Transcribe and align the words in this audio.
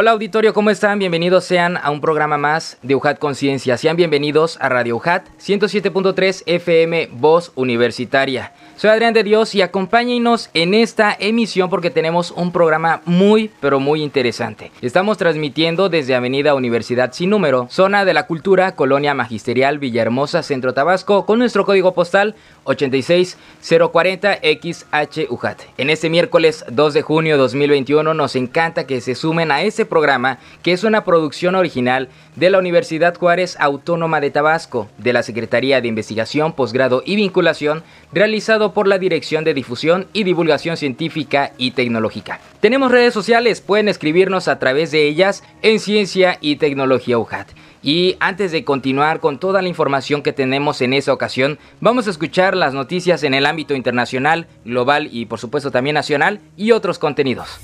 Hola 0.00 0.12
auditorio, 0.12 0.54
¿cómo 0.54 0.70
están? 0.70 1.00
Bienvenidos 1.00 1.42
sean 1.44 1.76
a 1.76 1.90
un 1.90 2.00
programa 2.00 2.38
más 2.38 2.78
de 2.82 2.94
UJAT 2.94 3.18
Conciencia. 3.18 3.76
Sean 3.76 3.96
bienvenidos 3.96 4.56
a 4.60 4.68
Radio 4.68 4.94
UJAT 4.94 5.26
107.3 5.40 6.44
FM 6.46 7.08
Voz 7.14 7.50
Universitaria. 7.56 8.52
Soy 8.78 8.88
Adrián 8.90 9.12
de 9.12 9.24
Dios 9.24 9.56
y 9.56 9.62
acompáñenos 9.62 10.50
en 10.54 10.72
esta 10.72 11.16
emisión 11.18 11.68
porque 11.68 11.90
tenemos 11.90 12.30
un 12.30 12.52
programa 12.52 13.02
muy 13.06 13.50
pero 13.60 13.80
muy 13.80 14.04
interesante. 14.04 14.70
Estamos 14.80 15.18
transmitiendo 15.18 15.88
desde 15.88 16.14
Avenida 16.14 16.54
Universidad 16.54 17.12
Sin 17.12 17.30
Número, 17.30 17.66
zona 17.70 18.04
de 18.04 18.14
la 18.14 18.28
cultura, 18.28 18.76
Colonia 18.76 19.14
Magisterial, 19.14 19.80
Villahermosa, 19.80 20.44
Centro 20.44 20.74
Tabasco, 20.74 21.26
con 21.26 21.40
nuestro 21.40 21.64
código 21.64 21.92
postal 21.92 22.36
86040XHUJAT. 22.66 25.56
En 25.76 25.90
este 25.90 26.08
miércoles 26.08 26.64
2 26.70 26.94
de 26.94 27.02
junio 27.02 27.34
de 27.34 27.38
2021 27.38 28.14
nos 28.14 28.36
encanta 28.36 28.86
que 28.86 29.00
se 29.00 29.16
sumen 29.16 29.50
a 29.50 29.62
este 29.62 29.86
programa 29.86 30.38
que 30.62 30.72
es 30.72 30.84
una 30.84 31.02
producción 31.02 31.56
original 31.56 32.10
de 32.36 32.50
la 32.50 32.60
Universidad 32.60 33.16
Juárez 33.16 33.56
Autónoma 33.58 34.20
de 34.20 34.30
Tabasco, 34.30 34.88
de 34.98 35.12
la 35.12 35.24
Secretaría 35.24 35.80
de 35.80 35.88
Investigación, 35.88 36.52
Posgrado 36.52 37.02
y 37.04 37.16
Vinculación, 37.16 37.82
realizado 38.12 38.67
por 38.72 38.88
la 38.88 38.98
Dirección 38.98 39.44
de 39.44 39.54
Difusión 39.54 40.06
y 40.12 40.24
Divulgación 40.24 40.76
Científica 40.76 41.52
y 41.58 41.72
Tecnológica. 41.72 42.40
Tenemos 42.60 42.90
redes 42.90 43.14
sociales, 43.14 43.60
pueden 43.60 43.88
escribirnos 43.88 44.48
a 44.48 44.58
través 44.58 44.90
de 44.90 45.06
ellas 45.06 45.42
en 45.62 45.80
Ciencia 45.80 46.38
y 46.40 46.56
Tecnología 46.56 47.18
UJAT. 47.18 47.48
Y 47.82 48.16
antes 48.20 48.50
de 48.52 48.64
continuar 48.64 49.20
con 49.20 49.38
toda 49.38 49.62
la 49.62 49.68
información 49.68 50.22
que 50.22 50.32
tenemos 50.32 50.80
en 50.82 50.92
esa 50.92 51.12
ocasión, 51.12 51.58
vamos 51.80 52.06
a 52.06 52.10
escuchar 52.10 52.56
las 52.56 52.74
noticias 52.74 53.22
en 53.22 53.34
el 53.34 53.46
ámbito 53.46 53.74
internacional, 53.74 54.46
global 54.64 55.08
y 55.12 55.26
por 55.26 55.38
supuesto 55.38 55.70
también 55.70 55.94
nacional 55.94 56.40
y 56.56 56.72
otros 56.72 56.98
contenidos. 56.98 57.60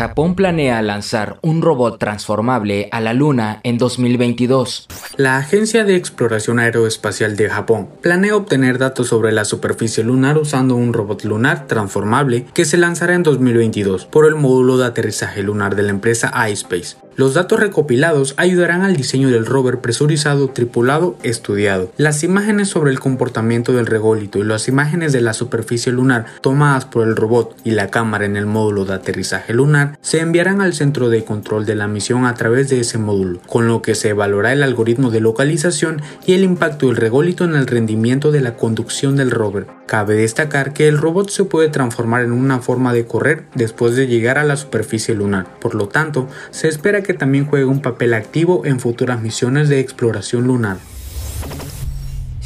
Japón 0.00 0.34
planea 0.34 0.80
lanzar 0.80 1.38
un 1.42 1.60
robot 1.60 1.98
transformable 1.98 2.88
a 2.90 3.02
la 3.02 3.12
Luna 3.12 3.60
en 3.64 3.76
2022. 3.76 4.88
La 5.18 5.36
Agencia 5.36 5.84
de 5.84 5.94
Exploración 5.94 6.58
Aeroespacial 6.58 7.36
de 7.36 7.50
Japón 7.50 7.90
planea 8.00 8.34
obtener 8.34 8.78
datos 8.78 9.08
sobre 9.08 9.30
la 9.30 9.44
superficie 9.44 10.02
lunar 10.02 10.38
usando 10.38 10.74
un 10.74 10.94
robot 10.94 11.24
lunar 11.24 11.66
transformable 11.66 12.46
que 12.54 12.64
se 12.64 12.78
lanzará 12.78 13.14
en 13.14 13.24
2022 13.24 14.06
por 14.06 14.24
el 14.24 14.36
módulo 14.36 14.78
de 14.78 14.86
aterrizaje 14.86 15.42
lunar 15.42 15.76
de 15.76 15.82
la 15.82 15.90
empresa 15.90 16.32
iSpace. 16.48 16.96
Los 17.20 17.34
datos 17.34 17.60
recopilados 17.60 18.32
ayudarán 18.38 18.80
al 18.80 18.96
diseño 18.96 19.28
del 19.28 19.44
rover 19.44 19.80
presurizado 19.82 20.48
tripulado 20.48 21.18
estudiado. 21.22 21.92
Las 21.98 22.24
imágenes 22.24 22.68
sobre 22.68 22.92
el 22.92 22.98
comportamiento 22.98 23.74
del 23.74 23.84
rególito 23.84 24.38
y 24.38 24.42
las 24.42 24.68
imágenes 24.68 25.12
de 25.12 25.20
la 25.20 25.34
superficie 25.34 25.92
lunar 25.92 26.24
tomadas 26.40 26.86
por 26.86 27.06
el 27.06 27.16
robot 27.16 27.54
y 27.62 27.72
la 27.72 27.88
cámara 27.88 28.24
en 28.24 28.38
el 28.38 28.46
módulo 28.46 28.86
de 28.86 28.94
aterrizaje 28.94 29.52
lunar 29.52 29.98
se 30.00 30.20
enviarán 30.20 30.62
al 30.62 30.72
centro 30.72 31.10
de 31.10 31.22
control 31.22 31.66
de 31.66 31.74
la 31.74 31.88
misión 31.88 32.24
a 32.24 32.32
través 32.32 32.70
de 32.70 32.80
ese 32.80 32.96
módulo, 32.96 33.42
con 33.46 33.68
lo 33.68 33.82
que 33.82 33.94
se 33.94 34.08
evaluará 34.08 34.54
el 34.54 34.62
algoritmo 34.62 35.10
de 35.10 35.20
localización 35.20 36.00
y 36.24 36.32
el 36.32 36.42
impacto 36.42 36.86
del 36.86 36.96
rególito 36.96 37.44
en 37.44 37.54
el 37.54 37.66
rendimiento 37.66 38.32
de 38.32 38.40
la 38.40 38.56
conducción 38.56 39.16
del 39.16 39.30
rover. 39.30 39.66
Cabe 39.84 40.14
destacar 40.14 40.72
que 40.72 40.88
el 40.88 40.96
robot 40.96 41.28
se 41.28 41.44
puede 41.44 41.68
transformar 41.68 42.22
en 42.22 42.32
una 42.32 42.60
forma 42.60 42.94
de 42.94 43.04
correr 43.04 43.44
después 43.54 43.94
de 43.94 44.06
llegar 44.06 44.38
a 44.38 44.44
la 44.44 44.56
superficie 44.56 45.14
lunar, 45.14 45.58
por 45.60 45.74
lo 45.74 45.86
tanto, 45.88 46.26
se 46.50 46.68
espera 46.68 47.02
que 47.02 47.09
también 47.14 47.46
juegue 47.46 47.64
un 47.64 47.82
papel 47.82 48.14
activo 48.14 48.64
en 48.64 48.80
futuras 48.80 49.20
misiones 49.20 49.68
de 49.68 49.80
exploración 49.80 50.46
lunar. 50.46 50.78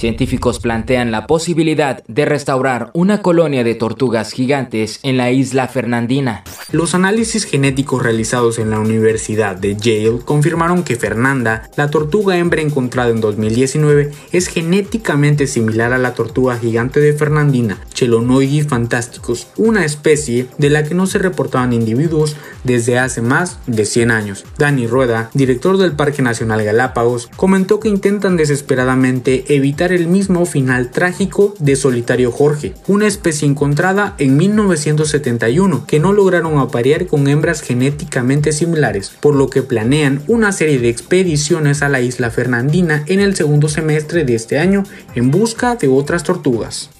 Científicos 0.04 0.60
plantean 0.60 1.10
la 1.10 1.26
posibilidad 1.26 2.04
de 2.08 2.26
restaurar 2.26 2.90
una 2.92 3.22
colonia 3.22 3.64
de 3.64 3.74
tortugas 3.74 4.32
gigantes 4.32 5.00
en 5.02 5.16
la 5.16 5.30
isla 5.30 5.66
Fernandina. 5.66 6.44
Los 6.72 6.94
análisis 6.94 7.44
genéticos 7.44 8.02
realizados 8.02 8.58
en 8.58 8.68
la 8.68 8.80
Universidad 8.80 9.56
de 9.56 9.76
Yale 9.76 10.18
confirmaron 10.22 10.82
que 10.82 10.96
Fernanda, 10.96 11.70
la 11.76 11.88
tortuga 11.88 12.36
hembra 12.36 12.60
encontrada 12.60 13.08
en 13.08 13.22
2019, 13.22 14.10
es 14.32 14.48
genéticamente 14.48 15.46
similar 15.46 15.94
a 15.94 15.98
la 15.98 16.12
tortuga 16.12 16.58
gigante 16.58 17.00
de 17.00 17.14
Fernandina, 17.14 17.78
Chelonoidis 17.94 18.66
fantasticus, 18.66 19.46
una 19.56 19.86
especie 19.86 20.48
de 20.58 20.68
la 20.68 20.84
que 20.84 20.94
no 20.94 21.06
se 21.06 21.18
reportaban 21.18 21.72
individuos 21.72 22.36
desde 22.62 22.98
hace 22.98 23.22
más 23.22 23.58
de 23.66 23.86
100 23.86 24.10
años. 24.10 24.44
Dani 24.58 24.86
Rueda, 24.86 25.30
director 25.32 25.78
del 25.78 25.92
Parque 25.92 26.20
Nacional 26.20 26.62
Galápagos, 26.62 27.30
comentó 27.36 27.80
que 27.80 27.88
intentan 27.88 28.36
desesperadamente 28.36 29.54
evitar 29.54 29.93
el 29.94 30.08
mismo 30.08 30.44
final 30.46 30.90
trágico 30.90 31.54
de 31.58 31.76
Solitario 31.76 32.30
Jorge, 32.30 32.74
una 32.88 33.06
especie 33.06 33.48
encontrada 33.48 34.14
en 34.18 34.36
1971 34.36 35.86
que 35.86 36.00
no 36.00 36.12
lograron 36.12 36.58
aparear 36.58 37.06
con 37.06 37.28
hembras 37.28 37.60
genéticamente 37.60 38.52
similares, 38.52 39.10
por 39.20 39.34
lo 39.34 39.48
que 39.48 39.62
planean 39.62 40.22
una 40.28 40.52
serie 40.52 40.78
de 40.78 40.88
expediciones 40.88 41.82
a 41.82 41.88
la 41.88 42.00
isla 42.00 42.30
Fernandina 42.30 43.04
en 43.06 43.20
el 43.20 43.34
segundo 43.34 43.68
semestre 43.68 44.24
de 44.24 44.34
este 44.34 44.58
año 44.58 44.84
en 45.14 45.30
busca 45.30 45.76
de 45.76 45.88
otras 45.88 46.22
tortugas. 46.24 46.90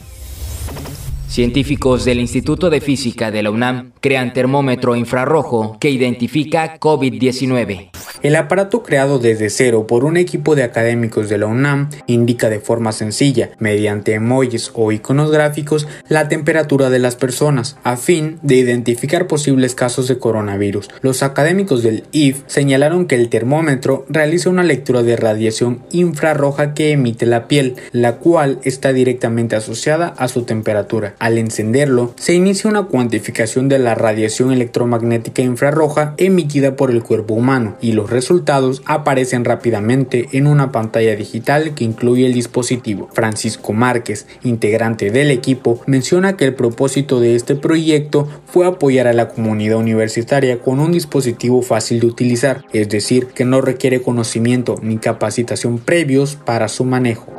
Científicos 1.29 2.05
del 2.05 2.21
Instituto 2.21 2.71
de 2.71 2.81
Física 2.81 3.31
de 3.31 3.43
la 3.43 3.51
UNAM 3.51 3.93
crean 4.01 4.33
termómetro 4.33 4.95
infrarrojo 4.95 5.79
que 5.81 5.91
identifica 5.91 6.79
COVID-19. 6.79 7.91
El 8.25 8.37
aparato 8.37 8.83
creado 8.83 9.19
desde 9.19 9.51
cero 9.51 9.87
por 9.87 10.03
un 10.03 10.17
equipo 10.17 10.55
de 10.55 10.63
académicos 10.63 11.29
de 11.29 11.37
la 11.37 11.45
UNAM 11.45 11.91
indica 12.07 12.49
de 12.49 12.59
forma 12.59 12.93
sencilla, 12.93 13.51
mediante 13.59 14.15
emojis 14.15 14.71
o 14.73 14.93
iconos 14.93 15.31
gráficos, 15.31 15.87
la 16.09 16.27
temperatura 16.27 16.89
de 16.89 17.01
las 17.01 17.17
personas, 17.17 17.77
a 17.85 17.99
fin 17.99 18.39
de 18.41 18.55
identificar 18.55 19.27
posibles 19.27 19.75
casos 19.75 20.09
de 20.09 20.19
coronavirus. 20.19 20.89
Los 21.03 21.23
académicos 21.23 21.83
del 21.83 22.05
IF 22.13 22.45
señalaron 22.47 23.07
que 23.07 23.17
el 23.17 23.29
termómetro 23.29 24.07
realiza 24.09 24.49
una 24.49 24.63
lectura 24.63 25.03
de 25.03 25.17
radiación 25.17 25.83
infrarroja 25.93 26.73
que 26.73 26.93
emite 26.93 27.27
la 27.27 27.47
piel, 27.47 27.77
la 27.93 28.17
cual 28.17 28.59
está 28.63 28.95
directamente 28.95 29.55
asociada 29.55 30.15
a 30.17 30.29
su 30.29 30.45
temperatura. 30.45 31.15
Al 31.25 31.39
encenderlo, 31.39 32.13
se 32.17 32.35
inicia 32.35 32.69
una 32.69 32.83
cuantificación 32.83 33.71
de 33.71 33.79
la 33.79 33.95
radiación 33.95 34.53
electromagnética 34.53 35.41
infrarroja 35.41 36.13
emitida 36.19 36.77
por 36.77 36.91
el 36.91 37.03
cuerpo 37.03 37.33
humano 37.33 37.79
y 37.81 37.93
los 37.93 38.11
resultados 38.11 38.83
aparecen 38.85 39.47
rápidamente 39.47 40.29
en 40.33 40.47
una 40.47 40.71
pantalla 40.71 41.17
digital 41.17 41.75
que 41.75 41.85
incluye 41.85 42.27
el 42.27 42.35
dispositivo. 42.35 43.09
Francisco 43.11 43.73
Márquez, 43.73 44.27
integrante 44.43 45.11
del 45.11 45.31
equipo, 45.31 45.81
menciona 45.87 46.37
que 46.37 46.45
el 46.45 46.55
propósito 46.55 47.21
de 47.21 47.37
este 47.37 47.55
proyecto 47.55 48.29
fue 48.45 48.67
apoyar 48.67 49.07
a 49.07 49.15
la 49.15 49.31
comunidad 49.31 49.79
universitaria 49.79 50.61
con 50.61 50.79
un 50.79 50.93
dispositivo 50.93 51.63
fácil 51.63 52.01
de 52.01 52.07
utilizar, 52.07 52.67
es 52.75 52.91
decir, 52.91 53.29
que 53.29 53.47
no 53.47 53.63
requiere 53.63 54.03
conocimiento 54.03 54.75
ni 54.83 54.99
capacitación 54.99 55.79
previos 55.79 56.37
para 56.37 56.69
su 56.69 56.85
manejo. 56.85 57.34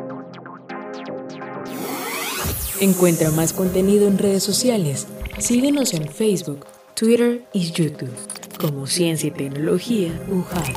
Encuentra 2.81 3.31
más 3.31 3.53
contenido 3.53 4.08
en 4.08 4.18
redes 4.18 4.44
sociales. 4.44 5.08
Síguenos 5.38 5.94
en 5.94 6.09
Facebook, 6.09 6.66
Twitter 6.94 7.44
y 7.53 7.72
YouTube 7.72 8.12
como 8.59 8.86
Ciencia 8.86 9.28
y 9.28 9.31
Tecnología 9.31 10.12
UJAT. 10.30 10.75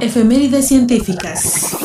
Efemérides 0.00 0.68
científicas. 0.68 1.76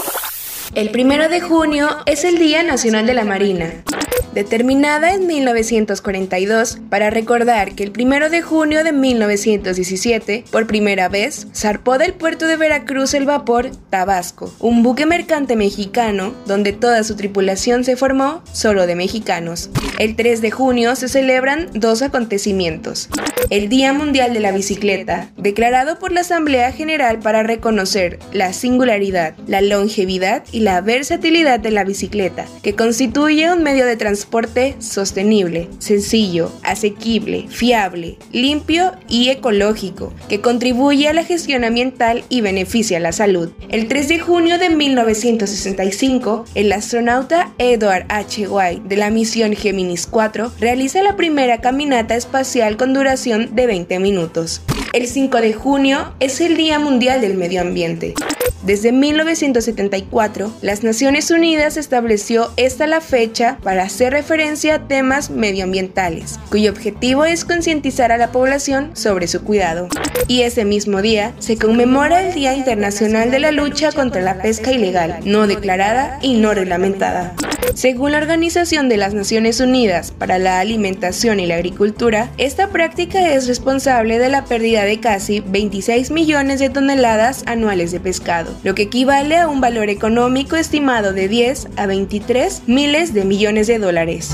El 0.75 0.91
primero 0.91 1.29
de 1.29 1.41
junio 1.41 1.87
es 2.05 2.23
el 2.23 2.37
Día 2.37 2.61
Nacional 2.63 3.07
de 3.07 3.13
la 3.15 3.25
Marina 3.25 3.83
determinada 4.33 5.13
en 5.13 5.27
1942 5.27 6.79
para 6.89 7.09
recordar 7.09 7.75
que 7.75 7.83
el 7.83 7.93
1 7.97 8.29
de 8.29 8.41
junio 8.41 8.83
de 8.83 8.91
1917, 8.91 10.45
por 10.51 10.67
primera 10.67 11.09
vez, 11.09 11.47
zarpó 11.53 11.97
del 11.97 12.13
puerto 12.13 12.47
de 12.47 12.57
Veracruz 12.57 13.13
el 13.13 13.25
vapor 13.25 13.71
Tabasco, 13.89 14.53
un 14.59 14.83
buque 14.83 15.05
mercante 15.05 15.55
mexicano 15.55 16.33
donde 16.45 16.73
toda 16.73 17.03
su 17.03 17.15
tripulación 17.15 17.83
se 17.83 17.95
formó 17.95 18.43
solo 18.51 18.87
de 18.87 18.95
mexicanos. 18.95 19.69
El 19.99 20.15
3 20.15 20.41
de 20.41 20.51
junio 20.51 20.95
se 20.95 21.07
celebran 21.07 21.69
dos 21.73 22.01
acontecimientos. 22.01 23.09
El 23.49 23.69
Día 23.69 23.93
Mundial 23.93 24.33
de 24.33 24.39
la 24.39 24.51
Bicicleta, 24.51 25.29
declarado 25.37 25.99
por 25.99 26.11
la 26.11 26.21
Asamblea 26.21 26.71
General 26.71 27.19
para 27.19 27.43
reconocer 27.43 28.19
la 28.31 28.53
singularidad, 28.53 29.35
la 29.47 29.61
longevidad 29.61 30.43
y 30.51 30.61
la 30.61 30.81
versatilidad 30.81 31.59
de 31.59 31.71
la 31.71 31.83
bicicleta, 31.83 32.45
que 32.63 32.75
constituye 32.75 33.51
un 33.51 33.63
medio 33.63 33.85
de 33.85 33.97
transporte 34.03 34.75
sostenible, 34.79 35.69
sencillo, 35.79 36.51
asequible, 36.61 37.45
fiable, 37.47 38.17
limpio 38.33 38.91
y 39.07 39.29
ecológico, 39.29 40.11
que 40.27 40.41
contribuye 40.41 41.07
a 41.07 41.13
la 41.13 41.23
gestión 41.23 41.63
ambiental 41.63 42.25
y 42.27 42.41
beneficia 42.41 42.99
la 42.99 43.13
salud. 43.13 43.53
El 43.69 43.87
3 43.87 44.09
de 44.09 44.19
junio 44.19 44.59
de 44.59 44.71
1965, 44.71 46.43
el 46.53 46.73
astronauta 46.73 47.53
Edward 47.59 48.05
H. 48.09 48.45
White 48.49 48.81
de 48.89 48.97
la 48.97 49.09
misión 49.09 49.55
Géminis 49.55 50.05
4 50.05 50.51
realiza 50.59 51.01
la 51.01 51.15
primera 51.15 51.61
caminata 51.61 52.17
espacial 52.17 52.75
con 52.75 52.93
duración 52.93 53.55
de 53.55 53.67
20 53.67 53.99
minutos. 53.99 54.61
El 54.91 55.07
5 55.07 55.37
de 55.37 55.53
junio 55.53 56.13
es 56.19 56.41
el 56.41 56.57
Día 56.57 56.77
Mundial 56.77 57.21
del 57.21 57.35
Medio 57.35 57.61
Ambiente. 57.61 58.15
Desde 58.63 58.93
1974, 58.93 60.53
las 60.61 60.83
Naciones 60.83 61.31
Unidas 61.31 61.75
estableció 61.75 62.53
esta 62.55 62.87
la 62.87 63.01
fecha 63.01 63.57
para 63.61 63.89
hacer 63.93 64.11
referencia 64.11 64.73
a 64.73 64.87
temas 64.87 65.29
medioambientales, 65.29 66.39
cuyo 66.49 66.71
objetivo 66.71 67.25
es 67.25 67.45
concientizar 67.45 68.11
a 68.11 68.17
la 68.17 68.31
población 68.31 68.89
sobre 68.95 69.27
su 69.27 69.43
cuidado. 69.43 69.87
Y 70.27 70.41
ese 70.41 70.65
mismo 70.65 71.03
día 71.03 71.33
se 71.37 71.57
conmemora 71.57 72.27
el 72.27 72.33
Día 72.33 72.55
Internacional 72.55 73.29
de 73.29 73.39
la 73.39 73.51
Lucha 73.51 73.91
contra 73.91 74.23
la 74.23 74.41
Pesca 74.41 74.71
Ilegal, 74.71 75.19
no 75.25 75.45
declarada 75.45 76.17
y 76.23 76.33
no 76.39 76.55
reglamentada. 76.55 77.35
Según 77.75 78.11
la 78.11 78.19
Organización 78.19 78.87
de 78.89 78.97
las 78.97 79.13
Naciones 79.13 79.59
Unidas 79.59 80.11
para 80.11 80.37
la 80.37 80.59
Alimentación 80.59 81.39
y 81.39 81.47
la 81.47 81.55
Agricultura, 81.55 82.31
esta 82.37 82.69
práctica 82.69 83.33
es 83.33 83.47
responsable 83.47 84.19
de 84.19 84.29
la 84.29 84.45
pérdida 84.45 84.83
de 84.83 84.99
casi 84.99 85.39
26 85.39 86.11
millones 86.11 86.59
de 86.59 86.69
toneladas 86.69 87.43
anuales 87.47 87.91
de 87.91 87.99
pescado, 87.99 88.53
lo 88.63 88.75
que 88.75 88.83
equivale 88.83 89.37
a 89.37 89.47
un 89.47 89.59
valor 89.59 89.89
económico 89.89 90.55
estimado 90.55 91.13
de 91.13 91.27
10 91.27 91.69
a 91.77 91.87
23 91.87 92.63
miles 92.67 93.13
de 93.13 93.25
millones 93.25 93.67
de 93.67 93.79
dólares. 93.83 94.33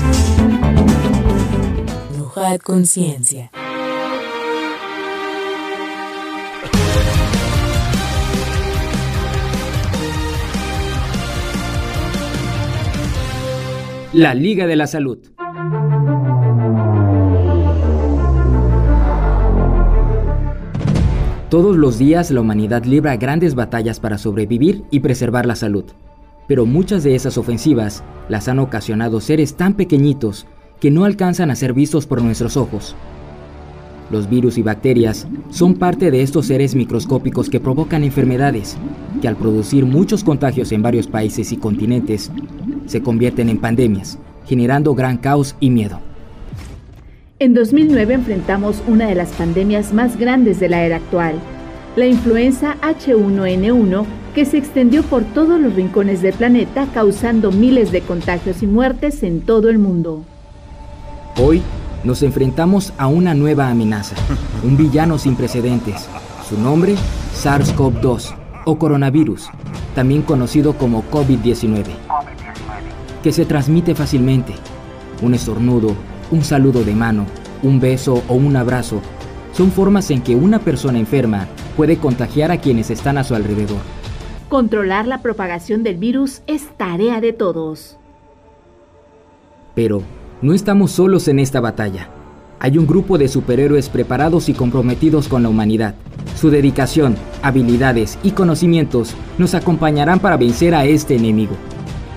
Conciencia. 2.62 3.50
La 14.12 14.34
Liga 14.34 14.66
de 14.66 14.76
la 14.76 14.86
Salud. 14.86 15.18
Todos 21.48 21.76
los 21.76 21.98
días 21.98 22.30
la 22.30 22.40
humanidad 22.40 22.84
libra 22.84 23.16
grandes 23.16 23.56
batallas 23.56 23.98
para 23.98 24.18
sobrevivir 24.18 24.84
y 24.92 25.00
preservar 25.00 25.46
la 25.46 25.56
salud. 25.56 25.84
Pero 26.50 26.66
muchas 26.66 27.04
de 27.04 27.14
esas 27.14 27.38
ofensivas 27.38 28.02
las 28.28 28.48
han 28.48 28.58
ocasionado 28.58 29.20
seres 29.20 29.54
tan 29.54 29.74
pequeñitos 29.74 30.48
que 30.80 30.90
no 30.90 31.04
alcanzan 31.04 31.48
a 31.48 31.54
ser 31.54 31.72
vistos 31.72 32.08
por 32.08 32.20
nuestros 32.22 32.56
ojos. 32.56 32.96
Los 34.10 34.28
virus 34.28 34.58
y 34.58 34.62
bacterias 34.62 35.28
son 35.50 35.74
parte 35.74 36.10
de 36.10 36.22
estos 36.22 36.46
seres 36.46 36.74
microscópicos 36.74 37.48
que 37.48 37.60
provocan 37.60 38.02
enfermedades, 38.02 38.76
que 39.22 39.28
al 39.28 39.36
producir 39.36 39.86
muchos 39.86 40.24
contagios 40.24 40.72
en 40.72 40.82
varios 40.82 41.06
países 41.06 41.52
y 41.52 41.56
continentes, 41.56 42.32
se 42.86 43.00
convierten 43.00 43.48
en 43.48 43.58
pandemias, 43.58 44.18
generando 44.44 44.92
gran 44.96 45.18
caos 45.18 45.54
y 45.60 45.70
miedo. 45.70 46.00
En 47.38 47.54
2009 47.54 48.14
enfrentamos 48.14 48.82
una 48.88 49.06
de 49.06 49.14
las 49.14 49.28
pandemias 49.34 49.94
más 49.94 50.18
grandes 50.18 50.58
de 50.58 50.68
la 50.68 50.84
era 50.84 50.96
actual, 50.96 51.36
la 51.96 52.06
influenza 52.06 52.76
H1N1, 52.82 54.04
que 54.34 54.44
se 54.44 54.58
extendió 54.58 55.02
por 55.02 55.24
todos 55.24 55.60
los 55.60 55.74
rincones 55.74 56.22
del 56.22 56.34
planeta 56.34 56.86
causando 56.94 57.50
miles 57.50 57.90
de 57.90 58.00
contagios 58.00 58.62
y 58.62 58.66
muertes 58.66 59.22
en 59.22 59.40
todo 59.40 59.68
el 59.68 59.78
mundo. 59.78 60.22
Hoy 61.36 61.62
nos 62.04 62.22
enfrentamos 62.22 62.92
a 62.96 63.08
una 63.08 63.34
nueva 63.34 63.68
amenaza, 63.68 64.14
un 64.62 64.76
villano 64.76 65.18
sin 65.18 65.34
precedentes. 65.34 66.08
Su 66.48 66.58
nombre, 66.58 66.94
SARS-CoV-2 67.34 68.34
o 68.64 68.78
coronavirus, 68.78 69.48
también 69.94 70.22
conocido 70.22 70.74
como 70.74 71.02
COVID-19, 71.10 71.86
que 73.22 73.32
se 73.32 73.44
transmite 73.44 73.94
fácilmente. 73.94 74.54
Un 75.22 75.34
estornudo, 75.34 75.94
un 76.30 76.44
saludo 76.44 76.84
de 76.84 76.94
mano, 76.94 77.26
un 77.62 77.80
beso 77.80 78.22
o 78.28 78.34
un 78.34 78.56
abrazo 78.56 79.00
son 79.52 79.70
formas 79.70 80.10
en 80.10 80.22
que 80.22 80.36
una 80.36 80.58
persona 80.58 80.98
enferma 80.98 81.46
puede 81.76 81.96
contagiar 81.96 82.50
a 82.50 82.58
quienes 82.58 82.90
están 82.90 83.18
a 83.18 83.24
su 83.24 83.34
alrededor. 83.34 83.78
Controlar 84.48 85.06
la 85.06 85.22
propagación 85.22 85.82
del 85.82 85.96
virus 85.96 86.42
es 86.46 86.68
tarea 86.76 87.20
de 87.20 87.32
todos. 87.32 87.96
Pero, 89.74 90.02
no 90.42 90.54
estamos 90.54 90.92
solos 90.92 91.28
en 91.28 91.38
esta 91.38 91.60
batalla. 91.60 92.08
Hay 92.58 92.76
un 92.76 92.86
grupo 92.86 93.16
de 93.16 93.28
superhéroes 93.28 93.88
preparados 93.88 94.48
y 94.48 94.54
comprometidos 94.54 95.28
con 95.28 95.42
la 95.42 95.48
humanidad. 95.48 95.94
Su 96.36 96.50
dedicación, 96.50 97.16
habilidades 97.42 98.18
y 98.22 98.32
conocimientos 98.32 99.14
nos 99.38 99.54
acompañarán 99.54 100.18
para 100.18 100.36
vencer 100.36 100.74
a 100.74 100.84
este 100.84 101.16
enemigo. 101.16 101.54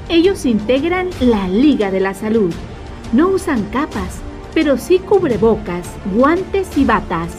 Ellos 0.09 0.45
integran 0.45 1.09
la 1.21 1.47
Liga 1.47 1.91
de 1.91 2.01
la 2.01 2.13
Salud. 2.13 2.51
No 3.13 3.29
usan 3.29 3.63
capas, 3.71 4.19
pero 4.53 4.77
sí 4.77 4.99
cubrebocas, 4.99 5.89
guantes 6.15 6.77
y 6.77 6.85
batas. 6.85 7.29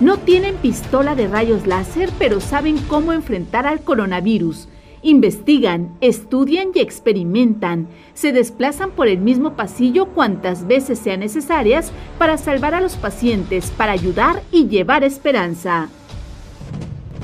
No 0.00 0.16
tienen 0.18 0.56
pistola 0.56 1.14
de 1.14 1.28
rayos 1.28 1.66
láser, 1.66 2.10
pero 2.18 2.40
saben 2.40 2.78
cómo 2.88 3.12
enfrentar 3.12 3.66
al 3.66 3.80
coronavirus 3.80 4.68
Investigan, 5.04 5.96
estudian 6.00 6.68
y 6.74 6.78
experimentan. 6.78 7.88
Se 8.14 8.32
desplazan 8.32 8.92
por 8.92 9.08
el 9.08 9.18
mismo 9.18 9.54
pasillo 9.54 10.06
cuantas 10.06 10.68
veces 10.68 11.00
sean 11.00 11.20
necesarias 11.20 11.90
para 12.18 12.38
salvar 12.38 12.74
a 12.74 12.80
los 12.80 12.94
pacientes, 12.94 13.72
para 13.76 13.92
ayudar 13.92 14.42
y 14.52 14.68
llevar 14.68 15.02
esperanza. 15.02 15.88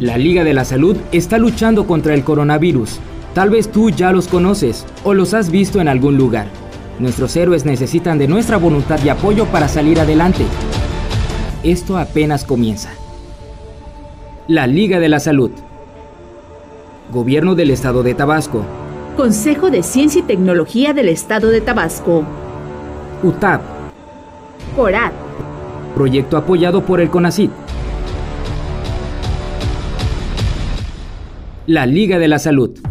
La 0.01 0.19
Liga 0.19 0.43
de 0.43 0.55
la 0.55 0.65
Salud 0.65 0.97
está 1.13 1.39
luchando 1.39 1.87
contra 1.87 2.15
el 2.15 2.25
coronavirus. 2.25 2.99
Tal 3.33 3.51
vez 3.51 3.71
tú 3.71 3.91
ya 3.91 4.11
los 4.11 4.27
conoces 4.27 4.85
o 5.05 5.15
los 5.15 5.33
has 5.33 5.51
visto 5.53 5.81
en 5.81 5.87
algún 5.87 6.17
lugar. 6.17 6.49
Nuestros 6.99 7.37
héroes 7.37 7.65
necesitan 7.65 8.19
de 8.19 8.27
nuestra 8.27 8.57
voluntad 8.57 8.99
y 9.05 9.09
apoyo 9.09 9.47
para 9.47 9.69
salir 9.69 10.01
adelante. 10.01 10.45
Esto 11.63 11.97
apenas 11.97 12.45
comienza. 12.45 12.91
La 14.49 14.67
Liga 14.67 14.99
de 14.99 15.09
la 15.09 15.21
Salud. 15.21 15.53
Gobierno 17.13 17.55
del 17.55 17.71
Estado 17.71 18.03
de 18.03 18.15
Tabasco. 18.15 18.65
Consejo 19.17 19.71
de 19.71 19.83
Ciencia 19.83 20.21
y 20.21 20.23
Tecnología 20.23 20.93
del 20.93 21.09
Estado 21.09 21.51
de 21.51 21.61
Tabasco. 21.61 22.25
UTAP. 23.23 23.63
CORAT. 24.75 25.13
Proyecto 25.95 26.37
apoyado 26.37 26.85
por 26.85 27.01
el 27.01 27.11
CONACIT. 27.11 27.51
La 31.67 31.87
Liga 31.87 32.19
de 32.19 32.29
la 32.29 32.39
Salud. 32.39 32.88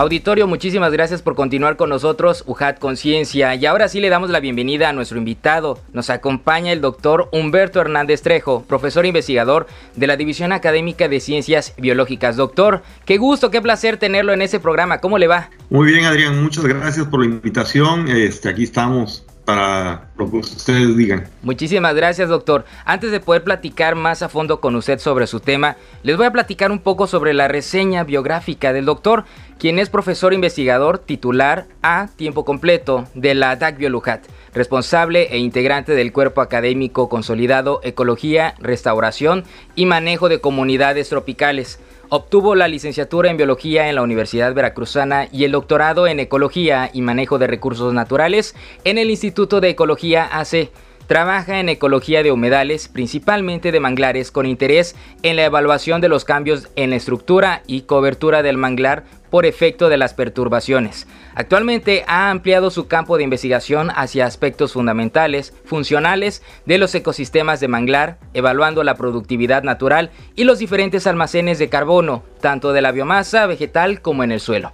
Auditorio, 0.00 0.46
muchísimas 0.46 0.92
gracias 0.92 1.20
por 1.20 1.34
continuar 1.34 1.76
con 1.76 1.90
nosotros, 1.90 2.42
UJAT 2.46 2.78
Conciencia. 2.78 3.54
Y 3.54 3.66
ahora 3.66 3.86
sí 3.86 4.00
le 4.00 4.08
damos 4.08 4.30
la 4.30 4.40
bienvenida 4.40 4.88
a 4.88 4.94
nuestro 4.94 5.18
invitado. 5.18 5.78
Nos 5.92 6.08
acompaña 6.08 6.72
el 6.72 6.80
doctor 6.80 7.28
Humberto 7.32 7.82
Hernández 7.82 8.22
Trejo, 8.22 8.62
profesor 8.62 9.04
investigador 9.04 9.66
de 9.96 10.06
la 10.06 10.16
División 10.16 10.52
Académica 10.52 11.06
de 11.06 11.20
Ciencias 11.20 11.74
Biológicas. 11.76 12.36
Doctor, 12.36 12.82
qué 13.04 13.18
gusto, 13.18 13.50
qué 13.50 13.60
placer 13.60 13.98
tenerlo 13.98 14.32
en 14.32 14.40
ese 14.40 14.58
programa. 14.58 15.02
¿Cómo 15.02 15.18
le 15.18 15.26
va? 15.26 15.50
Muy 15.68 15.92
bien, 15.92 16.06
Adrián, 16.06 16.42
muchas 16.42 16.64
gracias 16.64 17.06
por 17.06 17.20
la 17.20 17.26
invitación. 17.26 18.08
Este, 18.08 18.48
aquí 18.48 18.64
estamos 18.64 19.26
para 19.44 20.08
lo 20.16 20.30
que 20.30 20.36
ustedes 20.36 20.96
digan. 20.96 21.28
Muchísimas 21.42 21.94
gracias, 21.94 22.28
doctor. 22.28 22.64
Antes 22.84 23.10
de 23.10 23.18
poder 23.18 23.42
platicar 23.42 23.96
más 23.96 24.22
a 24.22 24.28
fondo 24.28 24.60
con 24.60 24.76
usted 24.76 25.00
sobre 25.00 25.26
su 25.26 25.40
tema, 25.40 25.76
les 26.04 26.16
voy 26.16 26.26
a 26.26 26.30
platicar 26.30 26.70
un 26.70 26.78
poco 26.78 27.08
sobre 27.08 27.34
la 27.34 27.48
reseña 27.48 28.04
biográfica 28.04 28.72
del 28.72 28.84
doctor, 28.84 29.24
quien 29.60 29.78
es 29.78 29.90
profesor 29.90 30.32
investigador 30.32 30.98
titular 30.98 31.66
a 31.82 32.08
tiempo 32.16 32.44
completo 32.46 33.06
de 33.14 33.34
la 33.34 33.54
DAC 33.56 33.76
Biolujat, 33.76 34.24
responsable 34.54 35.28
e 35.30 35.38
integrante 35.38 35.92
del 35.92 36.12
cuerpo 36.12 36.40
académico 36.40 37.10
consolidado 37.10 37.80
Ecología, 37.84 38.54
Restauración 38.58 39.44
y 39.76 39.84
Manejo 39.84 40.30
de 40.30 40.40
Comunidades 40.40 41.10
Tropicales 41.10 41.78
Obtuvo 42.12 42.56
la 42.56 42.66
licenciatura 42.66 43.30
en 43.30 43.36
Biología 43.36 43.88
en 43.88 43.94
la 43.94 44.02
Universidad 44.02 44.52
Veracruzana 44.52 45.28
y 45.30 45.44
el 45.44 45.52
doctorado 45.52 46.08
en 46.08 46.18
Ecología 46.18 46.90
y 46.92 47.02
Manejo 47.02 47.38
de 47.38 47.46
Recursos 47.46 47.94
Naturales 47.94 48.56
en 48.82 48.98
el 48.98 49.10
Instituto 49.10 49.60
de 49.60 49.68
Ecología 49.68 50.24
AC. 50.24 50.70
Trabaja 51.06 51.60
en 51.60 51.68
ecología 51.68 52.24
de 52.24 52.32
humedales, 52.32 52.88
principalmente 52.88 53.70
de 53.70 53.78
manglares, 53.78 54.32
con 54.32 54.46
interés 54.46 54.96
en 55.22 55.36
la 55.36 55.44
evaluación 55.44 56.00
de 56.00 56.08
los 56.08 56.24
cambios 56.24 56.68
en 56.74 56.90
la 56.90 56.96
estructura 56.96 57.62
y 57.68 57.82
cobertura 57.82 58.42
del 58.42 58.56
manglar 58.56 59.04
por 59.30 59.46
efecto 59.46 59.88
de 59.88 59.96
las 59.96 60.14
perturbaciones. 60.14 61.06
Actualmente 61.34 62.04
ha 62.06 62.30
ampliado 62.30 62.70
su 62.70 62.88
campo 62.88 63.16
de 63.16 63.24
investigación 63.24 63.90
hacia 63.94 64.26
aspectos 64.26 64.72
fundamentales, 64.72 65.54
funcionales 65.64 66.42
de 66.66 66.78
los 66.78 66.94
ecosistemas 66.94 67.60
de 67.60 67.68
manglar, 67.68 68.18
evaluando 68.34 68.82
la 68.82 68.96
productividad 68.96 69.62
natural 69.62 70.10
y 70.34 70.44
los 70.44 70.58
diferentes 70.58 71.06
almacenes 71.06 71.58
de 71.58 71.68
carbono, 71.68 72.22
tanto 72.40 72.72
de 72.72 72.82
la 72.82 72.92
biomasa 72.92 73.46
vegetal 73.46 74.02
como 74.02 74.24
en 74.24 74.32
el 74.32 74.40
suelo. 74.40 74.72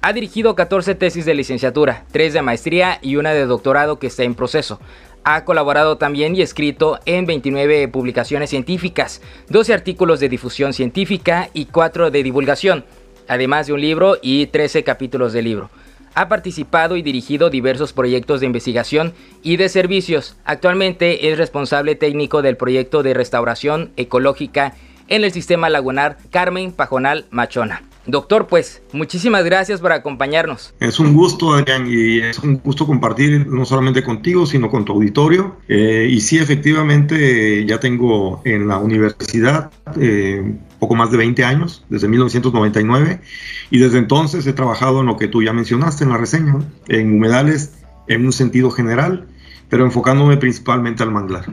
Ha 0.00 0.12
dirigido 0.12 0.54
14 0.54 0.94
tesis 0.94 1.24
de 1.24 1.34
licenciatura, 1.34 2.04
3 2.12 2.32
de 2.32 2.42
maestría 2.42 2.98
y 3.02 3.16
una 3.16 3.32
de 3.32 3.46
doctorado 3.46 3.98
que 3.98 4.06
está 4.06 4.22
en 4.22 4.36
proceso. 4.36 4.80
Ha 5.24 5.44
colaborado 5.44 5.98
también 5.98 6.36
y 6.36 6.40
escrito 6.40 7.00
en 7.04 7.26
29 7.26 7.88
publicaciones 7.88 8.50
científicas, 8.50 9.20
12 9.48 9.74
artículos 9.74 10.20
de 10.20 10.28
difusión 10.28 10.72
científica 10.72 11.50
y 11.52 11.66
4 11.66 12.12
de 12.12 12.22
divulgación, 12.22 12.84
además 13.28 13.66
de 13.66 13.72
un 13.72 13.80
libro 13.80 14.16
y 14.22 14.46
13 14.46 14.84
capítulos 14.84 15.32
de 15.32 15.42
libro. 15.42 15.70
Ha 16.14 16.28
participado 16.28 16.96
y 16.96 17.02
dirigido 17.02 17.50
diversos 17.50 17.92
proyectos 17.92 18.40
de 18.40 18.46
investigación 18.46 19.12
y 19.42 19.56
de 19.56 19.68
servicios. 19.68 20.36
Actualmente 20.44 21.30
es 21.30 21.38
responsable 21.38 21.94
técnico 21.94 22.42
del 22.42 22.56
proyecto 22.56 23.02
de 23.02 23.14
restauración 23.14 23.92
ecológica 23.96 24.74
en 25.08 25.24
el 25.24 25.32
sistema 25.32 25.70
lagunar 25.70 26.18
Carmen 26.30 26.72
Pajonal 26.72 27.26
Machona. 27.30 27.82
Doctor, 28.08 28.46
pues 28.46 28.80
muchísimas 28.92 29.44
gracias 29.44 29.82
por 29.82 29.92
acompañarnos. 29.92 30.72
Es 30.80 30.98
un 30.98 31.12
gusto, 31.12 31.52
Adrián, 31.52 31.86
y 31.86 32.20
es 32.20 32.38
un 32.38 32.56
gusto 32.56 32.86
compartir 32.86 33.46
no 33.46 33.66
solamente 33.66 34.02
contigo, 34.02 34.46
sino 34.46 34.70
con 34.70 34.86
tu 34.86 34.94
auditorio. 34.94 35.56
Eh, 35.68 36.08
y 36.10 36.20
sí, 36.22 36.38
efectivamente, 36.38 37.66
ya 37.66 37.78
tengo 37.78 38.40
en 38.46 38.66
la 38.66 38.78
universidad 38.78 39.70
eh, 40.00 40.54
poco 40.78 40.94
más 40.94 41.10
de 41.10 41.16
20 41.18 41.44
años, 41.44 41.84
desde 41.88 42.08
1999, 42.08 43.20
y 43.70 43.78
desde 43.78 43.98
entonces 43.98 44.46
he 44.46 44.52
trabajado 44.52 45.00
en 45.00 45.06
lo 45.06 45.16
que 45.16 45.28
tú 45.28 45.42
ya 45.42 45.52
mencionaste 45.52 46.04
en 46.04 46.10
la 46.10 46.18
reseña, 46.18 46.56
en 46.88 47.16
humedales 47.16 47.74
en 48.06 48.24
un 48.24 48.32
sentido 48.32 48.70
general, 48.70 49.26
pero 49.68 49.84
enfocándome 49.84 50.36
principalmente 50.36 51.02
al 51.02 51.10
manglar 51.10 51.46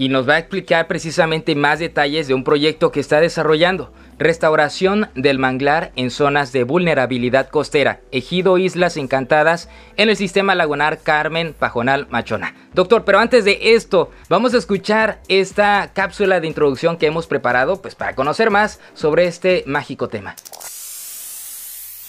y 0.00 0.08
nos 0.08 0.26
va 0.26 0.36
a 0.36 0.38
explicar 0.38 0.86
precisamente 0.86 1.54
más 1.54 1.78
detalles 1.78 2.26
de 2.26 2.32
un 2.32 2.42
proyecto 2.42 2.90
que 2.90 3.00
está 3.00 3.20
desarrollando, 3.20 3.92
restauración 4.18 5.10
del 5.14 5.38
manglar 5.38 5.92
en 5.94 6.10
zonas 6.10 6.52
de 6.52 6.64
vulnerabilidad 6.64 7.50
costera, 7.50 8.00
ejido 8.10 8.56
Islas 8.56 8.96
Encantadas 8.96 9.68
en 9.98 10.08
el 10.08 10.16
sistema 10.16 10.54
lagunar 10.54 11.00
Carmen 11.02 11.52
Pajonal 11.52 12.06
Machona. 12.08 12.54
Doctor, 12.72 13.04
pero 13.04 13.18
antes 13.18 13.44
de 13.44 13.74
esto, 13.74 14.10
vamos 14.30 14.54
a 14.54 14.56
escuchar 14.56 15.20
esta 15.28 15.90
cápsula 15.92 16.40
de 16.40 16.46
introducción 16.46 16.96
que 16.96 17.04
hemos 17.04 17.26
preparado 17.26 17.82
pues 17.82 17.94
para 17.94 18.14
conocer 18.14 18.48
más 18.48 18.80
sobre 18.94 19.26
este 19.26 19.64
mágico 19.66 20.08
tema. 20.08 20.34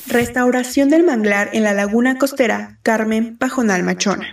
Restauración 0.08 0.88
del 0.88 1.04
manglar 1.04 1.50
en 1.52 1.66
la 1.66 1.74
laguna 1.74 2.18
costera 2.18 2.78
Carmen 2.84 3.38
Pajonal 3.38 3.84
Machona. 3.84 4.28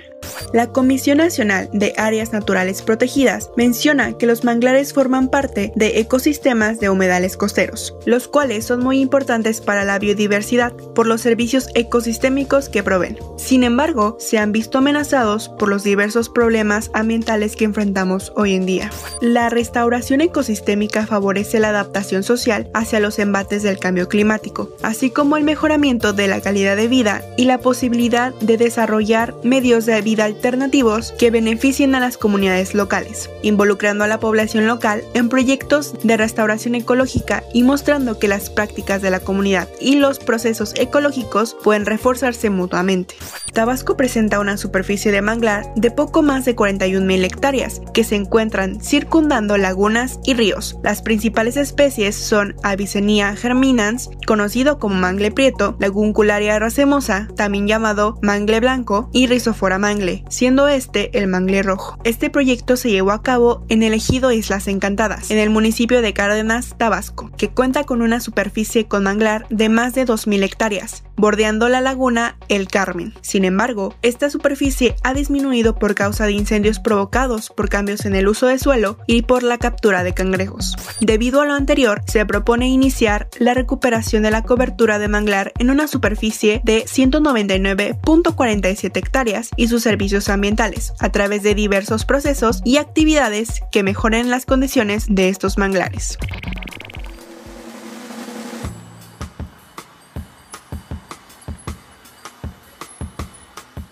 La 0.52 0.68
Comisión 0.68 1.18
Nacional 1.18 1.68
de 1.72 1.94
Áreas 1.96 2.32
Naturales 2.32 2.82
Protegidas 2.82 3.50
menciona 3.56 4.16
que 4.16 4.26
los 4.26 4.44
manglares 4.44 4.92
forman 4.92 5.28
parte 5.28 5.72
de 5.74 6.00
ecosistemas 6.00 6.80
de 6.80 6.90
humedales 6.90 7.36
costeros, 7.36 7.94
los 8.06 8.28
cuales 8.28 8.64
son 8.64 8.80
muy 8.80 9.00
importantes 9.00 9.60
para 9.60 9.84
la 9.84 9.98
biodiversidad 9.98 10.72
por 10.94 11.06
los 11.06 11.20
servicios 11.20 11.68
ecosistémicos 11.74 12.68
que 12.68 12.82
proveen. 12.82 13.18
Sin 13.36 13.62
embargo, 13.62 14.16
se 14.18 14.38
han 14.38 14.52
visto 14.52 14.78
amenazados 14.78 15.48
por 15.48 15.68
los 15.68 15.84
diversos 15.84 16.28
problemas 16.28 16.90
ambientales 16.94 17.56
que 17.56 17.64
enfrentamos 17.64 18.32
hoy 18.36 18.54
en 18.54 18.66
día. 18.66 18.90
La 19.20 19.48
restauración 19.48 20.20
ecosistémica 20.20 21.06
favorece 21.06 21.60
la 21.60 21.68
adaptación 21.68 22.22
social 22.22 22.70
hacia 22.74 23.00
los 23.00 23.18
embates 23.18 23.62
del 23.62 23.78
cambio 23.78 24.08
climático, 24.08 24.70
así 24.82 25.10
como 25.10 25.36
el 25.36 25.44
mejoramiento 25.44 26.12
de 26.12 26.28
la 26.28 26.40
calidad 26.40 26.76
de 26.76 26.88
vida 26.88 27.22
y 27.36 27.44
la 27.44 27.58
posibilidad 27.58 28.34
de 28.34 28.56
desarrollar 28.56 29.34
medios 29.42 29.86
de 29.86 30.00
vida 30.02 30.17
alternativos 30.22 31.12
que 31.12 31.30
beneficien 31.30 31.94
a 31.94 32.00
las 32.00 32.16
comunidades 32.16 32.74
locales, 32.74 33.30
involucrando 33.42 34.04
a 34.04 34.08
la 34.08 34.20
población 34.20 34.66
local 34.66 35.02
en 35.14 35.28
proyectos 35.28 35.94
de 36.02 36.16
restauración 36.16 36.74
ecológica 36.74 37.44
y 37.52 37.62
mostrando 37.62 38.18
que 38.18 38.28
las 38.28 38.50
prácticas 38.50 39.02
de 39.02 39.10
la 39.10 39.20
comunidad 39.20 39.68
y 39.80 39.96
los 39.96 40.18
procesos 40.18 40.74
ecológicos 40.76 41.56
pueden 41.62 41.86
reforzarse 41.86 42.50
mutuamente. 42.50 43.16
Tabasco 43.52 43.96
presenta 43.96 44.40
una 44.40 44.56
superficie 44.56 45.10
de 45.10 45.22
manglar 45.22 45.66
de 45.74 45.90
poco 45.90 46.22
más 46.22 46.44
de 46.44 46.54
41.000 46.54 47.24
hectáreas 47.24 47.80
que 47.92 48.04
se 48.04 48.16
encuentran 48.16 48.80
circundando 48.80 49.56
lagunas 49.56 50.20
y 50.24 50.34
ríos. 50.34 50.76
Las 50.82 51.02
principales 51.02 51.56
especies 51.56 52.14
son 52.14 52.56
Avicennia 52.62 53.34
germinans, 53.36 54.10
conocido 54.26 54.78
como 54.78 54.94
mangle 54.94 55.30
prieto, 55.30 55.76
Laguncularia 55.80 56.58
racemosa, 56.58 57.28
también 57.36 57.66
llamado 57.66 58.18
mangle 58.22 58.60
blanco, 58.60 59.10
y 59.12 59.26
Rhizopora 59.26 59.78
mangle, 59.78 60.07
siendo 60.28 60.68
este 60.68 61.18
el 61.18 61.26
mangle 61.28 61.62
rojo. 61.62 61.98
Este 62.04 62.30
proyecto 62.30 62.76
se 62.76 62.90
llevó 62.90 63.12
a 63.12 63.22
cabo 63.22 63.64
en 63.68 63.82
el 63.82 63.94
ejido 63.94 64.32
Islas 64.32 64.68
Encantadas, 64.68 65.30
en 65.30 65.38
el 65.38 65.50
municipio 65.50 66.02
de 66.02 66.12
Cárdenas, 66.12 66.74
Tabasco, 66.76 67.30
que 67.36 67.50
cuenta 67.50 67.84
con 67.84 68.02
una 68.02 68.20
superficie 68.20 68.86
con 68.86 69.04
manglar 69.04 69.46
de 69.50 69.68
más 69.68 69.94
de 69.94 70.06
2.000 70.06 70.42
hectáreas, 70.42 71.04
bordeando 71.18 71.68
la 71.68 71.82
laguna 71.82 72.38
El 72.48 72.68
Carmen. 72.68 73.12
Sin 73.20 73.44
embargo, 73.44 73.94
esta 74.02 74.30
superficie 74.30 74.96
ha 75.02 75.12
disminuido 75.12 75.74
por 75.74 75.94
causa 75.94 76.24
de 76.26 76.32
incendios 76.32 76.80
provocados 76.80 77.50
por 77.50 77.68
cambios 77.68 78.06
en 78.06 78.14
el 78.14 78.28
uso 78.28 78.46
de 78.46 78.58
suelo 78.58 78.96
y 79.06 79.20
por 79.22 79.42
la 79.42 79.58
captura 79.58 80.04
de 80.04 80.14
cangrejos. 80.14 80.76
Debido 81.00 81.42
a 81.42 81.46
lo 81.46 81.54
anterior, 81.54 82.02
se 82.06 82.24
propone 82.24 82.68
iniciar 82.68 83.28
la 83.38 83.54
recuperación 83.54 84.22
de 84.22 84.30
la 84.30 84.42
cobertura 84.42 84.98
de 84.98 85.08
manglar 85.08 85.52
en 85.58 85.70
una 85.70 85.88
superficie 85.88 86.60
de 86.64 86.84
199.47 86.84 88.96
hectáreas 88.96 89.50
y 89.56 89.68
sus 89.68 89.82
servicios 89.82 90.28
ambientales, 90.28 90.92
a 91.00 91.10
través 91.10 91.42
de 91.42 91.54
diversos 91.54 92.04
procesos 92.04 92.60
y 92.64 92.76
actividades 92.76 93.62
que 93.72 93.82
mejoren 93.82 94.30
las 94.30 94.46
condiciones 94.46 95.06
de 95.08 95.28
estos 95.28 95.58
manglares. 95.58 96.18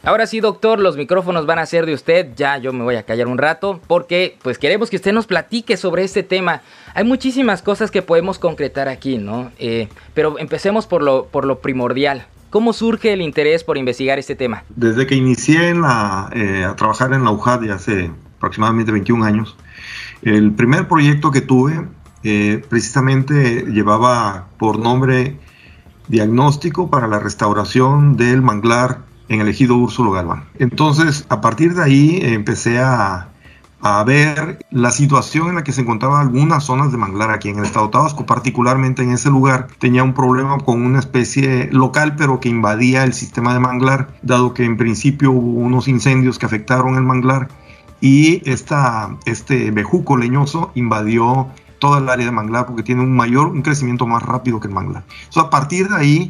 Ahora 0.06 0.28
sí, 0.28 0.38
doctor, 0.38 0.78
los 0.78 0.96
micrófonos 0.96 1.46
van 1.46 1.58
a 1.58 1.66
ser 1.66 1.84
de 1.84 1.92
usted. 1.92 2.28
Ya 2.36 2.58
yo 2.58 2.72
me 2.72 2.84
voy 2.84 2.94
a 2.94 3.02
callar 3.02 3.26
un 3.26 3.38
rato 3.38 3.80
porque 3.88 4.38
pues 4.40 4.56
queremos 4.56 4.88
que 4.88 4.94
usted 4.94 5.12
nos 5.12 5.26
platique 5.26 5.76
sobre 5.76 6.04
este 6.04 6.22
tema. 6.22 6.62
Hay 6.94 7.02
muchísimas 7.02 7.60
cosas 7.60 7.90
que 7.90 8.02
podemos 8.02 8.38
concretar 8.38 8.88
aquí, 8.88 9.18
¿no? 9.18 9.50
Eh, 9.58 9.88
pero 10.14 10.38
empecemos 10.38 10.86
por 10.86 11.02
lo, 11.02 11.26
por 11.26 11.44
lo 11.44 11.58
primordial. 11.58 12.24
¿Cómo 12.50 12.72
surge 12.72 13.14
el 13.14 13.20
interés 13.20 13.64
por 13.64 13.78
investigar 13.78 14.20
este 14.20 14.36
tema? 14.36 14.62
Desde 14.76 15.08
que 15.08 15.16
inicié 15.16 15.70
eh, 15.70 15.74
a 15.74 16.76
trabajar 16.76 17.12
en 17.12 17.24
la 17.24 17.32
UJAD 17.32 17.64
ya 17.64 17.74
hace 17.74 18.12
aproximadamente 18.36 18.92
21 18.92 19.24
años, 19.24 19.56
el 20.22 20.52
primer 20.52 20.86
proyecto 20.86 21.32
que 21.32 21.40
tuve 21.40 21.84
eh, 22.22 22.62
precisamente 22.68 23.64
llevaba 23.72 24.46
por 24.56 24.78
nombre 24.78 25.36
Diagnóstico 26.06 26.88
para 26.88 27.08
la 27.08 27.18
restauración 27.18 28.16
del 28.16 28.40
manglar 28.40 29.05
en 29.28 29.40
el 29.40 29.48
ejido 29.48 29.76
Úrsulo 29.76 30.12
Galván. 30.12 30.44
Entonces, 30.58 31.26
a 31.28 31.40
partir 31.40 31.74
de 31.74 31.82
ahí 31.82 32.18
empecé 32.22 32.78
a, 32.78 33.28
a, 33.80 34.04
ver 34.04 34.64
la 34.70 34.90
situación 34.90 35.48
en 35.48 35.56
la 35.56 35.64
que 35.64 35.72
se 35.72 35.80
encontraban 35.80 36.20
algunas 36.20 36.64
zonas 36.64 36.92
de 36.92 36.98
manglar 36.98 37.30
aquí 37.30 37.48
en 37.48 37.58
el 37.58 37.64
estado 37.64 37.86
de 37.86 37.92
Tabasco, 37.92 38.26
particularmente 38.26 39.02
en 39.02 39.12
ese 39.12 39.30
lugar. 39.30 39.68
Tenía 39.78 40.04
un 40.04 40.14
problema 40.14 40.58
con 40.58 40.84
una 40.84 40.98
especie 40.98 41.68
local, 41.72 42.14
pero 42.16 42.40
que 42.40 42.48
invadía 42.48 43.04
el 43.04 43.14
sistema 43.14 43.52
de 43.52 43.60
manglar, 43.60 44.08
dado 44.22 44.54
que 44.54 44.64
en 44.64 44.76
principio 44.76 45.32
hubo 45.32 45.60
unos 45.60 45.88
incendios 45.88 46.38
que 46.38 46.46
afectaron 46.46 46.96
el 46.96 47.02
manglar 47.02 47.48
y 48.00 48.48
esta, 48.48 49.16
este 49.24 49.70
bejuco 49.70 50.16
leñoso 50.16 50.70
invadió 50.74 51.48
toda 51.78 51.98
el 51.98 52.08
área 52.08 52.26
de 52.26 52.32
manglar 52.32 52.66
porque 52.66 52.82
tiene 52.82 53.02
un 53.02 53.14
mayor, 53.14 53.48
un 53.48 53.62
crecimiento 53.62 54.06
más 54.06 54.22
rápido 54.22 54.60
que 54.60 54.68
el 54.68 54.74
manglar. 54.74 55.04
Entonces, 55.24 55.42
a 55.42 55.50
partir 55.50 55.88
de 55.88 55.96
ahí 55.96 56.28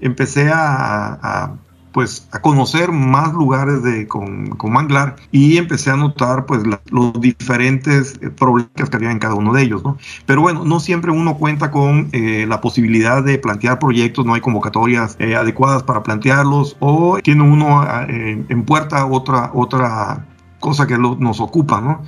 empecé 0.00 0.50
a, 0.50 1.18
a 1.22 1.52
pues 1.94 2.26
a 2.32 2.40
conocer 2.40 2.90
más 2.90 3.32
lugares 3.32 3.84
de, 3.84 4.08
con, 4.08 4.48
con 4.56 4.72
manglar 4.72 5.14
y 5.30 5.58
empecé 5.58 5.92
a 5.92 5.96
notar 5.96 6.44
pues 6.44 6.62
los 6.90 7.20
diferentes 7.20 8.18
eh, 8.20 8.30
problemas 8.30 8.90
que 8.90 8.96
había 8.96 9.12
en 9.12 9.20
cada 9.20 9.34
uno 9.34 9.52
de 9.52 9.62
ellos, 9.62 9.84
¿no? 9.84 9.96
Pero 10.26 10.40
bueno, 10.40 10.64
no 10.64 10.80
siempre 10.80 11.12
uno 11.12 11.36
cuenta 11.38 11.70
con 11.70 12.08
eh, 12.10 12.46
la 12.48 12.60
posibilidad 12.60 13.22
de 13.22 13.38
plantear 13.38 13.78
proyectos, 13.78 14.26
no 14.26 14.34
hay 14.34 14.40
convocatorias 14.40 15.14
eh, 15.20 15.36
adecuadas 15.36 15.84
para 15.84 16.02
plantearlos 16.02 16.76
o 16.80 17.18
tiene 17.22 17.44
uno 17.44 17.86
en 18.08 18.64
puerta 18.64 19.06
otra, 19.06 19.52
otra 19.54 20.26
cosa 20.58 20.88
que 20.88 20.98
nos 20.98 21.40
ocupa, 21.40 21.80
¿no? 21.80 22.02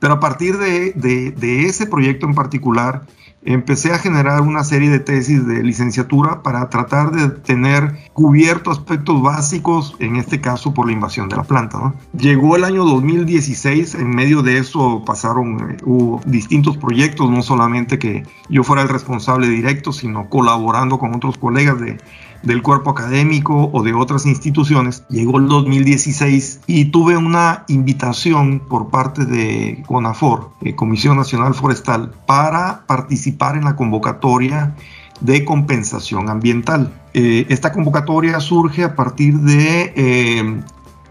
Pero 0.00 0.14
a 0.14 0.20
partir 0.20 0.58
de, 0.58 0.92
de 0.92 1.64
ese 1.64 1.86
proyecto 1.86 2.26
en 2.26 2.34
particular, 2.34 3.06
empecé 3.44 3.92
a 3.92 3.98
generar 3.98 4.42
una 4.42 4.64
serie 4.64 4.90
de 4.90 5.00
tesis 5.00 5.46
de 5.46 5.62
licenciatura 5.62 6.42
para 6.42 6.68
tratar 6.68 7.10
de 7.10 7.28
tener 7.30 7.96
cubiertos 8.12 8.78
aspectos 8.78 9.22
básicos, 9.22 9.96
en 9.98 10.16
este 10.16 10.40
caso 10.40 10.74
por 10.74 10.86
la 10.86 10.92
invasión 10.92 11.28
de 11.28 11.36
la 11.36 11.44
planta. 11.44 11.94
Llegó 12.16 12.56
el 12.56 12.64
año 12.64 12.84
2016, 12.84 13.94
en 13.94 14.10
medio 14.10 14.42
de 14.42 14.58
eso 14.58 15.02
pasaron, 15.06 15.70
eh, 15.70 15.76
hubo 15.84 16.20
distintos 16.26 16.76
proyectos, 16.76 17.30
no 17.30 17.42
solamente 17.42 17.98
que 17.98 18.24
yo 18.48 18.62
fuera 18.62 18.82
el 18.82 18.88
responsable 18.88 19.48
directo, 19.48 19.92
sino 19.92 20.28
colaborando 20.28 20.98
con 20.98 21.14
otros 21.14 21.38
colegas 21.38 21.80
de, 21.80 21.98
del 22.42 22.62
cuerpo 22.62 22.90
académico 22.90 23.70
o 23.72 23.82
de 23.82 23.92
otras 23.94 24.26
instituciones. 24.26 25.04
Llegó 25.08 25.38
el 25.38 25.48
2016 25.48 26.60
y 26.66 26.86
tuve 26.86 27.16
una 27.16 27.64
invitación 27.68 28.60
por 28.60 28.88
parte 28.88 29.24
de 29.24 29.82
CONAFOR, 29.86 30.50
eh, 30.62 30.74
Comisión 30.74 31.16
Nacional 31.16 31.54
Forestal, 31.54 32.12
para 32.26 32.86
participar 32.86 33.56
en 33.56 33.64
la 33.64 33.76
convocatoria 33.76 34.74
de 35.20 35.44
compensación 35.44 36.28
ambiental. 36.28 36.92
Eh, 37.12 37.46
esta 37.48 37.72
convocatoria 37.72 38.40
surge 38.40 38.84
a 38.84 38.94
partir 38.94 39.38
de 39.40 39.92
eh, 39.96 40.60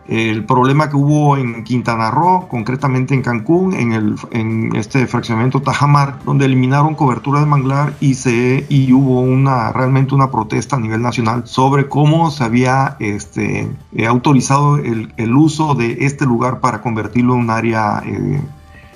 el 0.09 0.43
problema 0.43 0.89
que 0.89 0.95
hubo 0.95 1.37
en 1.37 1.63
Quintana 1.63 2.09
Roo, 2.09 2.47
concretamente 2.47 3.13
en 3.13 3.21
Cancún, 3.21 3.73
en, 3.75 3.91
el, 3.93 4.15
en 4.31 4.75
este 4.75 5.05
fraccionamiento 5.05 5.61
Tajamar, 5.61 6.17
donde 6.25 6.45
eliminaron 6.45 6.95
cobertura 6.95 7.39
de 7.41 7.45
manglar 7.45 7.93
y, 7.99 8.15
se, 8.15 8.65
y 8.69 8.91
hubo 8.91 9.21
una, 9.21 9.71
realmente 9.71 10.15
una 10.15 10.31
protesta 10.31 10.77
a 10.77 10.79
nivel 10.79 11.03
nacional 11.03 11.43
sobre 11.45 11.87
cómo 11.87 12.31
se 12.31 12.43
había 12.43 12.97
este, 12.99 13.71
eh, 13.95 14.07
autorizado 14.07 14.77
el, 14.77 15.13
el, 15.17 15.35
uso 15.35 15.75
de 15.75 15.97
este 16.01 16.25
lugar 16.25 16.59
para 16.59 16.81
convertirlo 16.81 17.35
en 17.35 17.41
un 17.41 17.49
área 17.51 18.01
eh, 18.03 18.41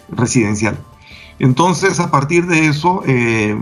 residencial. 0.10 0.80
Entonces, 1.44 2.00
a 2.00 2.10
partir 2.10 2.46
de 2.46 2.68
eso, 2.68 3.04
eh, 3.06 3.54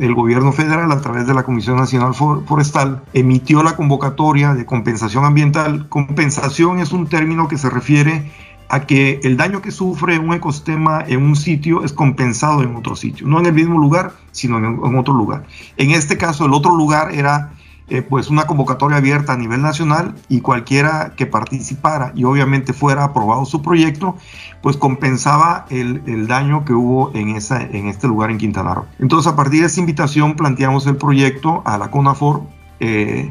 el 0.00 0.14
gobierno 0.14 0.52
federal, 0.52 0.92
a 0.92 1.00
través 1.00 1.26
de 1.26 1.32
la 1.32 1.44
Comisión 1.44 1.78
Nacional 1.78 2.12
Forestal, 2.12 3.04
emitió 3.14 3.62
la 3.62 3.74
convocatoria 3.74 4.52
de 4.52 4.66
compensación 4.66 5.24
ambiental. 5.24 5.88
Compensación 5.88 6.78
es 6.78 6.92
un 6.92 7.06
término 7.06 7.48
que 7.48 7.56
se 7.56 7.70
refiere 7.70 8.30
a 8.68 8.80
que 8.80 9.18
el 9.22 9.38
daño 9.38 9.62
que 9.62 9.70
sufre 9.70 10.18
un 10.18 10.34
ecosistema 10.34 11.02
en 11.08 11.22
un 11.22 11.34
sitio 11.34 11.84
es 11.84 11.94
compensado 11.94 12.62
en 12.64 12.76
otro 12.76 12.96
sitio, 12.96 13.26
no 13.26 13.40
en 13.40 13.46
el 13.46 13.54
mismo 13.54 13.78
lugar, 13.78 14.12
sino 14.30 14.58
en, 14.58 14.64
en 14.66 14.98
otro 14.98 15.14
lugar. 15.14 15.46
En 15.78 15.92
este 15.92 16.18
caso, 16.18 16.44
el 16.44 16.52
otro 16.52 16.76
lugar 16.76 17.14
era 17.14 17.54
eh, 17.92 18.00
pues 18.00 18.30
una 18.30 18.46
convocatoria 18.46 18.96
abierta 18.96 19.34
a 19.34 19.36
nivel 19.36 19.60
nacional 19.60 20.14
y 20.30 20.40
cualquiera 20.40 21.12
que 21.14 21.26
participara 21.26 22.12
y 22.14 22.24
obviamente 22.24 22.72
fuera 22.72 23.04
aprobado 23.04 23.44
su 23.44 23.60
proyecto, 23.60 24.16
pues 24.62 24.78
compensaba 24.78 25.66
el, 25.68 26.02
el 26.06 26.26
daño 26.26 26.64
que 26.64 26.72
hubo 26.72 27.10
en, 27.12 27.36
esa, 27.36 27.60
en 27.60 27.88
este 27.88 28.08
lugar 28.08 28.30
en 28.30 28.38
Quintana 28.38 28.72
Roo. 28.72 28.86
Entonces 28.98 29.30
a 29.30 29.36
partir 29.36 29.60
de 29.60 29.66
esa 29.66 29.78
invitación 29.78 30.36
planteamos 30.36 30.86
el 30.86 30.96
proyecto 30.96 31.60
a 31.66 31.76
la 31.76 31.90
CONAFOR. 31.90 32.40
Eh, 32.80 33.30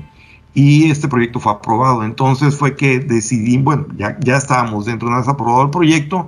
y 0.54 0.92
este 0.92 1.08
proyecto 1.08 1.40
fue 1.40 1.54
aprobado. 1.54 2.04
Entonces 2.04 2.56
fue 2.56 2.76
que 2.76 3.00
decidí, 3.00 3.58
bueno, 3.58 3.88
ya, 3.98 4.18
ya 4.20 4.36
estábamos 4.36 4.86
dentro 4.86 5.10
de 5.10 5.22
ese 5.22 5.32
aprobado 5.32 5.64
el 5.64 5.70
proyecto 5.72 6.28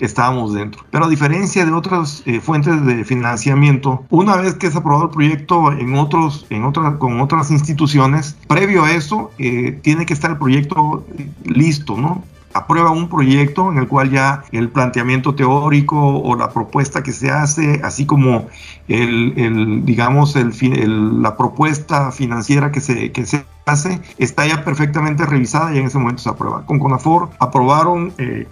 estábamos 0.00 0.54
dentro. 0.54 0.84
Pero 0.90 1.04
a 1.04 1.08
diferencia 1.08 1.64
de 1.64 1.72
otras 1.72 2.22
eh, 2.26 2.40
fuentes 2.40 2.84
de 2.84 3.04
financiamiento, 3.04 4.04
una 4.10 4.36
vez 4.36 4.54
que 4.54 4.66
es 4.66 4.76
aprobado 4.76 5.04
el 5.04 5.10
proyecto 5.10 5.72
en 5.72 5.94
otros, 5.94 6.46
en 6.50 6.64
otras, 6.64 6.96
con 6.96 7.20
otras 7.20 7.50
instituciones, 7.50 8.36
previo 8.48 8.84
a 8.84 8.92
eso 8.92 9.30
eh, 9.38 9.78
tiene 9.82 10.06
que 10.06 10.14
estar 10.14 10.30
el 10.30 10.38
proyecto 10.38 11.04
eh, 11.18 11.28
listo, 11.44 11.96
¿no? 11.96 12.24
aprueba 12.52 12.90
un 12.90 13.08
proyecto 13.08 13.70
en 13.70 13.78
el 13.78 13.86
cual 13.86 14.10
ya 14.10 14.42
el 14.52 14.70
planteamiento 14.70 15.34
teórico 15.34 16.18
o 16.18 16.34
la 16.34 16.50
propuesta 16.50 17.02
que 17.02 17.12
se 17.12 17.30
hace, 17.30 17.80
así 17.84 18.06
como 18.06 18.48
el, 18.88 19.84
digamos, 19.84 20.34
el, 20.36 21.22
la 21.22 21.36
propuesta 21.36 22.10
financiera 22.10 22.72
que 22.72 22.80
se, 22.80 23.12
que 23.12 23.24
se 23.24 23.44
hace 23.66 24.00
está 24.18 24.46
ya 24.46 24.64
perfectamente 24.64 25.26
revisada 25.26 25.74
y 25.74 25.78
en 25.78 25.86
ese 25.86 25.98
momento 25.98 26.22
se 26.22 26.28
aprueba. 26.28 26.64
Con 26.66 26.78
CONAFOR 26.78 27.30
aprobaron, 27.38 28.12
eh, 28.18 28.48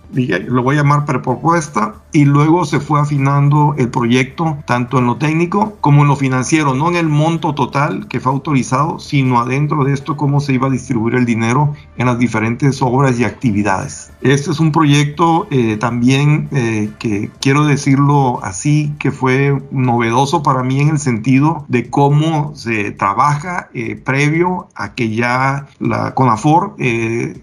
lo 0.47 0.63
voy 0.63 0.77
a 0.77 0.79
llamar 0.79 1.05
prepropuesta, 1.05 1.95
y 2.13 2.25
luego 2.25 2.65
se 2.65 2.81
fue 2.81 3.01
afinando 3.01 3.75
el 3.77 3.91
proyecto 3.91 4.59
tanto 4.65 4.99
en 4.99 5.07
lo 5.07 5.17
técnico 5.17 5.77
como 5.81 6.03
en 6.03 6.09
lo 6.09 6.17
financiero, 6.17 6.75
no 6.75 6.89
en 6.89 6.97
el 6.97 7.09
monto 7.09 7.55
total 7.55 8.09
que 8.09 8.21
fue 8.21 8.33
autorizado, 8.33 8.99
sino 8.99 9.39
adentro 9.41 9.85
de 9.85 9.93
esto 9.93 10.17
cómo 10.17 10.41
se 10.41 10.55
iba 10.55 10.69
a 10.69 10.71
distribuir 10.71 11.17
el 11.17 11.27
dinero 11.27 11.75
en 11.97 12.07
las 12.07 12.19
diferentes 12.19 12.81
obras 12.81 13.19
y 13.21 13.25
actividades. 13.25 14.11
Este 14.23 14.51
es 14.51 14.61
un 14.61 14.73
proyecto 14.73 15.47
eh, 15.51 15.77
también 15.77 16.49
eh, 16.53 16.91
que 16.99 17.31
quiero 17.41 17.67
decirlo 17.67 18.43
así, 18.43 18.95
que 18.99 19.11
fue 19.11 19.63
novedoso 19.71 20.43
para 20.43 20.63
mí 20.63 20.81
en 20.81 20.89
el 20.89 20.99
sentido 20.99 21.65
de 21.69 21.91
cómo 21.91 22.55
se 22.55 22.91
trabaja 22.91 23.69
eh, 23.75 23.97
previo 23.97 24.69
a 24.75 24.95
que 24.99 25.15
ya 25.15 25.69
la 25.79 26.13
CONAFOR 26.13 26.75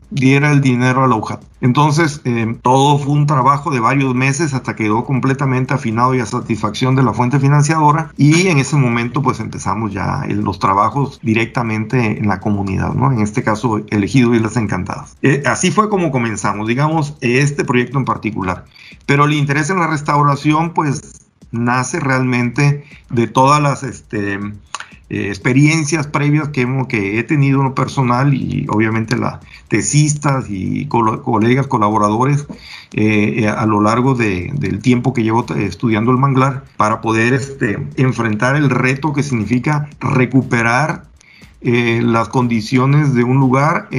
diera 0.10 0.52
el 0.52 0.60
dinero 0.60 1.06
a 1.06 1.08
la 1.08 1.16
UJAT. 1.16 1.42
Entonces, 1.62 2.20
eh, 2.26 2.54
todo 2.62 3.00
fue 3.00 3.14
un 3.14 3.28
trabajo 3.28 3.72
de 3.72 3.80
varios 3.80 4.14
meses 4.14 4.54
hasta 4.54 4.76
que 4.76 4.84
quedó 4.84 5.06
completamente 5.06 5.74
afinado 5.74 6.14
y 6.14 6.20
a 6.20 6.26
satisfacción 6.26 6.98
de 6.98 7.04
la 7.04 7.14
fuente 7.14 7.40
financiadora 7.40 8.12
y 8.18 8.48
en 8.48 8.58
ese 8.58 8.76
momento 8.76 9.22
pues 9.22 9.40
empezamos 9.40 9.94
ya 9.94 10.26
los 10.28 10.60
trabajos 10.60 11.22
directamente 11.24 12.20
en 12.20 12.28
la 12.28 12.42
comunidad, 12.42 12.94
¿no? 12.94 13.14
En 13.14 13.22
este 13.22 13.42
caso, 13.42 13.82
elegido 13.90 14.36
Islas 14.36 14.58
Encantadas. 14.58 15.16
Eh, 15.22 15.44
así 15.46 15.72
fue 15.72 15.88
como 15.88 16.12
comenzamos, 16.12 16.68
digamos, 16.68 17.16
este 17.22 17.64
proyecto 17.64 17.98
en 17.98 18.04
particular. 18.04 18.66
Pero 19.06 19.24
el 19.24 19.34
interés 19.34 19.70
en 19.70 19.80
la 19.80 19.88
restauración 19.88 20.74
pues 20.74 21.26
nace 21.52 22.02
realmente 22.02 22.84
de 23.10 23.28
todas 23.28 23.62
las... 23.62 23.84
Este, 23.84 24.40
eh, 25.08 25.28
experiencias 25.28 26.08
previas 26.08 26.50
que, 26.50 26.62
hemos, 26.62 26.88
que 26.88 27.20
he 27.20 27.24
tenido 27.24 27.76
personal 27.76 28.34
y 28.34 28.66
obviamente 28.70 29.16
las 29.16 29.40
tesistas 29.68 30.46
y 30.50 30.88
colegas, 30.88 31.68
colaboradores 31.68 32.48
eh, 32.94 33.44
eh, 33.44 33.48
a 33.48 33.68
lo 33.68 33.82
largo 33.82 34.16
de, 34.16 34.50
del 34.56 34.80
tiempo 34.80 35.14
que 35.14 35.22
llevo 35.22 35.46
estudiando 35.58 36.10
el 36.10 36.18
manglar 36.18 36.64
para 36.76 37.02
poder 37.02 37.36
este, 37.36 37.78
enfrentar 37.98 38.56
el 38.56 38.72
reto 38.72 39.14
que 39.14 39.22
significa 39.22 39.90
recuperar 40.00 41.06
las 41.62 42.30
condiciones 42.30 43.16
de 43.16 43.24
un 43.24 43.40
lugar 43.40 43.90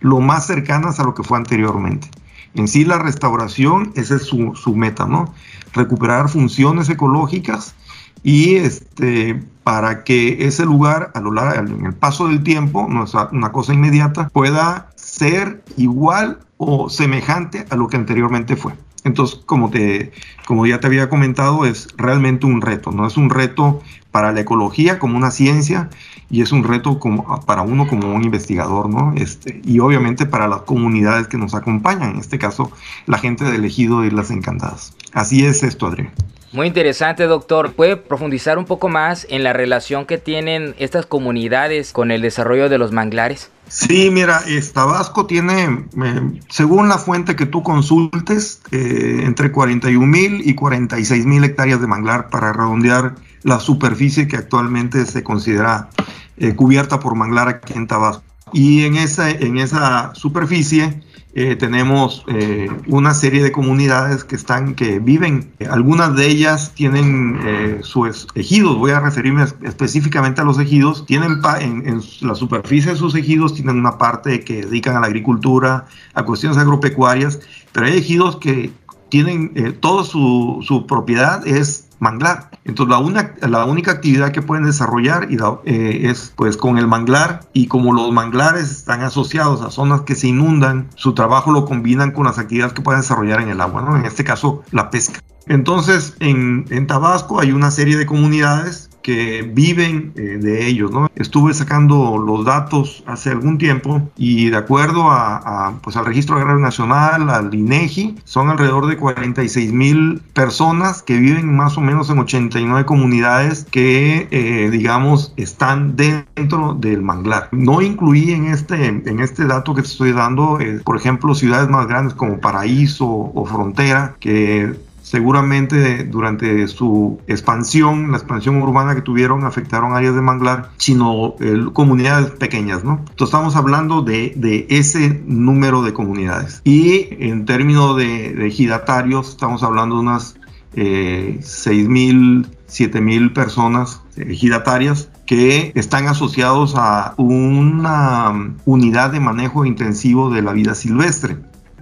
lo 0.00 0.18
más 0.18 0.46
cercanas 0.48 0.98
a 0.98 1.04
lo 1.04 1.14
que 1.14 1.22
fue 1.22 1.38
anteriormente. 1.38 2.08
En 2.54 2.66
sí 2.66 2.84
la 2.84 2.98
restauración, 2.98 3.92
esa 3.94 4.16
es 4.16 4.22
su, 4.22 4.56
su 4.56 4.74
meta, 4.74 5.06
¿no? 5.06 5.32
Recuperar 5.72 6.28
funciones 6.28 6.88
ecológicas 6.88 7.76
y 8.22 8.56
este, 8.56 9.42
para 9.64 10.04
que 10.04 10.46
ese 10.46 10.64
lugar, 10.64 11.10
a 11.14 11.20
lo 11.20 11.32
largo, 11.32 11.74
en 11.74 11.86
el 11.86 11.94
paso 11.94 12.28
del 12.28 12.42
tiempo, 12.42 12.86
no 12.88 13.04
es 13.04 13.14
una 13.32 13.52
cosa 13.52 13.74
inmediata, 13.74 14.28
pueda 14.28 14.90
ser 14.96 15.62
igual 15.76 16.40
o 16.56 16.90
semejante 16.90 17.66
a 17.70 17.76
lo 17.76 17.88
que 17.88 17.96
anteriormente 17.96 18.56
fue. 18.56 18.74
Entonces, 19.04 19.40
como, 19.46 19.70
te, 19.70 20.12
como 20.46 20.66
ya 20.66 20.78
te 20.78 20.86
había 20.86 21.08
comentado, 21.08 21.64
es 21.64 21.88
realmente 21.96 22.46
un 22.46 22.60
reto, 22.60 22.90
¿no? 22.90 23.06
Es 23.06 23.16
un 23.16 23.30
reto 23.30 23.80
para 24.10 24.32
la 24.32 24.40
ecología 24.40 24.98
como 24.98 25.16
una 25.16 25.30
ciencia 25.30 25.88
y 26.30 26.42
es 26.42 26.52
un 26.52 26.64
reto 26.64 26.98
como, 26.98 27.40
para 27.46 27.62
uno 27.62 27.86
como 27.86 28.12
un 28.12 28.24
investigador, 28.24 28.90
¿no? 28.90 29.14
Este, 29.16 29.62
y 29.64 29.78
obviamente 29.78 30.26
para 30.26 30.48
las 30.48 30.62
comunidades 30.62 31.28
que 31.28 31.38
nos 31.38 31.54
acompañan, 31.54 32.10
en 32.10 32.18
este 32.18 32.38
caso, 32.38 32.70
la 33.06 33.18
gente 33.18 33.44
de 33.44 33.56
elegido 33.56 34.04
y 34.04 34.10
las 34.10 34.30
encantadas. 34.30 34.94
Así 35.12 35.46
es 35.46 35.62
esto, 35.62 35.86
Adrián. 35.86 36.12
Muy 36.52 36.66
interesante, 36.66 37.24
doctor. 37.24 37.72
¿Puede 37.74 37.96
profundizar 37.96 38.58
un 38.58 38.64
poco 38.64 38.88
más 38.88 39.24
en 39.30 39.44
la 39.44 39.52
relación 39.52 40.04
que 40.04 40.18
tienen 40.18 40.74
estas 40.78 41.06
comunidades 41.06 41.92
con 41.92 42.10
el 42.10 42.22
desarrollo 42.22 42.68
de 42.68 42.76
los 42.76 42.90
manglares? 42.90 43.50
Sí, 43.68 44.10
mira, 44.10 44.42
Tabasco 44.74 45.26
tiene, 45.26 45.86
eh, 46.02 46.40
según 46.48 46.88
la 46.88 46.98
fuente 46.98 47.36
que 47.36 47.46
tú 47.46 47.62
consultes, 47.62 48.62
eh, 48.72 49.20
entre 49.22 49.52
41 49.52 50.04
mil 50.04 50.42
y 50.44 50.56
46 50.56 51.24
mil 51.24 51.44
hectáreas 51.44 51.80
de 51.80 51.86
manglar 51.86 52.30
para 52.30 52.52
redondear 52.52 53.14
la 53.44 53.60
superficie 53.60 54.26
que 54.26 54.36
actualmente 54.36 55.06
se 55.06 55.22
considera 55.22 55.88
eh, 56.36 56.56
cubierta 56.56 56.98
por 56.98 57.14
manglar 57.14 57.46
aquí 57.46 57.74
en 57.74 57.86
Tabasco. 57.86 58.24
Y 58.52 58.84
en 58.86 58.96
esa, 58.96 59.30
en 59.30 59.58
esa 59.58 60.12
superficie 60.16 61.00
eh, 61.32 61.54
tenemos 61.54 62.24
eh, 62.26 62.68
una 62.88 63.14
serie 63.14 63.40
de 63.42 63.52
comunidades 63.52 64.24
que 64.24 64.34
están, 64.34 64.74
que 64.74 64.98
viven, 64.98 65.52
algunas 65.70 66.16
de 66.16 66.26
ellas 66.26 66.72
tienen 66.74 67.38
eh, 67.44 67.78
sus 67.82 68.26
ejidos, 68.34 68.76
voy 68.76 68.90
a 68.90 68.98
referirme 68.98 69.44
específicamente 69.62 70.40
a 70.40 70.44
los 70.44 70.58
ejidos, 70.58 71.06
tienen 71.06 71.40
en, 71.60 71.88
en, 71.88 72.00
la 72.22 72.34
superficie 72.34 72.92
de 72.92 72.96
sus 72.96 73.14
ejidos 73.14 73.54
tienen 73.54 73.78
una 73.78 73.96
parte 73.96 74.40
que 74.40 74.66
dedican 74.66 74.96
a 74.96 75.00
la 75.00 75.06
agricultura, 75.06 75.86
a 76.14 76.24
cuestiones 76.24 76.58
agropecuarias, 76.58 77.38
pero 77.70 77.86
hay 77.86 77.98
ejidos 77.98 78.36
que 78.36 78.72
tienen, 79.08 79.78
toda 79.78 80.02
su, 80.02 80.64
su 80.66 80.84
propiedad 80.86 81.46
es 81.46 81.88
manglar. 82.00 82.49
Entonces 82.64 82.94
la, 83.40 83.64
única 83.64 83.90
actividad 83.90 84.32
que 84.32 84.42
pueden 84.42 84.64
desarrollar 84.64 85.28
eh, 85.64 86.00
es 86.04 86.32
pues 86.36 86.56
con 86.56 86.78
el 86.78 86.86
manglar 86.86 87.40
y 87.52 87.68
como 87.68 87.92
los 87.92 88.12
manglares 88.12 88.70
están 88.70 89.02
asociados 89.02 89.62
a 89.62 89.70
zonas 89.70 90.02
que 90.02 90.14
se 90.14 90.28
inundan, 90.28 90.88
su 90.94 91.14
trabajo 91.14 91.52
lo 91.52 91.64
combinan 91.64 92.10
con 92.12 92.24
las 92.26 92.38
actividades 92.38 92.74
que 92.74 92.82
pueden 92.82 93.00
desarrollar 93.00 93.40
en 93.40 93.48
el 93.48 93.60
agua, 93.60 93.82
¿no? 93.82 93.96
en 93.96 94.04
este 94.04 94.24
caso 94.24 94.62
la 94.72 94.90
pesca. 94.90 95.20
Entonces 95.46 96.14
en, 96.20 96.66
en 96.70 96.86
Tabasco 96.86 97.40
hay 97.40 97.52
una 97.52 97.70
serie 97.70 97.96
de 97.96 98.06
comunidades 98.06 98.89
que 99.02 99.42
viven 99.42 100.12
eh, 100.16 100.38
de 100.40 100.66
ellos. 100.66 100.90
¿no? 100.90 101.08
Estuve 101.14 101.54
sacando 101.54 102.18
los 102.18 102.44
datos 102.44 103.02
hace 103.06 103.30
algún 103.30 103.58
tiempo 103.58 104.08
y 104.16 104.50
de 104.50 104.56
acuerdo 104.56 105.10
a, 105.10 105.78
pues 105.82 105.96
al 105.96 106.06
Registro 106.06 106.36
Agrario 106.36 106.60
Nacional, 106.60 107.30
al 107.30 107.54
INEGI, 107.54 108.16
son 108.24 108.48
alrededor 108.50 108.86
de 108.86 108.96
46 108.96 109.72
mil 109.72 110.20
personas 110.34 111.02
que 111.02 111.18
viven 111.18 111.54
más 111.54 111.76
o 111.78 111.80
menos 111.80 112.10
en 112.10 112.18
89 112.18 112.84
comunidades 112.84 113.66
que, 113.70 114.28
eh, 114.30 114.70
digamos, 114.70 115.32
están 115.36 115.96
dentro 115.96 116.74
del 116.74 117.02
manglar. 117.02 117.48
No 117.52 117.82
incluí 117.82 118.32
en 118.32 118.46
este, 118.46 118.86
en 118.86 119.20
este 119.20 119.46
dato 119.46 119.74
que 119.74 119.82
te 119.82 119.88
estoy 119.88 120.12
dando, 120.12 120.60
eh, 120.60 120.80
por 120.84 120.96
ejemplo, 120.96 121.34
ciudades 121.34 121.68
más 121.68 121.86
grandes 121.86 122.14
como 122.14 122.40
Paraíso 122.40 123.06
o 123.06 123.46
Frontera, 123.46 124.16
que 124.20 124.74
seguramente 125.10 126.04
durante 126.04 126.68
su 126.68 127.18
expansión, 127.26 128.12
la 128.12 128.18
expansión 128.18 128.62
urbana 128.62 128.94
que 128.94 129.02
tuvieron, 129.02 129.44
afectaron 129.44 129.92
áreas 129.92 130.14
de 130.14 130.20
manglar, 130.20 130.70
sino 130.76 131.34
comunidades 131.72 132.30
pequeñas, 132.30 132.84
¿no? 132.84 132.98
Entonces 133.00 133.26
estamos 133.34 133.56
hablando 133.56 134.02
de, 134.02 134.32
de, 134.36 134.68
ese 134.70 135.20
número 135.26 135.82
de 135.82 135.92
comunidades. 135.92 136.60
Y 136.62 137.08
en 137.18 137.44
términos 137.44 137.96
de, 137.96 138.34
de 138.34 138.46
ejidatarios, 138.46 139.30
estamos 139.30 139.64
hablando 139.64 139.96
de 139.96 140.00
unas 140.02 140.36
eh, 140.74 141.40
6.000, 141.40 142.46
7.000 142.68 143.32
personas 143.32 144.02
ejidatarias 144.16 145.08
que 145.26 145.72
están 145.74 146.06
asociados 146.06 146.74
a 146.76 147.14
una 147.16 148.54
unidad 148.64 149.10
de 149.10 149.18
manejo 149.18 149.64
intensivo 149.64 150.30
de 150.30 150.42
la 150.42 150.52
vida 150.52 150.76
silvestre. 150.76 151.36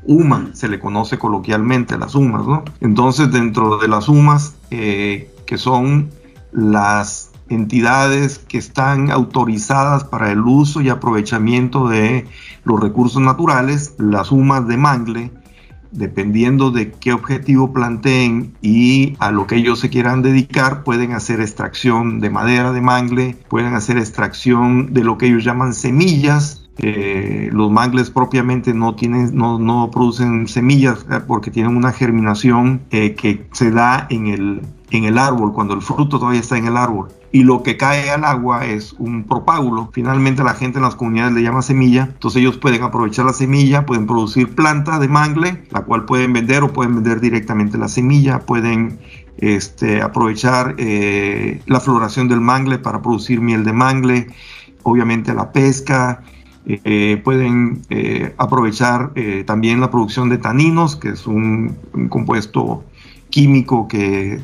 UMA, 0.05 0.51
se 0.53 0.69
le 0.69 0.79
conoce 0.79 1.19
coloquialmente 1.19 1.99
las 1.99 2.15
UMAS, 2.15 2.47
¿no? 2.47 2.65
Entonces, 2.81 3.31
dentro 3.31 3.79
de 3.79 3.89
las 3.89 4.09
UMAS, 4.09 4.55
eh, 4.71 5.31
que 5.47 5.59
son 5.59 6.11
las 6.53 7.31
entidades 7.49 8.39
que 8.39 8.59
están 8.59 9.11
autorizadas 9.11 10.05
para 10.05 10.31
el 10.31 10.41
uso 10.41 10.81
y 10.81 10.89
aprovechamiento 10.91 11.89
de 11.89 12.27
los 12.65 12.81
recursos 12.81 13.23
naturales, 13.23 13.95
las 13.99 14.31
UMAS 14.33 14.67
de 14.69 14.77
Mangle, 14.77 15.31
dependiendo 15.91 16.71
de 16.71 16.93
qué 16.93 17.13
objetivo 17.13 17.73
planteen 17.73 18.55
y 18.61 19.17
a 19.21 19.31
lo 19.31 19.47
que 19.47 19.57
ellos 19.57 19.81
se 19.81 19.91
quieran 19.91 20.23
dedicar, 20.23 20.85
pueden 20.85 21.13
hacer 21.13 21.41
extracción 21.41 22.21
de 22.21 22.31
madera 22.31 22.73
de 22.73 22.81
mangle, 22.81 23.37
pueden 23.49 23.75
hacer 23.75 23.97
extracción 23.97 24.93
de 24.93 25.05
lo 25.05 25.19
que 25.19 25.27
ellos 25.27 25.45
llaman 25.45 25.75
semillas, 25.75 26.58
eh, 26.81 27.51
los 27.53 27.73
mangles 27.73 28.11
propiamente 28.11 28.73
no, 28.73 28.95
tienen, 28.95 29.35
no, 29.35 29.59
no 29.59 29.91
producen 29.91 30.47
semillas 30.47 31.05
eh, 31.11 31.19
porque 31.27 31.51
tienen 31.51 31.77
una 31.77 31.93
germinación 31.93 32.83
eh, 32.91 33.15
que 33.17 33.49
se 33.51 33.73
da 33.73 34.07
en 34.11 34.29
el, 34.29 34.63
en 34.91 35.05
el 35.05 35.19
árbol, 35.19 35.53
cuando 35.53 35.75
el 35.75 35.83
fruto 35.83 36.21
todavía 36.21 36.39
está 36.39 36.57
en 36.57 36.69
el 36.69 36.77
árbol. 36.77 37.09
Y 37.33 37.43
lo 37.43 37.65
que 37.65 37.77
cae 37.77 38.11
al 38.11 38.25
agua 38.25 38.65
es 38.65 38.95
un 38.95 39.25
propágulo. 39.25 39.91
Finalmente 39.93 40.45
la 40.45 40.55
gente 40.55 40.79
en 40.79 40.85
las 40.85 40.95
comunidades 40.95 41.35
le 41.35 41.43
llama 41.43 41.63
semilla. 41.63 42.05
Entonces 42.13 42.41
ellos 42.41 42.57
pueden 42.57 42.83
aprovechar 42.83 43.27
la 43.27 43.33
semilla, 43.33 43.85
pueden 43.85 44.07
producir 44.07 44.55
planta 44.55 45.01
de 45.01 45.09
mangle, 45.09 45.65
la 45.71 45.83
cual 45.83 46.05
pueden 46.05 46.33
vender 46.33 46.63
o 46.63 46.73
pueden 46.73 46.95
vender 46.95 47.21
directamente 47.21 47.77
la 47.77 47.89
semilla, 47.89 48.39
pueden 48.47 49.01
este, 49.37 50.01
aprovechar 50.01 50.77
la 50.79 51.81
floración 51.81 52.29
del 52.29 52.41
mangle 52.41 52.79
para 52.79 53.03
producir 53.03 53.41
miel 53.41 53.63
de 53.65 53.73
mangle, 53.75 54.29
obviamente 54.85 55.35
la 55.35 55.53
pesca, 55.53 56.23
eh, 56.67 57.21
pueden 57.25 57.81
eh, 57.89 58.35
aprovechar 58.37 59.13
eh, 59.15 59.43
también 59.47 59.81
la 59.81 59.91
producción 59.91 60.29
de 60.29 60.37
taninos, 60.37 60.97
que 60.97 61.11
es 61.11 61.27
un, 61.27 61.77
compuesto 62.11 62.85
químico 63.31 63.89
que 63.89 64.41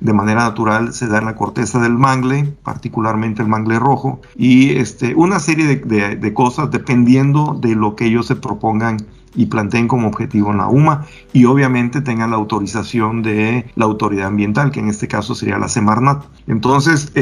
de 0.00 0.12
manera 0.12 0.42
natural 0.42 0.92
se 0.92 1.06
da 1.06 1.18
en 1.18 1.26
la 1.26 1.36
corteza 1.36 1.80
del 1.80 1.92
mangle, 1.92 2.52
particularmente 2.64 3.42
el 3.42 3.48
mangle 3.48 3.78
rojo, 3.78 4.20
y 4.36 4.70
este, 4.70 5.14
una 5.14 5.38
serie 5.38 5.76
de, 5.76 6.16
de 6.16 6.34
cosas 6.34 6.70
dependiendo 6.70 7.56
de 7.60 7.76
lo 7.76 7.94
que 7.94 8.06
ellos 8.06 8.26
se 8.26 8.36
propongan 8.36 8.98
y 9.36 9.46
planteen 9.46 9.86
como 9.86 10.08
objetivo 10.08 10.50
en 10.50 10.58
la 10.58 10.68
UMA 10.68 11.06
y 11.32 11.44
obviamente 11.44 12.00
tengan 12.00 12.30
la 12.30 12.36
autorización 12.36 13.22
de 13.22 13.66
la 13.76 13.84
autoridad 13.84 14.26
ambiental, 14.26 14.72
que 14.72 14.80
en 14.80 14.88
este 14.88 15.06
caso 15.06 15.34
sería 15.34 15.58
la 15.58 15.68
Semarnat. 15.68 16.24
Entonces, 16.46 17.12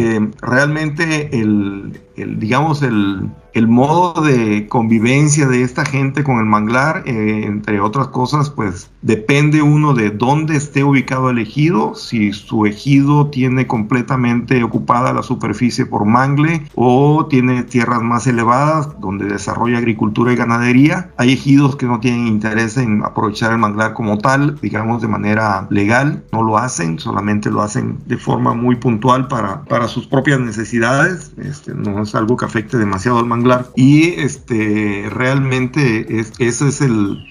realmente 0.41 1.39
el, 1.39 2.01
el, 2.17 2.39
digamos, 2.39 2.83
el, 2.83 3.29
el 3.53 3.69
modo 3.69 4.23
de 4.23 4.67
convivencia 4.69 5.47
de 5.49 5.63
esta 5.63 5.85
gente 5.85 6.25
con 6.25 6.39
el 6.39 6.47
manglar, 6.47 7.03
eh, 7.07 7.45
entre 7.45 7.81
otras 7.81 8.09
cosas, 8.09 8.51
pues 8.51 8.91
depende 9.03 9.63
uno 9.63 9.95
de 9.95 10.11
dónde 10.11 10.57
esté 10.57 10.85
ubicado 10.85 11.31
el 11.31 11.39
ejido, 11.39 11.95
si 11.95 12.33
su 12.33 12.67
ejido 12.67 13.29
tiene 13.29 13.67
completamente 13.67 14.63
ocupada 14.63 15.13
la 15.13 15.23
superficie 15.23 15.87
por 15.87 16.05
mangle 16.05 16.63
o 16.75 17.27
tiene 17.27 17.63
tierras 17.63 18.03
más 18.03 18.27
elevadas 18.27 19.01
donde 19.01 19.27
desarrolla 19.27 19.79
agricultura 19.79 20.33
y 20.33 20.37
ganadería. 20.37 21.11
Hay 21.17 21.33
ejidos 21.33 21.77
que 21.77 21.87
no 21.87 22.01
tienen 22.01 22.27
interés 22.27 22.77
en 22.77 23.05
aprovechar 23.05 23.53
el 23.53 23.59
manglar 23.59 23.95
como 23.95 24.19
tal, 24.19 24.59
digamos 24.61 25.03
de 25.03 25.09
manera 25.09 25.67
legal, 25.71 26.25
no 26.33 26.43
lo 26.43 26.59
hacen, 26.59 26.99
solamente 26.99 27.51
lo 27.51 27.63
hacen 27.63 27.99
de 28.07 28.17
forma 28.17 28.55
muy 28.55 28.77
puntual 28.77 29.29
para, 29.29 29.63
para 29.65 29.89
sus 29.89 30.07
propias 30.07 30.41
necesidades, 30.41 31.33
este, 31.39 31.75
no 31.75 32.06
es 32.07 32.15
algo 32.15 32.37
que 32.37 32.45
afecte 32.45 32.79
demasiado 32.79 33.19
al 33.19 33.27
manglar 33.27 33.71
y 33.77 34.15
este, 34.21 35.09
realmente 35.11 36.19
es, 36.21 36.33
ese 36.39 36.69
es 36.69 36.81
el, 36.81 37.27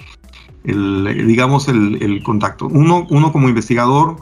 digamos, 0.64 1.68
el, 1.68 2.22
contacto. 2.24 2.68
Uno, 2.68 3.06
uno 3.10 3.32
como 3.32 3.50
investigador, 3.50 4.18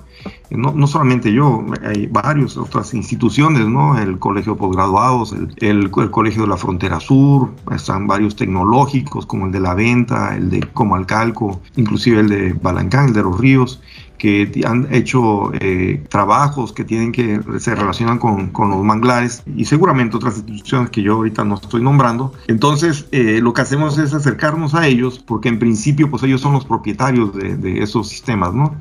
no, 0.49 0.71
no, 0.73 0.87
solamente 0.87 1.33
yo, 1.33 1.65
hay 1.83 2.07
varias 2.07 2.57
otras 2.57 2.93
instituciones, 2.93 3.67
¿no? 3.67 3.97
El 3.97 4.19
Colegio 4.19 4.53
de 4.53 4.59
Posgraduados, 4.59 5.33
el, 5.33 5.53
el, 5.57 5.89
Colegio 5.89 6.43
de 6.43 6.47
la 6.47 6.57
Frontera 6.57 6.99
Sur, 6.99 7.51
están 7.73 8.07
varios 8.07 8.35
tecnológicos 8.35 9.25
como 9.25 9.47
el 9.47 9.51
de 9.51 9.59
La 9.59 9.73
Venta, 9.73 10.35
el 10.35 10.49
de 10.49 10.61
Comalcalco, 10.61 11.59
inclusive 11.75 12.19
el 12.21 12.29
de 12.29 12.53
Balancán, 12.53 13.07
el 13.07 13.13
de 13.13 13.23
Los 13.23 13.39
Ríos, 13.39 13.81
que 14.23 14.61
han 14.65 14.87
hecho 14.89 15.51
eh, 15.59 16.01
trabajos 16.07 16.71
que 16.71 16.85
tienen 16.85 17.11
que 17.11 17.41
se 17.59 17.75
relacionan 17.75 18.19
con, 18.19 18.51
con, 18.51 18.69
los 18.69 18.81
manglares 18.81 19.43
y 19.53 19.65
seguramente 19.65 20.15
otras 20.15 20.37
instituciones 20.37 20.91
que 20.91 21.01
yo 21.01 21.15
ahorita 21.15 21.43
no 21.43 21.55
estoy 21.55 21.81
nombrando. 21.81 22.31
Entonces, 22.47 23.05
eh, 23.11 23.41
lo 23.41 23.51
que 23.51 23.63
hacemos 23.63 23.97
es 23.97 24.13
acercarnos 24.13 24.75
a 24.75 24.87
ellos 24.87 25.19
porque 25.19 25.49
en 25.49 25.59
principio, 25.59 26.09
pues 26.09 26.23
ellos 26.23 26.39
son 26.39 26.53
los 26.53 26.63
propietarios 26.63 27.35
de, 27.35 27.57
de 27.57 27.83
esos 27.83 28.07
sistemas, 28.07 28.53
¿no? 28.53 28.77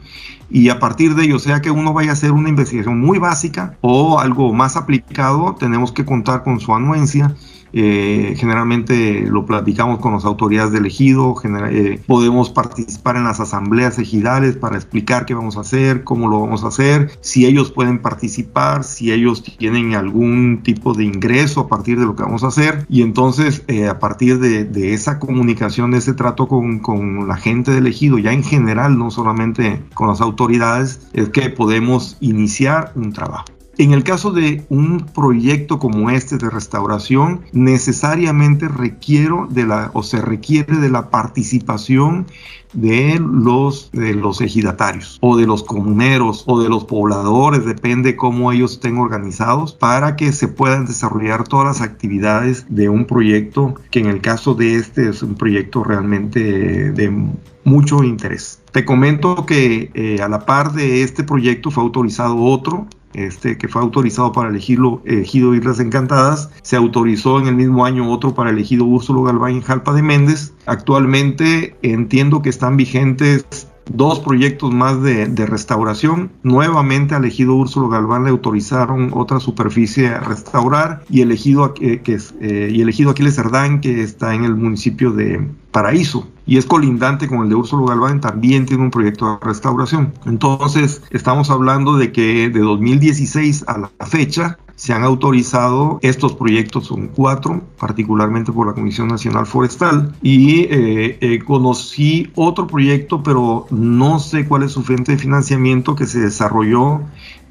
y 0.49 0.69
a 0.69 0.79
partir 0.79 1.17
de 1.17 1.25
ello, 1.25 1.39
sea 1.39 1.61
que 1.61 1.71
uno 1.71 1.93
vaya 1.93 2.11
a 2.11 2.13
hacer 2.13 2.31
una 2.31 2.51
investigación 2.51 3.01
muy 3.01 3.19
básica 3.19 3.79
o 3.81 4.21
algo 4.21 4.53
más 4.53 4.77
aplicado, 4.77 5.57
tenemos 5.59 5.91
que 5.91 6.05
contar 6.05 6.45
con 6.45 6.61
su 6.61 6.75
anuencia 6.75 7.35
eh, 7.73 8.35
generalmente 8.37 9.27
lo 9.27 9.47
platicamos 9.47 9.99
con 10.01 10.13
las 10.13 10.25
autoridades 10.25 10.73
del 10.73 10.87
ejido, 10.87 11.35
eh, 11.45 12.01
podemos 12.07 12.51
participar 12.51 13.17
en 13.17 13.25
las 13.25 13.41
asambleas 13.41 13.99
ejidales 13.99 14.57
para 14.57 14.77
explicar 14.77 15.27
qué 15.27 15.35
vamos 15.35 15.57
a 15.57 15.61
hacer, 15.61 16.05
cómo 16.05 16.29
lo 16.29 16.41
vamos 16.41 16.65
a 16.65 16.69
hacer, 16.69 17.11
si 17.21 17.47
ellos 17.47 17.71
pueden 17.73 18.01
participar, 18.01 18.85
si 18.85 19.13
ellos 19.13 19.43
tienen 19.43 19.95
algún 19.95 20.63
tipo 20.63 20.95
de 20.95 21.05
ingreso 21.05 21.61
a 21.61 21.69
partir 21.69 21.99
de 21.99 22.07
lo 22.07 22.17
que 22.17 22.23
vamos 22.23 22.45
a 22.45 22.49
hacer. 22.49 22.87
Y 22.89 23.03
entonces, 23.03 23.65
eh, 23.69 23.89
a 23.89 23.99
partir 23.99 24.39
de, 24.39 24.65
de, 24.65 24.95
esa 24.95 25.19
comunicación, 25.19 25.91
de 25.91 25.99
ese 25.99 26.15
trato 26.15 26.49
con, 26.49 26.81
con 26.81 27.29
la 27.29 27.37
gente 27.37 27.71
del 27.71 27.87
ejido, 27.87 28.19
ya 28.19 28.33
en 28.33 28.45
general, 28.45 28.99
no 28.99 29.11
solamente 29.11 29.83
con 29.95 30.09
las 30.09 30.21
autoridades, 30.21 31.09
es 31.13 31.29
que 31.31 31.51
podemos 31.51 32.17
iniciar 32.21 32.93
un 32.95 33.13
trabajo. 33.13 33.47
En 33.83 33.91
el 33.91 34.05
caso 34.05 34.31
de 34.31 34.63
un 34.69 35.07
proyecto 35.13 35.81
como 35.81 36.09
este 36.09 36.39
de 36.39 36.49
restauración, 36.49 37.41
necesariamente 37.51 38.69
requiero 38.69 39.49
de 39.51 39.67
la 39.67 39.91
o 39.93 40.05
se 40.05 40.23
requiere 40.23 40.77
de 40.77 40.89
la 40.89 41.11
participación 41.11 42.27
de 42.73 43.21
los, 43.21 43.91
de 43.93 44.15
los 44.15 44.41
ejidatarios 44.41 45.19
o 45.21 45.37
de 45.37 45.47
los 45.47 45.63
comuneros 45.63 46.45
o 46.47 46.61
de 46.61 46.69
los 46.69 46.85
pobladores, 46.85 47.65
depende 47.65 48.17
cómo 48.17 48.53
ellos 48.53 48.73
estén 48.73 48.99
organizados, 48.99 49.73
para 49.73 50.17
que 50.17 50.33
se 50.33 50.49
puedan 50.49 50.87
desarrollar 50.87 51.45
todas 51.45 51.67
las 51.67 51.81
actividades 51.81 52.67
de 52.69 52.89
un 52.89 53.07
proyecto 53.07 53.75
que 53.91 54.01
en 54.01 54.07
el 54.07 54.21
caso 54.21 54.55
de 54.55 54.77
este 54.77 55.09
es 55.09 55.23
un 55.23 55.35
proyecto 55.35 55.85
realmente 55.85 56.93
de 56.93 57.33
mucho 57.65 58.03
interés. 58.03 58.61
Te 58.73 58.85
comento 58.85 59.47
que 59.47 59.91
eh, 59.95 60.21
a 60.23 60.29
la 60.29 60.47
par 60.47 60.73
de 60.73 61.03
este 61.03 61.25
proyecto 61.25 61.71
fue 61.71 61.83
autorizado 61.83 62.37
otro 62.37 62.87
este, 63.15 63.59
que 63.59 63.69
fue 63.69 63.83
autorizado 63.83 64.33
para 64.33 64.49
elegir 64.49 64.79
elegido 65.05 65.55
Islas 65.55 65.81
Encantadas. 65.81 66.51
Se 66.63 66.77
autorizó 66.77 67.39
en 67.39 67.47
el 67.47 67.57
mismo 67.57 67.85
año 67.85 68.11
otro 68.11 68.35
para 68.35 68.51
elegido 68.51 68.85
Úrsulo 68.85 69.23
Galván 69.23 69.57
y 69.57 69.61
Jalpa 69.61 69.93
de 69.93 70.03
Méndez. 70.03 70.55
Actualmente 70.67 71.77
entiendo 71.83 72.41
que 72.41 72.49
están 72.63 72.77
vigentes 72.77 73.67
dos 73.91 74.21
proyectos 74.21 74.73
más 74.73 75.03
de, 75.03 75.27
restauración. 75.47 76.31
Nuevamente 76.45 77.17
al 77.17 77.25
ejido 77.25 77.57
Úrsulo 77.57 77.89
Galván 77.89 78.23
le 78.23 78.31
autorizaron 78.31 79.11
otra 79.15 79.41
superficie 79.41 80.07
a 80.07 80.21
restaurar 80.21 81.03
y 81.11 81.23
elegido, 81.23 81.75
eh, 81.81 82.03
que 82.05 82.15
es, 82.15 82.37
eh, 82.41 82.69
y 82.73 82.81
elegido 82.81 83.11
Aquiles 83.11 83.35
Cerdán, 83.35 83.81
que 83.81 84.01
está 84.01 84.37
en 84.37 84.45
el 84.45 84.55
municipio 84.55 85.11
de, 85.11 85.45
Paraíso 85.73 86.29
y 86.47 86.59
es 86.59 86.67
colindante 86.67 87.29
con 87.29 87.41
el 87.43 87.49
de 87.49 87.55
Úrsulo 87.55 87.87
Galván, 87.87 88.21
también 88.21 88.67
tiene 88.67 88.83
un 88.83 88.91
proyecto 88.91 89.39
de 89.41 89.47
restauración. 89.47 90.13
Entonces, 90.27 91.03
estamos 91.11 91.51
hablando 91.51 91.97
de 91.97 92.13
que 92.13 92.51
de 92.51 92.61
2016 92.61 93.65
a 93.67 93.79
la 93.79 94.07
fecha 94.07 94.59
se 94.75 94.93
han 94.93 95.05
autorizado 95.05 95.99
estos 96.03 96.35
proyectos, 96.35 96.87
son 96.87 97.09
cuatro, 97.09 97.63
particularmente 97.79 98.51
por 98.53 98.67
la 98.67 98.73
Comisión 98.73 99.09
Nacional 99.09 99.47
Forestal, 99.47 100.13
y 100.23 100.63
eh, 100.63 101.19
eh, 101.21 101.39
conocí 101.45 102.33
otro 102.35 102.67
proyecto, 102.67 103.23
pero 103.23 103.67
no 103.71 104.19
sé 104.19 104.47
cuál 104.47 104.65
es 104.65 104.73
su 104.73 104.83
fuente 104.83 105.13
de 105.13 105.19
financiamiento 105.19 105.95
que 105.95 106.07
se 106.07 106.21
desarrolló 106.21 107.03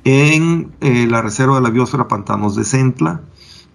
en 0.03 0.71
eh, 0.81 1.07
la 1.07 1.21
Reserva 1.21 1.55
de 1.55 1.61
la 1.61 1.69
Biosfera 1.69 2.07
Pantanos 2.07 2.55
de 2.55 2.65
Centla, 2.65 3.21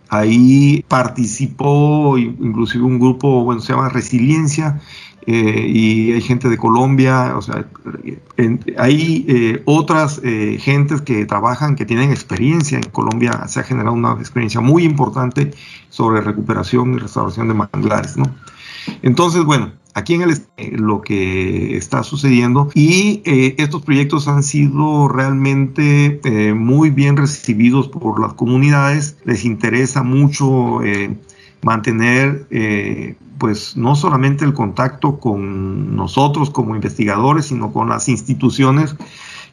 Ahí 0.08 0.84
participó 0.88 2.16
inclusive 2.18 2.84
un 2.84 2.98
grupo, 2.98 3.42
bueno, 3.44 3.60
se 3.60 3.72
llama 3.72 3.88
Resiliencia, 3.88 4.80
eh, 5.28 5.66
y 5.68 6.12
hay 6.12 6.20
gente 6.20 6.48
de 6.48 6.56
Colombia, 6.56 7.36
o 7.36 7.42
sea, 7.42 7.66
hay 8.78 9.24
eh, 9.28 9.62
otras 9.64 10.20
eh, 10.22 10.56
gentes 10.60 11.02
que 11.02 11.26
trabajan, 11.26 11.74
que 11.74 11.84
tienen 11.84 12.12
experiencia. 12.12 12.78
En 12.78 12.84
Colombia 12.90 13.48
se 13.48 13.58
ha 13.58 13.64
generado 13.64 13.92
una 13.92 14.12
experiencia 14.12 14.60
muy 14.60 14.84
importante 14.84 15.50
sobre 15.90 16.20
recuperación 16.20 16.94
y 16.94 16.98
restauración 16.98 17.48
de 17.48 17.54
manglares, 17.54 18.16
¿no? 18.16 18.26
Entonces, 19.02 19.44
bueno, 19.44 19.72
aquí 19.96 20.12
en 20.12 20.22
el 20.22 20.32
eh, 20.58 20.72
lo 20.76 21.00
que 21.00 21.74
está 21.76 22.02
sucediendo 22.02 22.68
y 22.74 23.22
eh, 23.24 23.54
estos 23.56 23.82
proyectos 23.82 24.28
han 24.28 24.42
sido 24.42 25.08
realmente 25.08 26.20
eh, 26.22 26.52
muy 26.52 26.90
bien 26.90 27.16
recibidos 27.16 27.88
por 27.88 28.20
las 28.20 28.34
comunidades 28.34 29.16
les 29.24 29.46
interesa 29.46 30.02
mucho 30.02 30.80
mantener 31.62 32.46
pues 33.38 33.76
no 33.76 33.96
solamente 33.96 34.44
el 34.44 34.52
contacto 34.52 35.18
con 35.18 35.96
nosotros 35.96 36.50
como 36.50 36.74
investigadores 36.74 37.46
sino 37.46 37.72
con 37.72 37.88
las 37.88 38.10
instituciones 38.10 38.94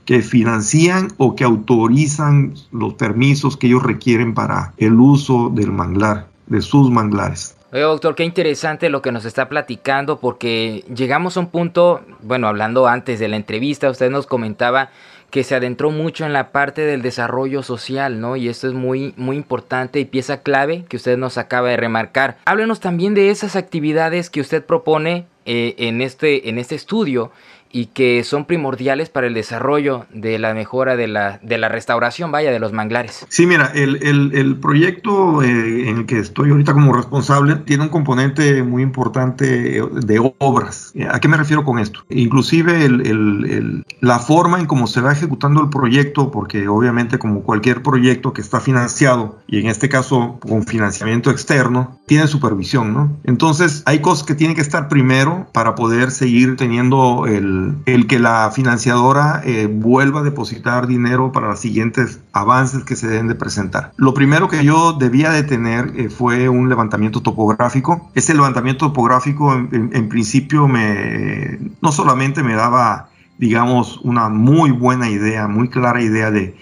que 0.04 0.22
financian 0.22 1.08
o 1.16 1.36
que 1.36 1.46
autorizan 1.46 2.54
los 2.74 2.96
permisos 2.96 3.56
que 3.56 3.68
ellos 3.68 3.84
requieren 3.84 4.34
para 4.34 4.74
el 4.76 5.00
uso 5.00 5.50
del 5.50 5.72
manglar, 5.72 6.28
de 6.48 6.62
sus 6.62 6.92
manglares. 6.92 7.56
Oye, 7.74 7.82
doctor, 7.82 8.14
qué 8.14 8.24
interesante 8.24 8.92
lo 8.92 9.02
que 9.02 9.12
nos 9.12 9.26
está 9.26 9.50
platicando 9.50 10.20
porque 10.20 10.86
llegamos 10.94 11.38
a 11.38 11.40
un 11.40 11.48
punto, 11.48 12.02
bueno, 12.22 12.48
hablando 12.48 12.86
antes 12.86 13.20
de 13.20 13.28
la 13.28 13.36
entrevista, 13.36 13.90
usted 13.90 14.12
nos 14.12 14.28
comentaba 14.28 14.92
que 15.32 15.44
se 15.44 15.56
adentró 15.56 15.90
mucho 15.90 16.24
en 16.24 16.34
la 16.34 16.52
parte 16.52 16.82
del 16.82 17.02
desarrollo 17.02 17.64
social, 17.64 18.22
¿no? 18.22 18.36
Y 18.36 18.48
esto 18.48 18.68
es 18.68 18.76
muy, 18.76 19.16
muy 19.18 19.38
importante 19.38 20.00
y 20.00 20.06
pieza 20.06 20.44
clave 20.44 20.86
que 20.88 20.98
usted 20.98 21.18
nos 21.18 21.40
acaba 21.40 21.70
de 21.70 21.78
remarcar. 21.78 22.38
Háblenos 22.46 22.80
también 22.80 23.16
de 23.16 23.32
esas 23.32 23.56
actividades 23.56 24.30
que 24.30 24.42
usted 24.42 24.64
propone 24.64 25.26
eh, 25.48 25.74
en, 25.80 26.02
este, 26.02 26.50
en 26.50 26.60
este 26.60 26.76
estudio 26.76 27.32
y 27.74 27.88
que 27.88 28.24
son 28.24 28.46
primordiales 28.46 29.10
para 29.10 29.26
el 29.26 29.34
desarrollo 29.34 30.06
de 30.14 30.38
la 30.38 30.54
mejora 30.54 30.96
de 30.96 31.08
la, 31.08 31.40
de 31.42 31.58
la 31.58 31.70
restauración, 31.70 32.32
vaya, 32.32 32.52
de 32.52 32.60
los 32.60 32.72
manglares. 32.72 33.26
Sí, 33.30 33.48
mira, 33.48 33.72
el, 33.74 33.98
el, 34.32 34.56
proyecto 34.58 35.42
eh, 35.42 35.90
en 35.90 35.98
el 35.98 36.06
que 36.06 36.20
estoy 36.20 36.52
ahorita 36.52 36.74
como 36.74 36.94
responsable 36.94 37.56
tiene 37.56 37.84
un 37.84 37.90
componente 37.90 38.62
muy 38.62 38.84
importante 38.84 39.82
de 39.82 40.34
obras. 40.38 40.94
¿A 41.10 41.20
qué 41.20 41.28
me 41.28 41.36
refiero 41.36 41.66
con 41.66 41.80
esto? 41.80 42.02
Inclusive 42.10 42.86
el, 42.86 43.84
la 44.02 44.20
forma 44.20 44.60
en 44.60 44.68
cómo 44.68 44.86
se 44.86 45.02
va 45.02 45.12
ejecutando 45.12 45.62
el 45.62 45.70
proyecto, 45.70 46.30
porque 46.30 46.68
obviamente 46.68 47.18
como 47.18 47.42
cualquier 47.42 47.82
proyecto 47.82 48.34
que 48.34 48.42
está 48.42 48.60
financiado, 48.60 49.40
y 49.48 49.60
en 49.60 49.66
este 49.66 49.90
caso 49.90 50.38
con 50.40 50.64
financiamiento 50.68 51.32
externo, 51.32 52.00
tiene 52.06 52.28
supervisión, 52.28 52.94
¿no? 52.94 53.18
Entonces 53.24 53.82
hay 53.88 54.00
cosas 54.00 54.28
que 54.28 54.36
tienen 54.36 54.56
que 54.56 54.62
estar 54.62 54.88
primero 54.90 55.48
para 55.54 55.74
poder 55.74 56.12
seguir 56.12 56.56
teniendo 56.56 57.26
el 57.26 57.63
el, 57.86 58.08
que 58.08 58.20
la 58.20 58.52
financiadora 58.52 59.42
eh, 59.44 59.68
vuelva 59.72 60.22
a 60.22 60.24
depositar 60.24 60.88
dinero 60.88 61.32
para 61.32 61.48
los 61.48 61.60
siguientes 61.60 62.20
avances 62.32 62.84
que 62.84 62.96
se 62.96 63.08
deben 63.08 63.28
de 63.28 63.36
presentar. 63.36 63.92
Lo 63.98 64.14
primero 64.14 64.48
que 64.48 64.64
yo 64.64 64.94
debía 64.94 65.32
de 65.32 65.44
tener 65.44 65.94
eh, 65.96 66.10
fue 66.10 66.50
un 66.50 66.70
levantamiento 66.70 67.22
topográfico. 67.22 68.10
Ese 68.16 68.34
levantamiento 68.34 68.88
topográfico 68.88 69.54
en, 69.54 70.10
principio 70.10 70.68
me, 70.68 71.60
no 71.82 71.92
solamente 71.92 72.44
me 72.44 72.56
daba 72.56 73.10
digamos, 73.38 74.00
una 74.04 74.30
muy 74.30 74.72
buena 74.72 75.10
idea, 75.10 75.48
muy 75.48 75.68
clara 75.70 76.02
idea 76.02 76.32
de, 76.32 76.56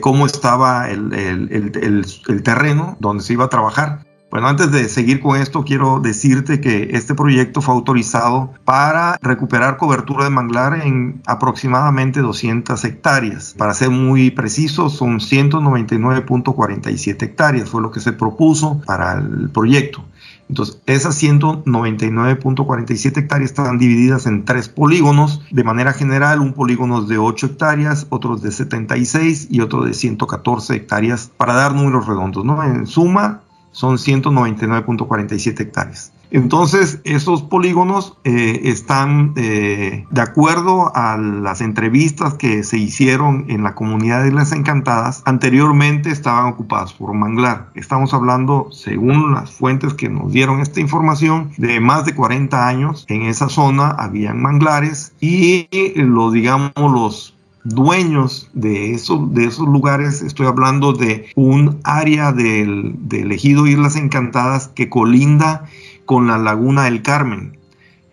cómo 0.00 0.26
estaba 0.26 0.90
el, 0.90 1.12
el, 1.14 2.42
terreno 2.42 2.96
donde 3.00 3.22
se 3.22 3.32
iba 3.32 3.44
a 3.44 3.48
trabajar, 3.48 4.00
bueno, 4.30 4.48
antes 4.48 4.72
de 4.72 4.88
seguir 4.88 5.20
con 5.20 5.40
esto, 5.40 5.62
quiero 5.64 6.00
decirte 6.00 6.60
que 6.60 6.88
este 6.92 7.14
proyecto 7.14 7.62
fue 7.62 7.74
autorizado 7.74 8.52
para 8.64 9.18
recuperar 9.22 9.76
cobertura 9.76 10.24
de 10.24 10.30
manglar 10.30 10.80
en 10.84 11.22
aproximadamente 11.26 12.18
200 12.20 12.84
hectáreas. 12.84 13.54
Para 13.56 13.72
ser 13.72 13.90
muy 13.90 14.32
preciso, 14.32 14.90
son 14.90 15.20
199.47 15.20 17.22
hectáreas, 17.22 17.70
fue 17.70 17.82
lo 17.82 17.92
que 17.92 18.00
se 18.00 18.12
propuso 18.12 18.82
para 18.84 19.12
el 19.14 19.48
proyecto. 19.50 20.04
Entonces, 20.48 20.80
esas 20.86 21.20
199.47 21.22 23.18
hectáreas 23.18 23.50
están 23.50 23.78
divididas 23.78 24.26
en 24.26 24.44
tres 24.44 24.68
polígonos. 24.68 25.42
De 25.50 25.64
manera 25.64 25.92
general, 25.92 26.40
un 26.40 26.52
polígono 26.52 27.02
de 27.02 27.18
8 27.18 27.46
hectáreas, 27.46 28.06
otros 28.10 28.42
de 28.42 28.52
76 28.52 29.48
y 29.50 29.60
otro 29.60 29.84
de 29.84 29.92
114 29.92 30.76
hectáreas, 30.76 31.32
para 31.36 31.54
dar 31.54 31.74
números 31.74 32.06
redondos. 32.06 32.44
¿no? 32.44 32.62
En 32.62 32.86
suma, 32.86 33.40
son 33.76 33.98
199.47 33.98 35.60
hectáreas. 35.60 36.10
Entonces, 36.30 37.00
esos 37.04 37.42
polígonos 37.42 38.16
eh, 38.24 38.62
están 38.64 39.34
eh, 39.36 40.06
de 40.10 40.20
acuerdo 40.20 40.90
a 40.96 41.18
las 41.18 41.60
entrevistas 41.60 42.34
que 42.34 42.64
se 42.64 42.78
hicieron 42.78 43.44
en 43.48 43.62
la 43.62 43.74
comunidad 43.74 44.24
de 44.24 44.32
las 44.32 44.52
Encantadas, 44.52 45.22
anteriormente 45.26 46.10
estaban 46.10 46.46
ocupados 46.46 46.94
por 46.94 47.12
manglar. 47.12 47.68
Estamos 47.74 48.14
hablando, 48.14 48.68
según 48.72 49.34
las 49.34 49.50
fuentes 49.50 49.92
que 49.92 50.08
nos 50.08 50.32
dieron 50.32 50.60
esta 50.60 50.80
información, 50.80 51.52
de 51.58 51.78
más 51.78 52.06
de 52.06 52.14
40 52.14 52.66
años 52.66 53.04
en 53.08 53.22
esa 53.22 53.50
zona 53.50 53.90
habían 53.90 54.40
manglares 54.40 55.12
y 55.20 55.68
lo 55.96 56.30
digamos 56.30 56.72
los 56.76 57.35
dueños 57.68 58.48
de 58.52 58.92
esos, 58.92 59.32
de 59.34 59.44
esos 59.44 59.66
lugares. 59.66 60.22
Estoy 60.22 60.46
hablando 60.46 60.92
de 60.92 61.26
un 61.34 61.78
área 61.84 62.32
del, 62.32 62.94
del 63.08 63.32
ejido 63.32 63.66
Islas 63.66 63.96
Encantadas 63.96 64.68
que 64.68 64.88
colinda 64.88 65.64
con 66.04 66.26
la 66.26 66.38
laguna 66.38 66.84
del 66.84 67.02
Carmen. 67.02 67.58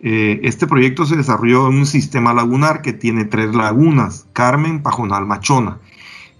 Eh, 0.00 0.40
este 0.42 0.66
proyecto 0.66 1.06
se 1.06 1.16
desarrolló 1.16 1.68
en 1.68 1.76
un 1.76 1.86
sistema 1.86 2.34
lagunar 2.34 2.82
que 2.82 2.92
tiene 2.92 3.24
tres 3.24 3.54
lagunas, 3.54 4.26
Carmen, 4.34 4.82
Pajonal, 4.82 5.24
Machona. 5.24 5.78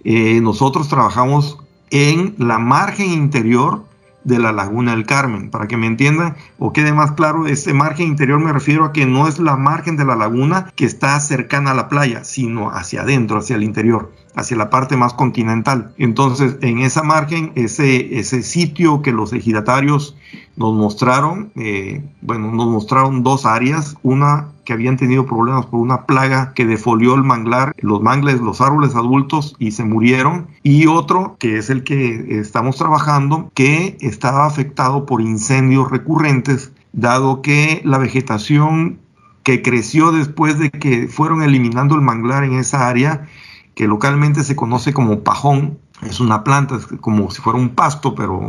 Eh, 0.03 0.39
nosotros 0.41 0.87
trabajamos 0.87 1.57
en 1.89 2.35
la 2.37 2.59
margen 2.59 3.11
interior 3.11 3.83
de 4.25 4.39
la 4.39 4.51
laguna 4.51 4.91
del 4.91 5.05
Carmen. 5.05 5.49
Para 5.49 5.67
que 5.67 5.77
me 5.77 5.87
entiendan 5.87 6.35
o 6.59 6.73
quede 6.73 6.91
más 6.91 7.13
claro, 7.13 7.47
este 7.47 7.73
margen 7.73 8.07
interior 8.07 8.39
me 8.39 8.51
refiero 8.51 8.83
a 8.83 8.91
que 8.91 9.05
no 9.05 9.27
es 9.29 9.39
la 9.39 9.55
margen 9.55 9.95
de 9.95 10.03
la 10.03 10.17
laguna 10.17 10.71
que 10.75 10.85
está 10.85 11.17
cercana 11.21 11.71
a 11.71 11.75
la 11.75 11.87
playa, 11.87 12.25
sino 12.25 12.71
hacia 12.71 13.03
adentro, 13.03 13.37
hacia 13.37 13.55
el 13.55 13.63
interior 13.63 14.11
hacia 14.35 14.57
la 14.57 14.69
parte 14.69 14.97
más 14.97 15.13
continental. 15.13 15.93
Entonces, 15.97 16.57
en 16.61 16.79
esa 16.79 17.03
margen, 17.03 17.53
ese, 17.55 18.19
ese 18.19 18.43
sitio 18.43 19.01
que 19.01 19.11
los 19.11 19.33
ejidatarios 19.33 20.17
nos 20.57 20.73
mostraron, 20.73 21.51
eh, 21.55 22.03
bueno, 22.21 22.51
nos 22.51 22.67
mostraron 22.67 23.23
dos 23.23 23.45
áreas, 23.45 23.95
una 24.03 24.47
que 24.63 24.73
habían 24.73 24.97
tenido 24.97 25.25
problemas 25.25 25.67
por 25.67 25.79
una 25.79 26.05
plaga 26.05 26.53
que 26.53 26.65
defolió 26.65 27.15
el 27.15 27.23
manglar, 27.23 27.73
los 27.79 28.01
mangles, 28.01 28.41
los 28.41 28.61
árboles 28.61 28.95
adultos 28.95 29.55
y 29.59 29.71
se 29.71 29.83
murieron, 29.83 30.47
y 30.63 30.87
otro 30.87 31.35
que 31.39 31.57
es 31.57 31.69
el 31.69 31.83
que 31.83 32.39
estamos 32.39 32.77
trabajando, 32.77 33.51
que 33.53 33.97
estaba 34.01 34.45
afectado 34.45 35.05
por 35.05 35.21
incendios 35.21 35.91
recurrentes, 35.91 36.71
dado 36.93 37.41
que 37.41 37.81
la 37.83 37.97
vegetación 37.97 38.99
que 39.43 39.61
creció 39.61 40.11
después 40.11 40.57
de 40.57 40.71
que 40.71 41.07
fueron 41.07 41.43
eliminando 41.43 41.93
el 41.93 42.01
manglar 42.01 42.43
en 42.43 42.53
esa 42.53 42.87
área, 42.87 43.27
que 43.75 43.87
localmente 43.87 44.43
se 44.43 44.55
conoce 44.55 44.91
como 44.91 45.19
pajón. 45.19 45.77
Es 46.05 46.19
una 46.19 46.43
planta 46.43 46.79
como 47.01 47.31
si 47.31 47.41
fuera 47.41 47.59
un 47.59 47.69
pasto, 47.69 48.15
pero 48.15 48.39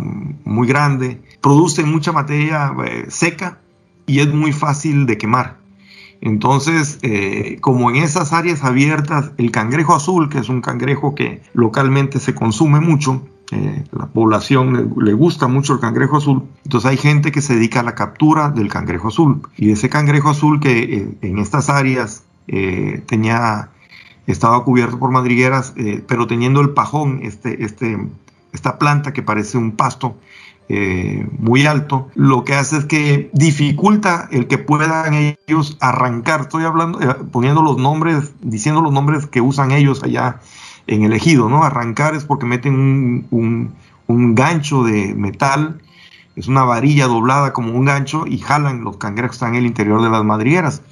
muy 0.45 0.69
grande. 0.69 1.23
Produce 1.41 1.83
mucha 1.85 2.13
materia 2.13 2.75
eh, 2.85 3.07
seca 3.09 3.59
y 4.07 4.21
es 4.21 4.33
muy 4.33 4.53
fácil 4.53 5.07
de 5.07 5.19
quemar. 5.19 5.57
Entonces, 6.21 6.99
eh, 7.03 7.59
como 7.61 7.91
en 7.91 7.97
esas 7.97 8.33
áreas 8.33 8.65
abiertas, 8.65 9.33
el 9.37 9.51
cangrejo 9.51 9.95
azul, 9.95 10.29
que 10.29 10.39
es 10.39 10.49
un 10.49 10.61
cangrejo 10.61 11.15
que 11.15 11.43
localmente 11.53 12.19
se 12.21 12.35
consume 12.35 12.81
mucho, 12.81 13.27
eh, 13.53 13.85
la 13.93 14.07
población 14.07 14.95
le, 14.97 15.13
gusta 15.13 15.47
mucho 15.47 15.75
el 15.75 15.81
cangrejo 15.81 16.17
azul, 16.17 16.43
entonces 16.65 16.91
hay 16.91 16.97
gente 16.97 17.31
que 17.31 17.43
se 17.43 17.55
dedica 17.55 17.81
a 17.81 17.83
la 17.85 17.95
captura 17.95 18.51
del 18.51 18.69
cangrejo 18.69 19.09
azul. 19.09 19.43
Y 19.57 19.71
ese 19.71 19.89
cangrejo 19.89 20.31
azul 20.31 20.59
que 20.59 21.17
en 21.21 21.39
estas 21.39 21.69
áreas 21.69 22.25
tenía 23.07 23.71
estaba 24.27 24.65
cubierto 24.65 24.99
por 24.99 25.11
madrigueras, 25.11 25.73
eh, 25.77 26.03
pero 26.07 26.27
teniendo 26.27 26.61
el 26.61 26.71
pajón, 26.71 27.21
este, 27.23 27.65
este, 27.65 27.99
esta 28.53 28.79
planta 28.79 29.13
que 29.13 29.23
parece 29.23 29.59
un 29.59 29.73
pasto, 29.73 30.17
eh, 30.69 31.29
muy 31.39 31.65
alto, 31.65 32.09
lo 32.17 32.45
que 32.45 32.55
hace 32.55 32.79
es 32.79 32.85
que 32.87 33.31
dificulta 33.33 34.29
el 34.33 34.49
que 34.49 34.59
puedan 34.59 35.15
ellos 35.15 35.77
arrancar. 35.81 36.41
Estoy 36.43 36.65
hablando, 36.65 37.01
eh, 37.01 37.15
poniendo 37.31 37.63
los 37.63 37.79
nombres, 37.79 38.33
diciendo 38.41 38.81
los 38.81 38.93
nombres 38.93 39.27
que 39.27 39.41
usan 39.41 39.71
ellos 39.71 40.03
allá 40.03 40.41
en 40.89 41.05
el 41.05 41.13
ejido, 41.13 41.49
¿no? 41.49 41.63
Arrancar 41.63 42.17
es 42.17 42.25
porque 42.25 42.47
meten 42.47 42.75
un, 43.31 43.75
un 44.09 44.35
gancho 44.35 44.83
de 44.83 45.15
metal, 45.15 45.81
es 46.35 46.49
una 46.49 46.65
varilla 46.65 47.07
doblada 47.07 47.53
como 47.53 47.73
un 47.73 47.85
gancho 47.85 48.27
y 48.27 48.39
jalan 48.39 48.83
los 48.83 48.97
cangrejos 48.97 49.33
que 49.33 49.37
están 49.37 49.55
en 49.55 49.61
el 49.61 49.67
interior 49.67 50.03
de 50.03 50.11
las 50.11 50.25
madrigueras 50.25 50.83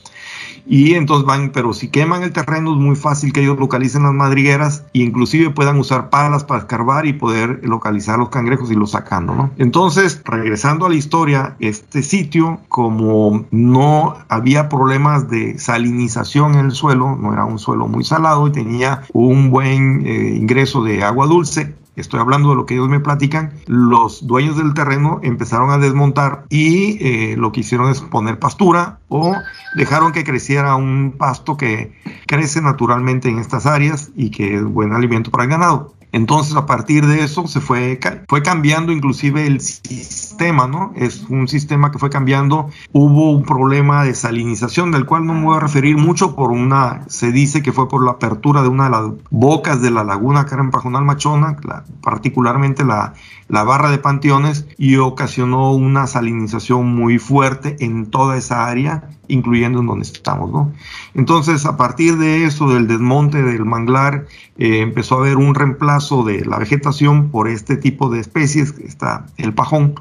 y 0.66 0.94
entonces 0.94 1.26
van, 1.26 1.50
pero 1.50 1.72
si 1.72 1.88
queman 1.88 2.22
el 2.22 2.32
terreno 2.32 2.72
es 2.72 2.78
muy 2.78 2.96
fácil 2.96 3.32
que 3.32 3.42
ellos 3.42 3.58
localicen 3.58 4.04
las 4.04 4.14
madrigueras 4.14 4.84
e 4.94 5.00
inclusive 5.00 5.50
puedan 5.50 5.78
usar 5.78 6.10
palas 6.10 6.44
para 6.44 6.60
escarbar 6.60 7.06
y 7.06 7.12
poder 7.12 7.60
localizar 7.62 8.18
los 8.18 8.30
cangrejos 8.30 8.70
y 8.70 8.74
los 8.74 8.92
sacando, 8.92 9.34
¿no? 9.34 9.50
Entonces, 9.58 10.22
regresando 10.24 10.86
a 10.86 10.88
la 10.88 10.94
historia, 10.94 11.56
este 11.60 12.02
sitio, 12.02 12.60
como 12.68 13.46
no 13.50 14.16
había 14.28 14.68
problemas 14.68 15.28
de 15.28 15.58
salinización 15.58 16.54
en 16.54 16.66
el 16.66 16.72
suelo, 16.72 17.16
no 17.16 17.32
era 17.32 17.44
un 17.44 17.58
suelo 17.58 17.86
muy 17.86 18.04
salado 18.04 18.46
y 18.46 18.52
tenía 18.52 19.02
un 19.12 19.50
buen 19.50 20.06
eh, 20.06 20.36
ingreso 20.36 20.82
de 20.82 21.04
agua 21.04 21.26
dulce, 21.26 21.74
estoy 21.96 22.20
hablando 22.20 22.50
de 22.50 22.56
lo 22.56 22.66
que 22.66 22.74
ellos 22.74 22.88
me 22.88 23.00
platican, 23.00 23.52
los 23.66 24.26
dueños 24.26 24.56
del 24.56 24.74
terreno 24.74 25.20
empezaron 25.22 25.70
a 25.70 25.78
desmontar 25.78 26.44
y 26.48 26.98
eh, 27.00 27.36
lo 27.36 27.52
que 27.52 27.60
hicieron 27.60 27.90
es 27.90 28.00
poner 28.00 28.38
pastura 28.38 28.98
o 29.08 29.34
dejaron 29.74 30.12
que 30.12 30.24
creciera 30.24 30.74
un 30.76 31.14
pasto 31.16 31.56
que 31.56 31.92
crece 32.26 32.60
naturalmente 32.60 33.28
en 33.28 33.38
estas 33.38 33.66
áreas 33.66 34.10
y 34.14 34.30
que 34.30 34.56
es 34.56 34.64
buen 34.64 34.92
alimento 34.92 35.30
para 35.30 35.44
el 35.44 35.50
ganado. 35.50 35.93
Entonces, 36.14 36.54
a 36.54 36.64
partir 36.64 37.04
de 37.08 37.24
eso, 37.24 37.48
se 37.48 37.60
fue, 37.60 37.98
fue 38.28 38.40
cambiando 38.40 38.92
inclusive 38.92 39.48
el 39.48 39.60
sistema, 39.60 40.68
¿no? 40.68 40.92
Es 40.94 41.24
un 41.28 41.48
sistema 41.48 41.90
que 41.90 41.98
fue 41.98 42.08
cambiando. 42.08 42.70
Hubo 42.92 43.32
un 43.32 43.42
problema 43.42 44.04
de 44.04 44.14
salinización, 44.14 44.92
del 44.92 45.06
cual 45.06 45.26
no 45.26 45.34
me 45.34 45.42
voy 45.46 45.56
a 45.56 45.60
referir 45.60 45.96
mucho 45.96 46.36
por 46.36 46.52
una, 46.52 47.02
se 47.08 47.32
dice 47.32 47.62
que 47.62 47.72
fue 47.72 47.88
por 47.88 48.04
la 48.04 48.12
apertura 48.12 48.62
de 48.62 48.68
una 48.68 48.84
de 48.84 48.90
las 48.90 49.10
bocas 49.30 49.82
de 49.82 49.90
la 49.90 50.04
laguna 50.04 50.46
que 50.46 50.54
era 50.54 50.62
en 50.62 50.70
Pajonal 50.70 51.04
Machona, 51.04 51.56
particularmente 52.00 52.84
la, 52.84 53.14
la 53.48 53.64
barra 53.64 53.90
de 53.90 53.98
panteones, 53.98 54.68
y 54.78 54.94
ocasionó 54.98 55.72
una 55.72 56.06
salinización 56.06 56.94
muy 56.94 57.18
fuerte 57.18 57.74
en 57.80 58.06
toda 58.06 58.36
esa 58.36 58.66
área 58.66 59.08
incluyendo 59.28 59.80
en 59.80 59.86
donde 59.86 60.02
estamos, 60.02 60.50
¿no? 60.50 60.72
Entonces, 61.14 61.64
a 61.64 61.76
partir 61.76 62.16
de 62.16 62.44
eso, 62.44 62.68
del 62.68 62.88
desmonte 62.88 63.42
del 63.42 63.64
manglar, 63.64 64.26
eh, 64.58 64.80
empezó 64.80 65.16
a 65.16 65.18
haber 65.18 65.36
un 65.36 65.54
reemplazo 65.54 66.24
de 66.24 66.44
la 66.44 66.58
vegetación 66.58 67.30
por 67.30 67.48
este 67.48 67.76
tipo 67.76 68.10
de 68.10 68.20
especies, 68.20 68.72
que 68.72 68.84
está 68.86 69.26
el 69.36 69.54
pajón, 69.54 69.94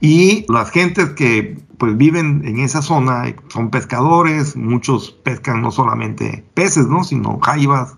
y 0.00 0.46
las 0.48 0.70
gentes 0.70 1.10
que 1.10 1.58
pues 1.78 1.96
viven 1.96 2.42
en 2.46 2.60
esa 2.60 2.82
zona 2.82 3.34
son 3.48 3.70
pescadores, 3.70 4.54
muchos 4.54 5.10
pescan 5.10 5.60
no 5.60 5.72
solamente 5.72 6.44
peces, 6.54 6.86
¿no? 6.86 7.02
Sino 7.02 7.40
jaivas, 7.40 7.96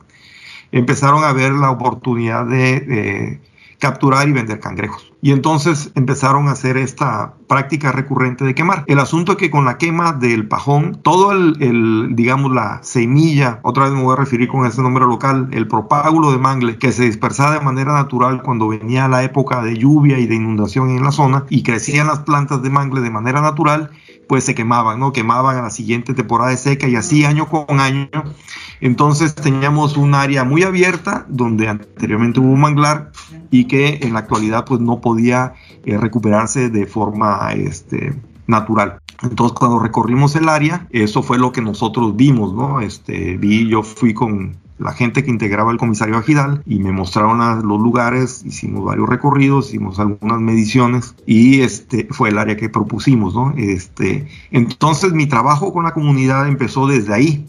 empezaron 0.72 1.24
a 1.24 1.32
ver 1.32 1.52
la 1.52 1.70
oportunidad 1.70 2.46
de 2.46 3.40
capturar 3.78 4.28
y 4.28 4.32
vender 4.32 4.60
cangrejos. 4.60 5.12
Y 5.26 5.32
entonces 5.32 5.90
empezaron 5.96 6.46
a 6.46 6.52
hacer 6.52 6.76
esta 6.76 7.34
práctica 7.48 7.90
recurrente 7.90 8.44
de 8.44 8.54
quemar. 8.54 8.84
El 8.86 9.00
asunto 9.00 9.32
es 9.32 9.38
que 9.38 9.50
con 9.50 9.64
la 9.64 9.76
quema 9.76 10.12
del 10.12 10.46
pajón, 10.46 11.00
todo 11.02 11.32
el, 11.32 12.14
digamos, 12.14 12.52
la 12.52 12.78
semilla, 12.84 13.58
otra 13.64 13.86
vez 13.86 13.92
me 13.92 14.04
voy 14.04 14.12
a 14.12 14.20
referir 14.20 14.46
con 14.46 14.64
ese 14.66 14.82
nombre 14.82 15.04
local, 15.04 15.48
el 15.50 15.66
propágulo 15.66 16.30
de 16.30 16.38
mangle, 16.38 16.78
que 16.78 16.92
se 16.92 17.06
dispersaba 17.06 17.54
de 17.54 17.60
manera 17.60 17.92
natural 17.92 18.40
cuando 18.40 18.68
venía 18.68 19.08
la 19.08 19.24
época 19.24 19.64
de 19.64 19.76
lluvia 19.76 20.16
y 20.20 20.28
de 20.28 20.36
inundación 20.36 20.90
en 20.90 21.02
la 21.02 21.10
zona 21.10 21.44
y 21.50 21.64
crecían 21.64 22.06
las 22.06 22.20
plantas 22.20 22.62
de 22.62 22.70
mangle 22.70 23.00
de 23.00 23.10
manera 23.10 23.40
natural, 23.40 23.90
pues 24.28 24.44
se 24.44 24.54
quemaban, 24.54 25.00
¿no? 25.00 25.12
Quemaban 25.12 25.56
a 25.56 25.62
la 25.62 25.70
siguiente 25.70 26.14
temporada 26.14 26.50
de 26.50 26.56
seca 26.56 26.86
y 26.86 26.94
así 26.94 27.24
año 27.24 27.48
con 27.48 27.80
año. 27.80 28.08
Entonces 28.80 29.34
teníamos 29.34 29.96
un 29.96 30.14
área 30.14 30.44
muy 30.44 30.62
abierta 30.62 31.26
donde 31.28 31.68
anteriormente 31.68 32.38
hubo 32.38 32.50
un 32.50 32.60
manglar 32.60 33.10
y 33.50 33.64
que 33.64 34.00
en 34.02 34.12
la 34.12 34.20
actualidad 34.20 34.64
pues 34.64 34.80
no 34.80 35.00
podía 35.00 35.54
eh, 35.84 35.98
recuperarse 35.98 36.70
de 36.70 36.86
forma 36.86 37.52
este, 37.52 38.14
natural. 38.46 39.00
Entonces 39.22 39.58
cuando 39.58 39.78
recorrimos 39.78 40.36
el 40.36 40.48
área, 40.48 40.86
eso 40.90 41.22
fue 41.22 41.38
lo 41.38 41.52
que 41.52 41.62
nosotros 41.62 42.16
vimos, 42.16 42.54
¿no? 42.54 42.80
Este, 42.80 43.36
vi, 43.36 43.68
yo 43.68 43.82
fui 43.82 44.12
con 44.12 44.56
la 44.78 44.92
gente 44.92 45.24
que 45.24 45.30
integraba 45.30 45.72
el 45.72 45.78
comisario 45.78 46.16
Agidal 46.16 46.62
y 46.66 46.78
me 46.80 46.92
mostraron 46.92 47.38
los 47.66 47.80
lugares, 47.80 48.42
hicimos 48.44 48.84
varios 48.84 49.08
recorridos, 49.08 49.68
hicimos 49.68 49.98
algunas 49.98 50.40
mediciones 50.40 51.14
y 51.26 51.62
este 51.62 52.08
fue 52.10 52.28
el 52.28 52.38
área 52.38 52.56
que 52.56 52.68
propusimos, 52.68 53.34
¿no? 53.34 53.54
Este, 53.56 54.28
entonces 54.50 55.12
mi 55.12 55.26
trabajo 55.26 55.72
con 55.72 55.84
la 55.84 55.92
comunidad 55.92 56.46
empezó 56.46 56.86
desde 56.86 57.14
ahí, 57.14 57.46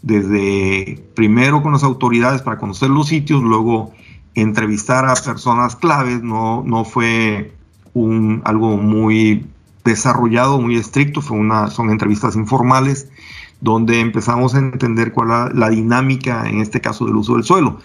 desde 0.00 0.98
primero 1.14 1.62
con 1.62 1.72
las 1.72 1.84
autoridades 1.84 2.40
para 2.40 2.56
conocer 2.56 2.88
los 2.88 3.08
sitios, 3.08 3.42
luego 3.42 3.92
entrevistar 4.34 5.04
a 5.06 5.14
personas 5.14 5.76
claves, 5.76 6.22
no, 6.22 6.62
no 6.64 6.84
fue 6.84 7.52
un, 7.94 8.42
algo 8.44 8.76
muy 8.76 9.46
desarrollado, 9.84 10.60
muy 10.60 10.76
estricto, 10.76 11.22
fue 11.22 11.38
una, 11.38 11.68
son 11.68 11.90
entrevistas 11.90 12.36
informales 12.36 13.08
donde 13.60 14.00
empezamos 14.00 14.54
a 14.54 14.58
entender 14.58 15.12
cuál 15.12 15.50
es 15.50 15.56
la 15.56 15.68
dinámica, 15.68 16.48
en 16.48 16.60
este 16.60 16.80
caso, 16.80 17.06
del 17.06 17.16
uso 17.16 17.34
del 17.34 17.44
suelo. 17.44 17.78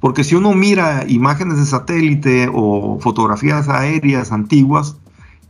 Porque 0.00 0.24
si 0.24 0.34
uno 0.34 0.52
mira 0.52 1.04
imágenes 1.08 1.58
de 1.58 1.64
satélite 1.64 2.50
o 2.52 2.98
fotografías 3.00 3.68
aéreas 3.68 4.32
antiguas, 4.32 4.96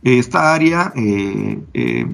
esta 0.03 0.53
área 0.53 0.93
eh, 0.95 1.59
eh, 1.73 2.07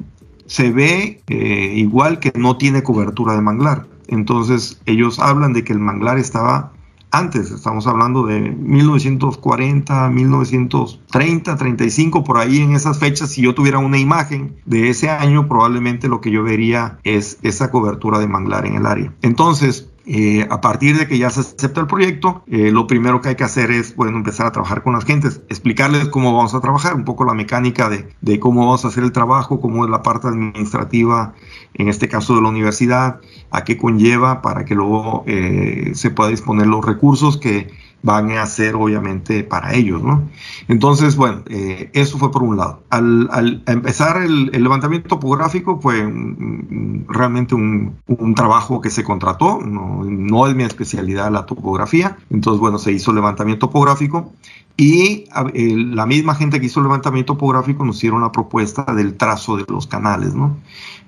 se 0.46 0.72
ve 0.72 1.22
eh, 1.28 1.74
igual 1.76 2.20
que 2.20 2.32
no 2.36 2.58
tiene 2.58 2.82
cobertura 2.82 3.34
de 3.34 3.42
manglar. 3.42 3.88
Entonces 4.08 4.80
ellos 4.86 5.20
hablan 5.20 5.54
de 5.54 5.64
que 5.64 5.74
el 5.74 5.80
manglar 5.80 6.18
estaba 6.18 6.72
antes, 7.12 7.52
estamos 7.52 7.88
hablando 7.88 8.26
de 8.26 8.40
1940, 8.40 10.10
1930, 10.10 11.58
35, 11.58 12.24
por 12.24 12.38
ahí 12.38 12.62
en 12.62 12.74
esas 12.74 13.00
fechas, 13.00 13.32
si 13.32 13.42
yo 13.42 13.56
tuviera 13.56 13.80
una 13.80 13.98
imagen 13.98 14.56
de 14.66 14.90
ese 14.90 15.10
año, 15.10 15.48
probablemente 15.48 16.08
lo 16.08 16.22
que 16.22 16.32
yo 16.32 16.44
vería 16.44 17.00
es 17.04 17.40
esa 17.42 17.72
cobertura 17.72 18.20
de 18.20 18.28
manglar 18.28 18.66
en 18.66 18.76
el 18.76 18.86
área. 18.86 19.14
Entonces, 19.22 19.89
eh, 20.06 20.48
a 20.50 20.62
partir 20.62 20.98
de 20.98 21.08
que 21.08 21.18
ya 21.18 21.30
se 21.30 21.42
acepta 21.42 21.82
el 21.82 21.88
proyecto, 21.88 22.44
eh, 22.48 22.72
lo 22.72 22.88
primero 22.88 23.22
que 23.22 23.30
hay 23.30 23.36
que 23.36 23.44
hacer 23.44 23.72
es 23.72 23.96
bueno, 23.96 24.18
empezar 24.18 24.48
a 24.48 24.52
trabajar 24.52 24.82
con 24.82 24.94
las 24.94 25.06
gentes, 25.06 25.42
explicarles 25.50 26.08
cómo 26.08 26.36
vamos 26.36 26.54
a 26.54 26.62
trabajar, 26.62 26.96
un 26.96 27.06
poco 27.06 27.26
la 27.26 27.34
mecánica 27.34 27.90
de, 27.90 28.40
cómo 28.40 28.62
vamos 28.62 28.86
a 28.86 28.88
hacer 28.88 29.04
el 29.04 29.12
trabajo, 29.12 29.60
cómo 29.62 29.86
es 29.86 29.92
la 29.92 30.02
parte 30.02 30.28
administrativa, 30.28 31.34
en 31.74 31.90
este 31.90 32.08
caso 32.08 32.36
de 32.36 32.42
la 32.42 32.50
universidad, 32.50 33.20
a 33.52 33.64
qué 33.64 33.78
conlleva 33.78 34.42
para 34.42 34.66
que 34.66 34.76
luego 34.76 35.24
eh, 35.28 35.92
se 35.94 36.10
pueda 36.10 36.30
disponer 36.30 36.68
los 36.68 36.86
recursos 36.86 37.38
que 37.38 37.70
van 38.02 38.32
a 38.32 38.46
ser 38.46 38.76
obviamente 38.76 39.44
para 39.44 39.74
ellos, 39.74 40.02
¿no? 40.02 40.30
Entonces, 40.68 41.16
bueno, 41.16 41.44
eh, 41.50 41.90
eso 41.94 42.18
fue 42.18 42.32
por 42.32 42.44
un 42.44 42.58
lado. 42.58 42.84
Al, 42.90 43.64
empezar 43.68 44.22
el, 44.22 44.46
levantamiento 44.46 45.10
topográfico 45.10 45.80
fue 45.82 45.98
realmente 47.08 47.56
un, 47.56 48.00
trabajo 48.36 48.80
que 48.80 48.90
se 48.90 49.04
contrató, 49.04 49.60
no, 49.62 50.48
es 50.48 50.56
mi 50.56 50.64
especialidad 50.64 51.32
la 51.32 51.46
topografía, 51.46 52.18
entonces, 52.30 52.60
bueno, 52.60 52.80
se 52.80 52.92
hizo 52.92 53.12
el 53.12 53.16
levantamiento 53.16 53.68
topográfico 53.68 54.32
y 54.78 55.26
la 55.34 56.06
misma 56.06 56.36
gente 56.36 56.60
que 56.60 56.68
hizo 56.68 56.80
el 56.80 56.86
levantamiento 56.86 57.34
topográfico 57.34 57.84
nos 57.84 57.98
hicieron 57.98 58.22
la 58.22 58.32
propuesta 58.32 58.84
del 58.94 59.16
trazo 59.16 59.58
de 59.58 59.66
los 59.68 59.88
canales, 59.88 60.36
¿no? 60.36 60.56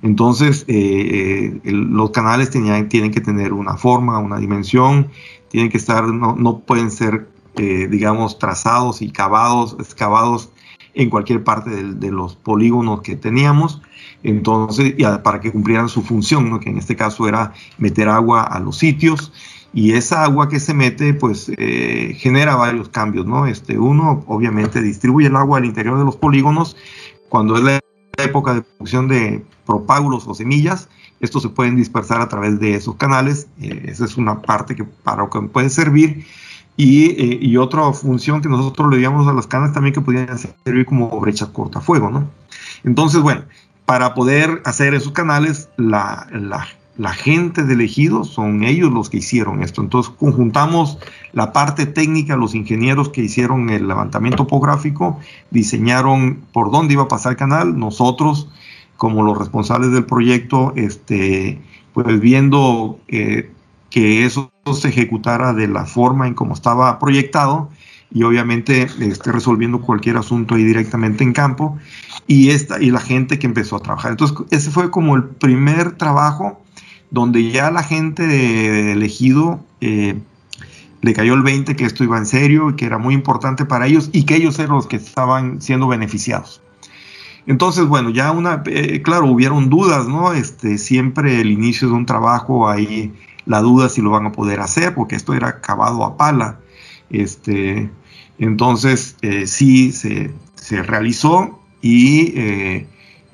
Entonces, 0.01 0.65
eh, 0.67 1.61
eh, 1.63 1.71
los 1.71 2.09
canales 2.09 2.49
tenían, 2.49 2.89
tienen 2.89 3.11
que 3.11 3.21
tener 3.21 3.53
una 3.53 3.77
forma, 3.77 4.17
una 4.17 4.37
dimensión, 4.37 5.07
tienen 5.51 5.69
que 5.69 5.77
estar, 5.77 6.07
no, 6.07 6.35
no 6.35 6.59
pueden 6.59 6.89
ser, 6.91 7.27
eh, 7.55 7.87
digamos, 7.89 8.39
trazados 8.39 9.01
y 9.01 9.11
cavados, 9.11 9.75
excavados 9.79 10.49
en 10.93 11.09
cualquier 11.09 11.43
parte 11.43 11.69
de, 11.69 12.11
los 12.11 12.35
polígonos 12.35 13.01
que 13.01 13.17
teníamos. 13.17 13.81
Entonces, 14.23 14.95
para 15.23 15.41
que 15.41 15.51
cumplieran 15.51 15.89
su 15.89 16.03
función, 16.03 16.59
que 16.59 16.69
en 16.69 16.77
este 16.77 16.95
caso 16.95 17.27
era 17.27 17.53
meter 17.77 18.07
agua 18.07 18.43
a 18.43 18.59
los 18.59 18.77
sitios. 18.77 19.33
Y 19.73 19.93
esa 19.93 20.23
agua 20.23 20.49
que 20.49 20.59
se 20.59 20.73
mete, 20.73 21.13
pues 21.13 21.51
eh, 21.57 22.15
genera 22.17 22.55
varios 22.55 22.89
cambios, 22.89 23.25
¿no? 23.25 23.45
Este, 23.45 23.77
uno, 23.77 24.23
obviamente, 24.27 24.81
distribuye 24.81 25.27
el 25.27 25.35
agua 25.35 25.57
al 25.57 25.65
interior 25.65 25.97
de 25.97 26.05
los 26.05 26.17
polígonos. 26.17 26.75
Cuando 27.29 27.57
es 27.57 27.63
la 27.63 27.79
época 28.17 28.53
de 28.53 28.61
producción 28.61 29.07
de 29.07 29.45
propágulos 29.65 30.27
o 30.27 30.33
semillas, 30.33 30.89
estos 31.21 31.43
se 31.43 31.49
pueden 31.49 31.75
dispersar 31.75 32.19
a 32.19 32.27
través 32.27 32.59
de 32.59 32.75
esos 32.75 32.95
canales. 32.95 33.47
Eh, 33.61 33.85
esa 33.87 34.05
es 34.05 34.17
una 34.17 34.41
parte 34.41 34.75
que 34.75 34.83
para 34.83 35.23
lo 35.23 35.29
que 35.29 35.39
puede 35.41 35.69
servir. 35.69 36.25
Y, 36.77 37.51
eh, 37.51 37.57
otra 37.59 37.91
función 37.93 38.41
que 38.41 38.49
nosotros 38.49 38.89
le 38.91 39.01
llamamos 39.01 39.27
a 39.27 39.33
las 39.33 39.45
canales 39.45 39.73
también 39.73 39.93
que 39.93 40.01
podían 40.01 40.37
servir 40.37 40.85
como 40.85 41.19
brechas 41.19 41.49
cortafuego, 41.49 42.09
¿no? 42.09 42.29
Entonces, 42.83 43.21
bueno, 43.21 43.43
para 43.85 44.15
poder 44.15 44.61
hacer 44.65 44.95
esos 44.95 45.11
canales, 45.11 45.69
la 45.77 47.13
gente 47.13 47.63
del 47.63 47.81
ejido, 47.81 48.23
son 48.23 48.63
ellos 48.63 48.91
los 48.91 49.11
que 49.11 49.17
hicieron 49.17 49.61
esto. 49.61 49.81
Entonces 49.81 50.11
conjuntamos 50.17 50.97
la 51.33 51.53
parte 51.53 51.85
técnica, 51.85 52.35
los 52.35 52.55
ingenieros 52.55 53.09
que 53.09 53.21
hicieron 53.21 53.69
el 53.69 53.87
levantamiento 53.87 54.43
topográfico, 54.43 55.19
diseñaron 55.51 56.41
por 56.51 56.71
dónde 56.71 56.93
iba 56.93 57.03
a 57.03 57.07
pasar 57.07 57.33
el 57.33 57.37
canal, 57.37 57.77
nosotros 57.77 58.47
como 59.01 59.23
los 59.23 59.35
responsables 59.35 59.91
del 59.91 60.05
proyecto, 60.05 60.73
este, 60.75 61.59
pues 61.91 62.19
viendo 62.19 62.99
que 63.07 64.25
eso 64.25 64.51
se 64.79 64.89
ejecutara 64.89 65.53
de 65.53 65.67
la 65.67 65.85
forma 65.85 66.27
en 66.27 66.35
como 66.35 66.53
estaba 66.53 66.99
proyectado 66.99 67.71
y 68.11 68.21
obviamente 68.21 68.83
este, 68.99 69.31
resolviendo 69.31 69.81
cualquier 69.81 70.17
asunto 70.17 70.53
ahí 70.53 70.63
directamente 70.63 71.23
en 71.23 71.33
campo 71.33 71.79
y, 72.27 72.51
esta, 72.51 72.79
y 72.79 72.91
la 72.91 72.99
gente 72.99 73.39
que 73.39 73.47
empezó 73.47 73.77
a 73.77 73.79
trabajar. 73.79 74.11
Entonces 74.11 74.37
ese 74.51 74.69
fue 74.69 74.91
como 74.91 75.15
el 75.15 75.23
primer 75.23 75.93
trabajo 75.93 76.61
donde 77.09 77.49
ya 77.49 77.71
la 77.71 77.81
gente 77.81 78.91
elegido 78.91 79.65
eh, 79.81 80.19
le 81.01 81.13
cayó 81.15 81.33
el 81.33 81.41
20 81.41 81.75
que 81.75 81.85
esto 81.85 82.03
iba 82.03 82.19
en 82.19 82.27
serio 82.27 82.69
y 82.69 82.75
que 82.75 82.85
era 82.85 82.99
muy 82.99 83.15
importante 83.15 83.65
para 83.65 83.87
ellos 83.87 84.11
y 84.13 84.25
que 84.25 84.35
ellos 84.35 84.59
eran 84.59 84.75
los 84.75 84.85
que 84.85 84.97
estaban 84.97 85.59
siendo 85.59 85.87
beneficiados. 85.87 86.61
Entonces, 87.47 87.85
bueno, 87.85 88.09
ya 88.11 88.31
una, 88.31 88.63
eh, 88.67 89.01
claro, 89.01 89.27
hubieron 89.27 89.69
dudas, 89.69 90.07
¿no? 90.07 90.33
Este, 90.33 90.77
siempre 90.77 91.41
el 91.41 91.51
inicio 91.51 91.87
de 91.87 91.95
un 91.95 92.05
trabajo, 92.05 92.69
ahí 92.69 93.13
la 93.45 93.61
duda 93.61 93.89
si 93.89 94.01
lo 94.01 94.11
van 94.11 94.27
a 94.27 94.31
poder 94.31 94.59
hacer, 94.59 94.93
porque 94.93 95.15
esto 95.15 95.33
era 95.33 95.47
acabado 95.47 96.05
a 96.05 96.17
pala. 96.17 96.59
Este, 97.09 97.89
entonces, 98.37 99.17
eh, 99.21 99.47
sí 99.47 99.91
se, 99.91 100.31
se, 100.55 100.83
realizó 100.83 101.59
y 101.81 102.33
eh, 102.35 102.87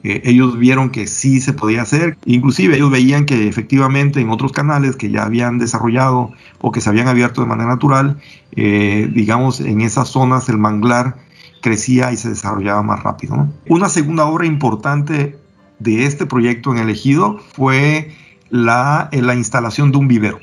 ellos 0.03 0.57
vieron 0.57 0.89
que 0.89 1.05
sí 1.05 1.41
se 1.41 1.51
podía 1.51 1.81
hacer, 1.81 2.17
inclusive 2.25 2.75
ellos 2.75 2.89
veían 2.89 3.25
que 3.25 3.47
efectivamente 3.49 4.21
en 4.21 4.29
otros 4.29 4.53
canales 4.53 4.95
que 4.95 5.11
ya 5.11 5.23
habían 5.23 5.57
desarrollado 5.57 6.31
o 6.61 6.71
que 6.71 6.79
se 6.79 6.89
habían 6.89 7.09
abierto 7.09 7.41
de 7.41 7.47
manera 7.47 7.69
natural, 7.69 8.17
digamos, 8.55 9.59
en 9.59 9.81
esas 9.81 10.07
zonas 10.07 10.47
el 10.47 10.57
manglar 10.57 11.17
crecía 11.61 12.11
y 12.11 12.17
se 12.17 12.29
desarrollaba 12.29 12.83
más 12.83 13.03
rápido. 13.03 13.47
Una 13.69 13.89
segunda 13.89 14.25
obra 14.25 14.45
importante 14.45 15.37
de 15.79 16.05
este 16.05 16.25
proyecto 16.25 16.71
en 16.71 16.79
el 16.79 16.89
ejido 16.89 17.39
fue 17.53 18.15
la, 18.49 19.09
la 19.11 19.35
instalación 19.35 19.91
de 19.91 19.97
un 19.97 20.07
vivero. 20.07 20.39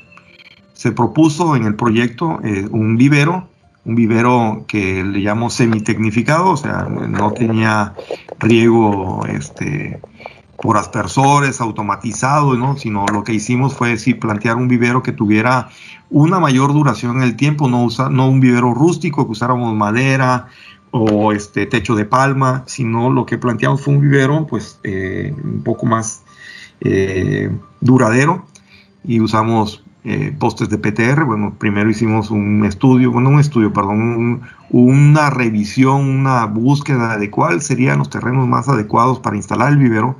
Se 0.73 0.91
propuso 0.91 1.55
en 1.55 1.65
el 1.65 1.75
proyecto 1.75 2.39
eh, 2.43 2.67
un 2.69 2.97
vivero 2.97 3.49
un 3.85 3.95
vivero 3.95 4.65
que 4.67 5.03
le 5.03 5.19
llamo 5.19 5.49
semitecnificado, 5.49 6.49
o 6.49 6.57
sea, 6.57 6.87
no 6.89 7.31
tenía 7.33 7.93
riego 8.39 9.25
este, 9.27 10.01
por 10.59 10.77
aspersores, 10.77 11.61
automatizado, 11.61 12.55
¿no? 12.55 12.77
sino 12.77 13.05
lo 13.13 13.23
que 13.23 13.33
hicimos 13.33 13.75
fue 13.75 13.97
sí, 13.97 14.15
plantear 14.15 14.55
un 14.55 14.67
vivero 14.67 15.03
que 15.03 15.11
tuviera 15.11 15.69
una 16.09 16.39
mayor 16.39 16.73
duración 16.73 17.17
en 17.17 17.23
el 17.23 17.35
tiempo, 17.35 17.69
no, 17.69 17.83
usa, 17.83 18.09
no 18.09 18.27
un 18.27 18.39
vivero 18.39 18.73
rústico, 18.73 19.25
que 19.25 19.33
usáramos 19.33 19.75
madera 19.75 20.47
o 20.97 21.33
este 21.33 21.65
techo 21.65 21.93
de 21.93 22.05
palma, 22.05 22.63
sino 22.67 23.09
lo 23.09 23.25
que 23.25 23.37
planteamos 23.37 23.81
fue 23.81 23.95
un 23.95 23.99
vivero 23.99 24.47
pues 24.47 24.79
eh, 24.83 25.35
un 25.43 25.61
poco 25.61 25.85
más 25.85 26.23
eh, 26.79 27.51
duradero 27.81 28.45
y 29.03 29.19
usamos 29.19 29.83
eh, 30.05 30.33
postes 30.39 30.69
de 30.69 30.77
PTR. 30.77 31.25
Bueno, 31.25 31.53
primero 31.59 31.89
hicimos 31.89 32.31
un 32.31 32.63
estudio, 32.63 33.11
bueno, 33.11 33.27
un 33.27 33.41
estudio, 33.41 33.73
perdón, 33.73 34.43
una 34.69 35.29
revisión, 35.29 36.01
una 36.07 36.45
búsqueda 36.45 37.17
de 37.17 37.29
cuáles 37.29 37.65
serían 37.65 37.97
los 37.99 38.09
terrenos 38.09 38.47
más 38.47 38.69
adecuados 38.69 39.19
para 39.19 39.35
instalar 39.35 39.73
el 39.73 39.79
vivero. 39.79 40.15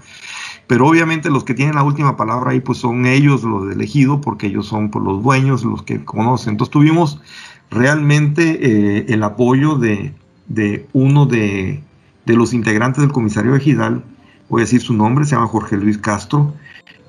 Pero 0.68 0.90
obviamente 0.90 1.30
los 1.30 1.46
que 1.46 1.54
tienen 1.54 1.76
la 1.76 1.84
última 1.84 2.18
palabra 2.18 2.52
ahí, 2.52 2.60
pues 2.60 2.80
son 2.80 3.06
ellos 3.06 3.44
los 3.44 3.72
elegidos, 3.72 4.20
porque 4.22 4.48
ellos 4.48 4.66
son 4.66 4.90
pues, 4.90 5.06
los 5.06 5.24
dueños, 5.24 5.64
los 5.64 5.84
que 5.84 6.04
conocen. 6.04 6.52
Entonces 6.56 6.72
tuvimos 6.72 7.22
realmente 7.70 8.60
eh, 8.62 9.06
el 9.08 9.24
apoyo 9.24 9.76
de, 9.76 10.14
de 10.48 10.88
uno 10.94 11.26
de, 11.26 11.82
de, 12.26 12.36
los 12.36 12.54
integrantes 12.54 13.02
del 13.02 13.12
comisario 13.12 13.56
ejidal, 13.56 14.04
voy 14.50 14.62
a 14.62 14.66
decir 14.66 14.82
su 14.82 14.94
nombre, 14.94 15.26
se 15.26 15.36
llama 15.36 15.48
Jorge 15.48 15.78
Luis 15.78 15.98
Castro, 15.98 16.54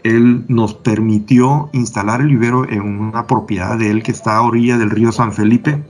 él 0.03 0.45
nos 0.49 0.75
permitió 0.75 1.69
instalar 1.73 2.21
el 2.21 2.29
vivero 2.29 2.69
en 2.69 2.83
una 2.83 3.27
propiedad 3.27 3.77
de 3.79 3.91
él 3.91 4.03
que 4.03 4.13
está 4.13 4.37
a 4.37 4.43
orilla 4.43 4.79
del 4.79 4.91
río 4.91 5.11
San 5.11 5.33
Felipe 5.33 5.83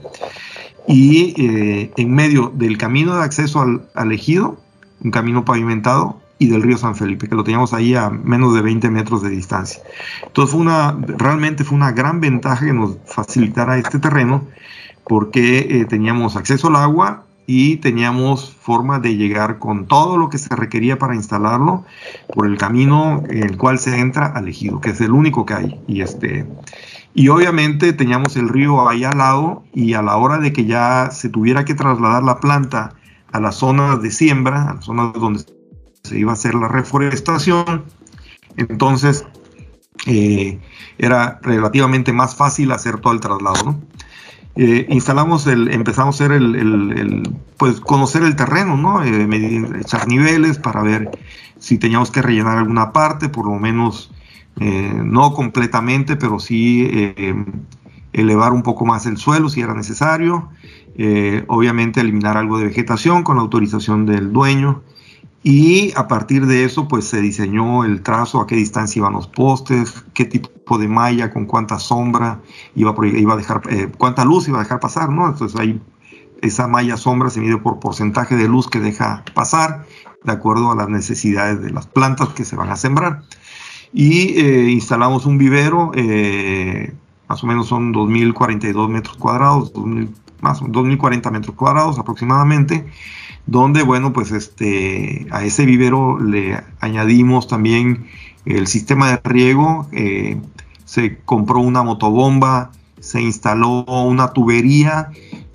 y 0.87 1.33
eh, 1.37 1.91
en 1.97 2.15
medio 2.15 2.51
del 2.55 2.77
camino 2.77 3.15
de 3.17 3.23
acceso 3.23 3.61
al, 3.93 4.11
ejido, 4.11 4.57
un 5.03 5.11
camino 5.11 5.45
pavimentado, 5.45 6.19
y 6.39 6.47
del 6.47 6.61
río 6.61 6.77
San 6.77 6.95
Felipe, 6.95 7.27
que 7.27 7.35
lo 7.35 7.43
teníamos 7.43 7.73
ahí 7.73 7.95
a 7.95 8.11
menos 8.11 8.53
de 8.53 8.61
20 8.61 8.91
metros 8.91 9.23
de 9.23 9.29
distancia. 9.29 9.81
Entonces 10.23 10.51
fue 10.51 10.61
una, 10.61 10.95
realmente 11.17 11.63
fue 11.63 11.75
una 11.75 11.91
gran 11.91 12.21
ventaja 12.21 12.63
que 12.63 12.73
nos 12.73 12.97
facilitara 13.05 13.77
este 13.79 13.97
terreno 13.97 14.43
porque 15.03 15.59
eh, 15.59 15.85
teníamos 15.85 16.35
acceso 16.35 16.67
al 16.67 16.75
agua 16.75 17.25
y 17.49 17.77
teníamos 17.77 18.53
forma 18.53 18.99
de 18.99 19.15
llegar 19.15 19.57
con 19.57 19.87
todo 19.87 20.17
lo 20.17 20.29
que 20.29 20.37
se 20.37 20.53
requería 20.53 20.99
para 20.99 21.15
instalarlo 21.15 21.85
por 22.33 22.45
el 22.45 22.57
camino 22.57 23.23
en 23.29 23.41
el 23.41 23.57
cual 23.57 23.79
se 23.79 23.97
entra 23.97 24.25
al 24.25 24.49
ejido, 24.49 24.81
que 24.81 24.89
es 24.89 24.99
el 24.99 25.11
único 25.11 25.45
que 25.45 25.53
hay. 25.53 25.79
Y, 25.87 26.01
este, 26.01 26.45
y 27.13 27.29
obviamente 27.29 27.93
teníamos 27.93 28.35
el 28.35 28.49
río 28.49 28.87
ahí 28.87 29.05
al 29.05 29.17
lado 29.17 29.63
y 29.73 29.93
a 29.93 30.01
la 30.01 30.17
hora 30.17 30.39
de 30.39 30.51
que 30.51 30.65
ya 30.65 31.09
se 31.09 31.29
tuviera 31.29 31.63
que 31.63 31.73
trasladar 31.73 32.21
la 32.21 32.41
planta 32.41 32.95
a 33.31 33.39
las 33.39 33.55
zonas 33.55 34.01
de 34.01 34.11
siembra, 34.11 34.69
a 34.69 34.73
las 34.75 34.85
zonas 34.85 35.13
donde 35.13 35.45
se 36.03 36.19
iba 36.19 36.31
a 36.31 36.33
hacer 36.33 36.53
la 36.53 36.67
reforestación, 36.67 37.85
entonces 38.57 39.25
eh, 40.05 40.59
era 40.97 41.39
relativamente 41.41 42.11
más 42.11 42.35
fácil 42.35 42.73
hacer 42.73 42.99
todo 42.99 43.13
el 43.13 43.21
traslado. 43.21 43.63
¿no? 43.63 43.81
Eh, 44.59 44.87
instalamos 44.89 45.45
el, 45.45 45.71
empezamos 45.71 46.19
a 46.19 46.25
hacer 46.25 46.35
el, 46.35 47.29
pues 47.57 47.79
conocer 47.79 48.23
el 48.23 48.35
terreno, 48.35 48.75
¿no? 48.75 49.03
Eh, 49.03 49.27
medir, 49.27 49.77
echar 49.79 50.07
niveles 50.07 50.57
para 50.57 50.81
ver 50.81 51.11
si 51.59 51.77
teníamos 51.77 52.09
que 52.09 52.23
rellenar 52.23 52.57
alguna 52.57 52.91
parte, 52.91 53.29
por 53.29 53.45
lo 53.45 53.59
menos 53.59 54.11
eh, 54.59 54.91
no 54.95 55.33
completamente, 55.33 56.15
pero 56.15 56.39
sí 56.39 56.89
elevar 58.13 58.51
un 58.51 58.63
poco 58.63 58.83
más 58.83 59.05
el 59.05 59.17
suelo 59.17 59.47
si 59.47 59.61
era 59.61 59.75
necesario. 59.75 60.49
obviamente 61.47 62.01
eliminar 62.01 62.35
algo 62.35 62.57
de 62.57 62.65
vegetación 62.65 63.23
con 63.23 63.35
la 63.35 63.43
autorización 63.43 64.07
del 64.07 64.33
dueño 64.33 64.81
y 65.49 65.93
a 65.95 66.09
partir 66.09 66.45
de 66.45 66.65
eso, 66.65 66.89
pues 66.89 67.05
se 67.05 67.21
diseñó 67.21 67.85
el 67.85 68.03
trazo, 68.03 68.41
a 68.41 68.47
qué 68.47 68.57
distancia 68.57 68.99
iban 68.99 69.13
los 69.13 69.29
postes, 69.29 70.03
qué 70.13 70.25
tipo 70.25 70.77
de 70.77 70.89
malla, 70.89 71.31
con 71.31 71.45
cuánta 71.45 71.79
sombra 71.79 72.41
iba 72.75 72.91
a, 72.91 73.07
iba 73.07 73.33
a 73.33 73.37
dejar, 73.37 73.61
eh, 73.69 73.89
cuánta 73.97 74.25
luz 74.25 74.49
iba 74.49 74.59
a 74.59 74.63
dejar 74.63 74.81
pasar, 74.81 75.07
¿no? 75.07 75.25
Entonces 75.25 75.57
ahí 75.57 75.79
esa 76.41 76.67
malla 76.67 76.97
sombra 76.97 77.29
se 77.29 77.39
mide 77.39 77.55
por 77.59 77.79
porcentaje 77.79 78.35
de 78.35 78.49
luz 78.49 78.67
que 78.67 78.81
deja 78.81 79.23
pasar, 79.33 79.85
de 80.21 80.33
acuerdo 80.33 80.69
a 80.69 80.75
las 80.75 80.89
necesidades 80.89 81.61
de 81.61 81.69
las 81.69 81.87
plantas 81.87 82.27
que 82.33 82.43
se 82.43 82.57
van 82.57 82.69
a 82.69 82.75
sembrar. 82.75 83.21
Y 83.93 84.37
eh, 84.41 84.69
instalamos 84.69 85.25
un 85.25 85.37
vivero, 85.37 85.91
eh, 85.95 86.93
más 87.29 87.41
o 87.41 87.47
menos 87.47 87.67
son 87.67 87.93
2.042 87.93 88.89
metros 88.89 89.15
cuadrados, 89.15 89.71
2000, 89.71 90.09
más 90.41 90.61
2.040 90.61 91.31
metros 91.31 91.55
cuadrados 91.55 91.99
aproximadamente 91.99 92.85
donde, 93.47 93.81
bueno, 93.81 94.13
pues 94.13 94.31
este, 94.31 95.25
a 95.31 95.43
ese 95.43 95.65
vivero 95.65 96.19
le 96.19 96.61
añadimos 96.79 97.47
también 97.47 98.05
el 98.45 98.67
sistema 98.67 99.09
de 99.09 99.21
riego, 99.23 99.87
eh, 99.93 100.39
se 100.85 101.17
compró 101.19 101.59
una 101.59 101.81
motobomba, 101.81 102.71
se 102.99 103.21
instaló 103.21 103.83
una 103.85 104.33
tubería 104.33 105.09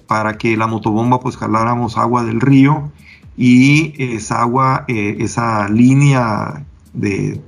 para 0.06 0.38
que 0.38 0.56
la 0.56 0.66
motobomba 0.66 1.20
pues 1.20 1.36
jaláramos 1.36 1.96
agua 1.98 2.24
del 2.24 2.40
río 2.40 2.90
y 3.36 3.94
esa 3.98 4.40
agua, 4.40 4.84
eh, 4.88 5.16
esa 5.20 5.68
línea 5.68 6.64
de, 6.94 7.40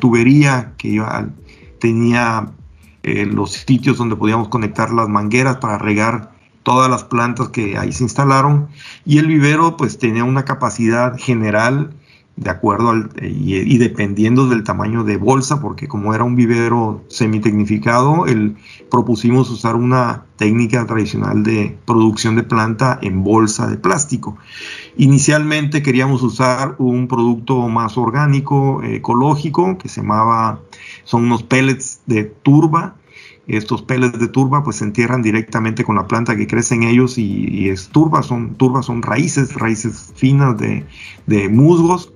tubería 0.00 0.72
que 0.78 0.88
iba, 0.88 1.28
tenía 1.80 2.50
eh, 3.02 3.26
los 3.26 3.52
sitios 3.52 3.98
donde 3.98 4.16
podíamos 4.16 4.48
conectar 4.48 4.92
las 4.92 5.08
mangueras 5.08 5.56
para 5.56 5.78
regar 5.78 6.31
todas 6.62 6.90
las 6.90 7.04
plantas 7.04 7.48
que 7.48 7.76
ahí 7.76 7.92
se 7.92 8.04
instalaron 8.04 8.68
y 9.04 9.18
el 9.18 9.26
vivero 9.26 9.76
pues 9.76 9.98
tenía 9.98 10.24
una 10.24 10.44
capacidad 10.44 11.16
general 11.18 11.94
de 12.36 12.50
acuerdo 12.50 12.90
al, 12.90 13.10
y, 13.20 13.76
dependiendo 13.76 14.48
del 14.48 14.64
tamaño 14.64 15.04
de 15.04 15.16
bolsa, 15.18 15.60
porque 15.60 15.86
como 15.86 16.14
era 16.14 16.24
un 16.24 16.34
vivero 16.34 17.04
semitecnificado, 17.08 18.26
el, 18.26 18.56
propusimos 18.90 19.50
usar 19.50 19.76
una 19.76 20.24
técnica 20.36 20.86
tradicional 20.86 21.42
de 21.42 21.76
producción 21.84 22.34
de 22.34 22.42
planta 22.42 22.98
en 23.02 23.22
bolsa 23.22 23.66
de 23.66 23.76
plástico. 23.76 24.38
Inicialmente 24.96 25.82
queríamos 25.82 26.22
usar 26.22 26.74
un 26.78 27.06
producto 27.06 27.68
más 27.68 27.98
orgánico, 27.98 28.82
ecológico, 28.82 29.76
que 29.76 29.88
se 29.88 30.00
llamaba, 30.00 30.60
son 31.04 31.24
unos 31.24 31.42
pellets 31.42 32.00
de 32.06 32.24
turba, 32.24 32.96
estos 33.46 33.82
peles 33.82 34.18
de 34.18 34.28
turba 34.28 34.62
pues 34.62 34.76
se 34.76 34.84
entierran 34.84 35.22
directamente 35.22 35.84
con 35.84 35.96
la 35.96 36.06
planta 36.06 36.36
que 36.36 36.46
crece 36.46 36.74
en 36.74 36.84
ellos 36.84 37.18
y, 37.18 37.68
es 37.68 37.88
turba, 37.88 38.22
son, 38.22 38.54
turba 38.54 38.82
son 38.82 39.02
raíces, 39.02 39.54
raíces 39.54 40.12
finas 40.14 40.56
de, 40.58 41.48
musgos. 41.48 42.12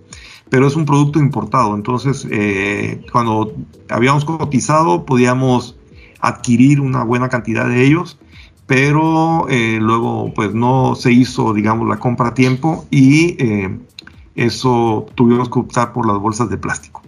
pero 0.48 0.66
es 0.66 0.76
un 0.76 0.84
producto 0.84 1.18
importado. 1.18 1.74
Entonces, 1.74 2.26
eh, 2.30 3.04
cuando 3.12 3.54
habíamos 3.88 4.24
cotizado, 4.24 5.04
podíamos 5.04 5.76
adquirir 6.20 6.80
una 6.80 7.04
buena 7.04 7.28
cantidad 7.28 7.68
de 7.68 7.84
ellos, 7.84 8.18
pero 8.66 9.46
eh, 9.48 9.78
luego 9.80 10.32
pues 10.34 10.54
no 10.54 10.94
se 10.94 11.12
hizo, 11.12 11.52
digamos, 11.52 11.88
la 11.88 11.98
compra 11.98 12.28
a 12.28 12.34
tiempo 12.34 12.86
y 12.90 13.36
eh, 13.42 13.78
eso 14.34 15.06
tuvimos 15.14 15.48
que 15.48 15.58
optar 15.58 15.92
por 15.92 16.06
las 16.06 16.18
bolsas 16.18 16.48
de 16.50 16.58
plástico 16.58 17.02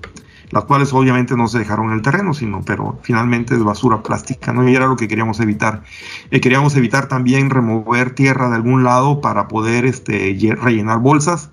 las 0.50 0.64
cuales 0.64 0.92
obviamente 0.92 1.36
no 1.36 1.48
se 1.48 1.58
dejaron 1.58 1.88
en 1.88 1.94
el 1.94 2.02
terreno, 2.02 2.34
sino, 2.34 2.62
pero 2.62 2.98
finalmente 3.02 3.54
es 3.54 3.62
basura 3.62 4.02
plástica, 4.02 4.52
¿no? 4.52 4.68
Y 4.68 4.74
era 4.74 4.86
lo 4.86 4.96
que 4.96 5.08
queríamos 5.08 5.40
evitar. 5.40 5.82
Eh, 6.30 6.40
queríamos 6.40 6.76
evitar 6.76 7.08
también 7.08 7.50
remover 7.50 8.14
tierra 8.14 8.48
de 8.48 8.56
algún 8.56 8.84
lado 8.84 9.20
para 9.20 9.48
poder 9.48 9.84
este, 9.84 10.36
rellenar 10.60 11.00
bolsas. 11.00 11.50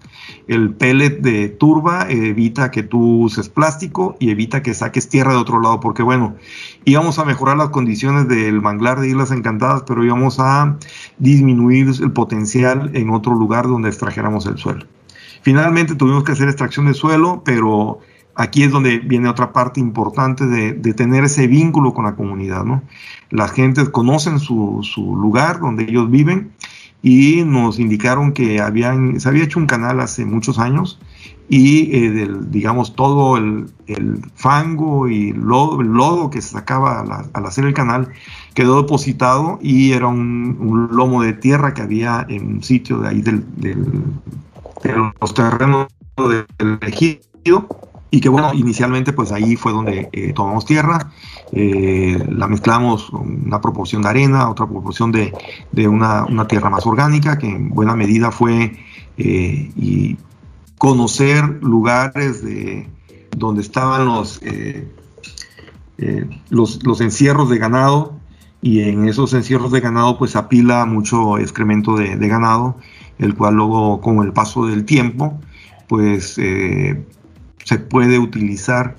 El 0.47 0.73
pellet 0.73 1.21
de 1.21 1.49
turba 1.49 2.07
evita 2.09 2.71
que 2.71 2.83
tú 2.83 3.23
uses 3.23 3.49
plástico 3.49 4.15
y 4.19 4.29
evita 4.29 4.61
que 4.61 4.73
saques 4.73 5.09
tierra 5.09 5.33
de 5.33 5.39
otro 5.39 5.59
lado, 5.59 5.79
porque 5.79 6.03
bueno, 6.03 6.35
íbamos 6.83 7.19
a 7.19 7.25
mejorar 7.25 7.57
las 7.57 7.69
condiciones 7.69 8.27
del 8.27 8.61
manglar 8.61 8.99
de 8.99 9.09
Islas 9.09 9.31
Encantadas, 9.31 9.83
pero 9.87 10.03
íbamos 10.03 10.39
a 10.39 10.77
disminuir 11.17 11.89
el 12.01 12.11
potencial 12.11 12.91
en 12.93 13.09
otro 13.09 13.33
lugar 13.33 13.67
donde 13.67 13.89
extrajéramos 13.89 14.45
el 14.45 14.57
suelo. 14.57 14.85
Finalmente 15.41 15.95
tuvimos 15.95 16.23
que 16.23 16.31
hacer 16.31 16.47
extracción 16.47 16.87
de 16.87 16.95
suelo, 16.95 17.43
pero 17.45 17.99
aquí 18.35 18.63
es 18.63 18.71
donde 18.71 18.99
viene 18.99 19.29
otra 19.29 19.53
parte 19.53 19.79
importante 19.79 20.45
de, 20.45 20.93
tener 20.93 21.23
ese 21.23 21.47
vínculo 21.47 21.93
con 21.93 22.05
la 22.05 22.15
comunidad, 22.15 22.65
¿no? 22.65 22.83
Las 23.29 23.51
gentes 23.51 23.89
conocen 23.89 24.39
su, 24.39 24.81
lugar 24.95 25.59
donde 25.59 25.83
ellos 25.83 26.09
viven 26.11 26.51
y 27.01 27.43
nos 27.45 27.79
indicaron 27.79 28.33
que 28.33 28.59
habían, 28.59 29.19
se 29.19 29.29
había 29.29 29.43
hecho 29.43 29.59
un 29.59 29.67
canal 29.67 29.99
hace 29.99 30.25
muchos 30.25 30.59
años 30.59 30.99
y 31.47 31.95
eh, 31.95 32.27
digamos 32.49 32.95
todo 32.95 33.37
el, 33.37 33.67
fango 34.33 35.07
y 35.07 35.31
lodo, 35.31 35.81
el 35.81 35.87
lodo 35.87 36.29
que 36.31 36.41
se 36.41 36.49
sacaba 36.49 37.01
al, 37.33 37.45
hacer 37.45 37.65
el 37.65 37.73
canal 37.73 38.09
quedó 38.55 38.81
depositado 38.81 39.59
y 39.61 39.91
era 39.91 40.07
un, 40.07 40.89
lomo 40.91 41.21
de 41.21 41.33
tierra 41.33 41.73
que 41.73 41.83
había 41.83 42.25
en 42.27 42.55
un 42.55 42.63
sitio 42.63 42.99
de 42.99 43.09
ahí 43.09 43.21
del, 43.21 43.45
de 43.57 43.75
los 45.21 45.33
terrenos 45.33 45.87
del 46.17 46.79
ejido 46.81 47.84
y 48.15 48.21
que 48.21 48.29
bueno, 48.29 48.53
inicialmente 48.53 49.11
pues 49.11 49.33
ahí 49.33 49.57
fue 49.57 49.73
donde 49.73 50.07
eh, 50.13 50.31
tomamos 50.31 50.65
tierra, 50.65 51.11
eh, 51.51 52.17
la 52.29 52.47
mezclamos 52.47 53.09
una 53.09 53.59
proporción 53.59 54.03
de 54.03 54.07
arena, 54.07 54.49
otra 54.49 54.65
proporción 54.65 55.11
de, 55.11 55.33
una, 55.85 56.47
tierra 56.47 56.69
más 56.69 56.87
orgánica, 56.87 57.37
que 57.37 57.49
en 57.49 57.71
buena 57.71 57.93
medida 57.93 58.31
fue 58.31 58.71
eh, 59.17 60.15
conocer 60.77 61.59
lugares 61.61 62.41
de, 62.41 62.87
donde 63.35 63.61
estaban 63.61 64.05
los, 64.05 64.39
los, 66.49 66.83
los 66.85 67.01
encierros 67.01 67.49
de 67.49 67.57
ganado 67.57 68.13
y 68.61 68.79
en 68.79 69.09
esos 69.09 69.33
encierros 69.33 69.73
de 69.73 69.81
ganado 69.81 70.17
pues 70.17 70.37
apila 70.37 70.85
mucho 70.85 71.37
excremento 71.37 71.97
de, 71.97 72.15
de 72.15 72.27
ganado, 72.29 72.77
el 73.19 73.35
cual 73.35 73.55
luego 73.55 73.99
con 73.99 74.23
el 74.25 74.31
paso 74.31 74.67
del 74.67 74.85
tiempo 74.85 75.37
pues 75.89 76.39
se 77.65 77.79
puede 77.79 78.19
utilizar 78.19 78.95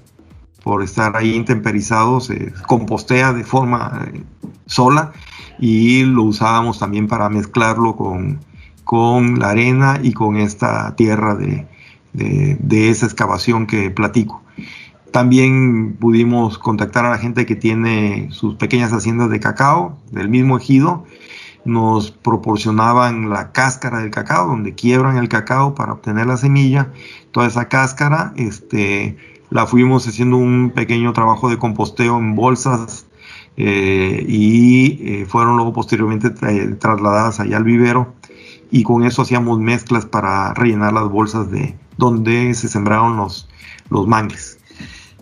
por 0.62 0.82
estar 0.82 1.16
ahí 1.16 1.34
intemperizado, 1.34 2.20
se 2.20 2.52
compostea 2.66 3.32
de 3.32 3.44
forma 3.44 4.08
eh, 4.12 4.22
sola 4.66 5.12
y 5.60 6.02
lo 6.02 6.24
usábamos 6.24 6.80
también 6.80 7.06
para 7.06 7.28
mezclarlo 7.28 7.94
con, 7.94 8.40
con 8.82 9.38
la 9.38 9.50
arena 9.50 10.00
y 10.02 10.12
con 10.12 10.36
esta 10.36 10.96
tierra 10.96 11.36
de, 11.36 11.68
de, 12.12 12.90
esa 12.90 13.06
excavación 13.06 13.68
que 13.68 13.90
platico. 13.92 14.42
También 15.12 15.94
pudimos 15.94 16.58
contactar 16.58 17.04
a 17.04 17.10
la 17.10 17.18
gente 17.18 17.46
que 17.46 17.54
tiene 17.54 18.26
sus 18.32 18.56
pequeñas 18.56 18.92
haciendas 18.92 19.30
de 19.30 19.38
cacao 19.38 19.96
del 20.10 20.28
mismo 20.28 20.58
ejido. 20.58 21.04
Nos 21.64 22.10
proporcionaban 22.10 23.30
la 23.30 23.52
cáscara 23.52 24.00
del 24.00 24.10
cacao, 24.10 24.48
donde 24.48 24.74
quiebran 24.74 25.16
el 25.16 25.28
cacao 25.28 25.76
para 25.76 25.92
obtener 25.92 26.26
la 26.26 26.36
semilla 26.36 26.90
toda 27.36 27.48
esa 27.48 27.68
cáscara, 27.68 28.32
este, 28.36 29.18
la 29.50 29.66
fuimos 29.66 30.08
haciendo 30.08 30.38
un 30.38 30.70
pequeño 30.70 31.12
trabajo 31.12 31.50
de 31.50 31.58
composteo 31.58 32.16
en 32.16 32.34
bolsas 32.34 33.08
eh, 33.58 34.24
y 34.26 34.98
eh, 35.02 35.26
fueron 35.26 35.56
luego 35.56 35.74
posteriormente 35.74 36.30
trasladadas 36.30 37.38
allá 37.38 37.58
al 37.58 37.64
vivero 37.64 38.14
y 38.70 38.84
con 38.84 39.04
eso 39.04 39.20
hacíamos 39.20 39.58
mezclas 39.58 40.06
para 40.06 40.54
rellenar 40.54 40.94
las 40.94 41.10
bolsas 41.10 41.50
de 41.50 41.76
donde 41.98 42.54
se 42.54 42.68
sembraron 42.68 43.18
los, 43.18 43.50
los. 43.90 44.55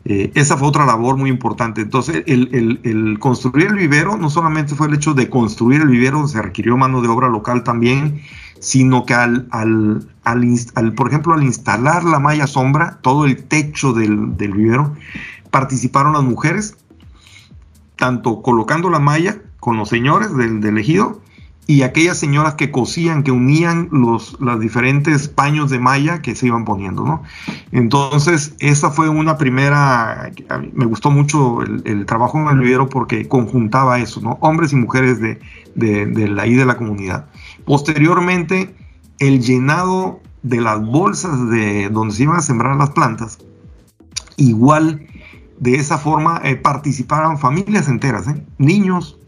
Eh, 0.07 0.33
esa 0.35 0.59
fue 0.59 0.69
otra 0.69 0.85
labor 0.85 1.17
muy 1.17 1.31
importante. 1.31 1.81
Entonces, 1.81 2.25
el, 2.27 2.81
el, 2.85 3.19
construir 3.19 3.69
el 3.69 3.77
vivero 3.77 4.17
no 4.17 4.29
solamente 4.29 4.75
fue 4.75 4.89
el 4.89 4.95
hecho 4.95 5.15
de 5.15 5.31
construir 5.31 5.81
el 5.81 5.89
vivero, 5.89 6.29
se 6.29 6.43
requirió 6.43 6.77
mano 6.77 7.01
de 7.01 7.09
obra 7.09 7.29
local 7.29 7.65
también, 7.65 8.21
sino 8.61 9.07
que 9.07 9.15
al, 9.15 9.49
al, 9.51 10.07
al, 10.25 10.93
por 10.93 11.09
ejemplo, 11.09 11.33
al 11.33 11.43
instalar 11.43 12.05
la 12.05 12.19
malla 12.19 12.47
sombra, 12.47 12.99
todo 13.01 13.25
el 13.25 13.45
techo 13.45 13.95
del, 13.95 14.37
del 14.37 14.53
vivero, 14.53 14.95
participaron 15.51 16.13
las 16.13 16.23
mujeres, 16.23 16.77
tanto 17.97 18.43
colocando 18.43 18.91
la 18.91 18.99
malla 18.99 19.39
con 19.59 19.79
los 19.79 19.89
señores 19.89 20.37
del, 20.37 20.61
del 20.61 20.77
ejido 20.79 21.23
y 21.67 21.83
aquellas 21.83 22.19
señoras 22.19 22.55
que 22.55 22.71
cosían, 22.71 23.23
que 23.23 23.31
unían 23.31 23.89
los, 23.91 24.39
los 24.39 24.61
diferentes 24.61 25.29
paños 25.29 25.71
de 25.71 25.79
malla 25.79 26.21
que 26.21 26.35
se 26.35 26.47
iban 26.47 26.65
poniendo, 26.65 27.05
¿no? 27.05 27.23
Entonces, 27.73 28.55
esa 28.59 28.91
fue 28.91 29.09
una 29.09 29.39
primera, 29.39 30.31
me 30.75 30.85
gustó 30.85 31.11
mucho 31.11 31.63
el, 31.63 32.05
trabajo 32.05 32.39
en 32.39 32.49
el 32.49 32.59
vivero 32.59 32.89
porque 32.89 33.29
conjuntaba 33.29 33.99
eso, 33.99 34.21
¿no? 34.21 34.37
Hombres 34.41 34.73
y 34.73 34.77
mujeres 34.77 35.21
de, 35.21 35.41
de, 35.75 36.07
de 36.07 36.29
la, 36.29 36.43
de 36.43 36.67
la 36.67 36.77
comunidad. 36.77 37.27
Posteriormente, 37.65 38.75
el 39.19 39.41
llenado 39.41 40.21
de 40.43 40.61
las 40.61 40.85
bolsas 40.85 41.49
de 41.49 41.89
donde 41.89 42.15
se 42.15 42.25
iban 42.25 42.37
a 42.37 42.43
sembrar 42.43 42.77
las 42.77 42.91
plantas, 42.91 43.39
igual 44.37 45.07
de 45.59 45.77
esa 45.77 45.97
forma 45.97 46.43
eh, 46.45 46.57
participaron 46.57 47.39
familias 47.39 47.89
enteras, 47.89 48.29
¿eh? 48.29 48.45
niños, 48.59 49.19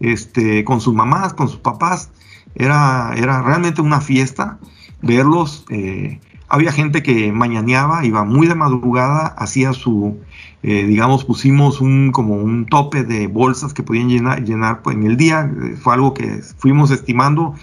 este, 0.00 0.64
con 0.64 0.80
sus 0.80 0.94
mamás, 0.94 1.34
con 1.34 1.48
sus 1.48 1.58
papás. 1.58 2.10
Era, 2.54 3.12
era 3.16 3.42
realmente 3.42 3.82
una 3.82 4.00
fiesta 4.00 4.58
verlos. 5.02 5.64
Eh, 5.70 6.20
había 6.48 6.72
gente 6.72 7.02
que 7.02 7.32
mañaneaba, 7.32 8.04
iba 8.04 8.24
muy 8.24 8.46
de 8.46 8.54
madrugada, 8.54 9.26
hacía 9.26 9.72
su, 9.72 10.16
digamos, 10.62 11.24
pusimos 11.24 11.80
un, 11.80 12.12
como 12.12 12.36
un 12.36 12.66
tope 12.66 13.02
de 13.02 13.26
bolsas 13.26 13.74
que 13.74 13.82
podían 13.82 14.08
llenar, 14.08 14.44
llenar 14.44 14.82
pues, 14.82 14.96
en 14.96 15.04
el 15.04 15.16
día. 15.16 15.50
fue 15.82 15.94
algo 15.94 16.14
que 16.14 16.40
fuimos 16.56 16.92
estimando 16.92 17.54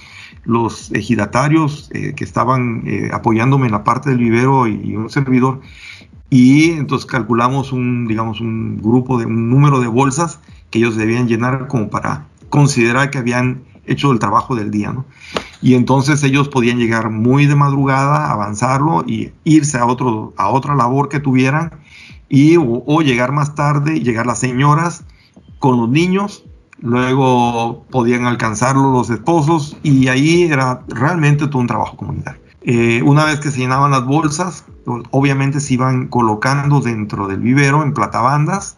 los 0.45 0.91
ejidatarios 0.91 1.89
eh, 1.93 2.13
que 2.15 2.23
estaban 2.23 2.84
eh, 2.86 3.09
apoyándome 3.13 3.67
en 3.67 3.71
la 3.71 3.84
parte 3.84 4.09
del 4.09 4.19
vivero 4.19 4.67
y, 4.67 4.95
un 4.95 5.09
servidor. 5.09 5.61
Y 6.29 6.71
entonces 6.71 7.05
calculamos 7.05 7.71
un, 7.71 8.07
digamos, 8.07 8.41
un 8.41 8.81
grupo 8.81 9.19
de 9.19 9.25
un 9.25 9.49
número 9.49 9.79
de 9.79 9.88
bolsas 9.88 10.39
que 10.74 10.80
ellos 10.80 10.95
debían 10.95 11.28
llenar 11.28 11.67
como 11.67 11.91
para 11.91 12.26
considerar 12.49 13.11
que 13.11 13.19
habían 13.19 13.61
hecho 13.86 14.11
el 14.11 14.17
trabajo 14.17 14.55
del 14.55 14.71
día, 14.71 14.91
¿no? 14.91 15.05
Y 15.61 15.76
entonces 15.76 16.24
ellos 16.24 16.49
podían 16.49 16.80
llegar 16.80 17.11
muy 17.11 17.45
de 17.45 17.53
madrugada, 17.53 18.32
avanzarlo 18.32 19.03
y 19.05 19.30
irse 19.43 19.78
a, 19.78 19.86
otro, 19.86 20.34
a 20.36 20.49
otra 20.49 20.74
labor 20.74 21.09
que 21.09 21.19
tuvieran 21.19 21.74
y 22.28 22.57
o 22.57 23.01
llegar 23.01 23.32
más 23.34 23.53
tarde, 23.53 23.99
llegar 23.99 24.26
las 24.26 24.39
señoras 24.39 25.03
con 25.59 25.78
los 25.78 25.89
niños 25.89 26.43
luego 26.80 27.86
podían 27.91 28.26
alcanzarlo 28.26 28.91
los 28.91 29.11
esposos 29.11 29.78
y 29.84 30.07
ahí 30.07 30.41
era 30.41 30.82
realmente 30.88 31.45
todo 31.45 31.59
un 31.59 31.67
trabajo 31.67 31.97
comunitario. 31.97 32.41
Eh, 32.63 33.03
una 33.03 33.26
vez 33.26 33.39
que 33.39 33.51
se 33.51 33.59
llenaban 33.59 33.91
las 33.91 34.05
bolsas, 34.05 34.65
obviamente 35.11 35.59
se 35.59 35.76
iban 35.76 36.07
colocando 36.07 36.80
dentro 36.80 37.28
del 37.28 37.41
vivero 37.41 37.84
en 37.84 37.93
platabandas 37.93 38.76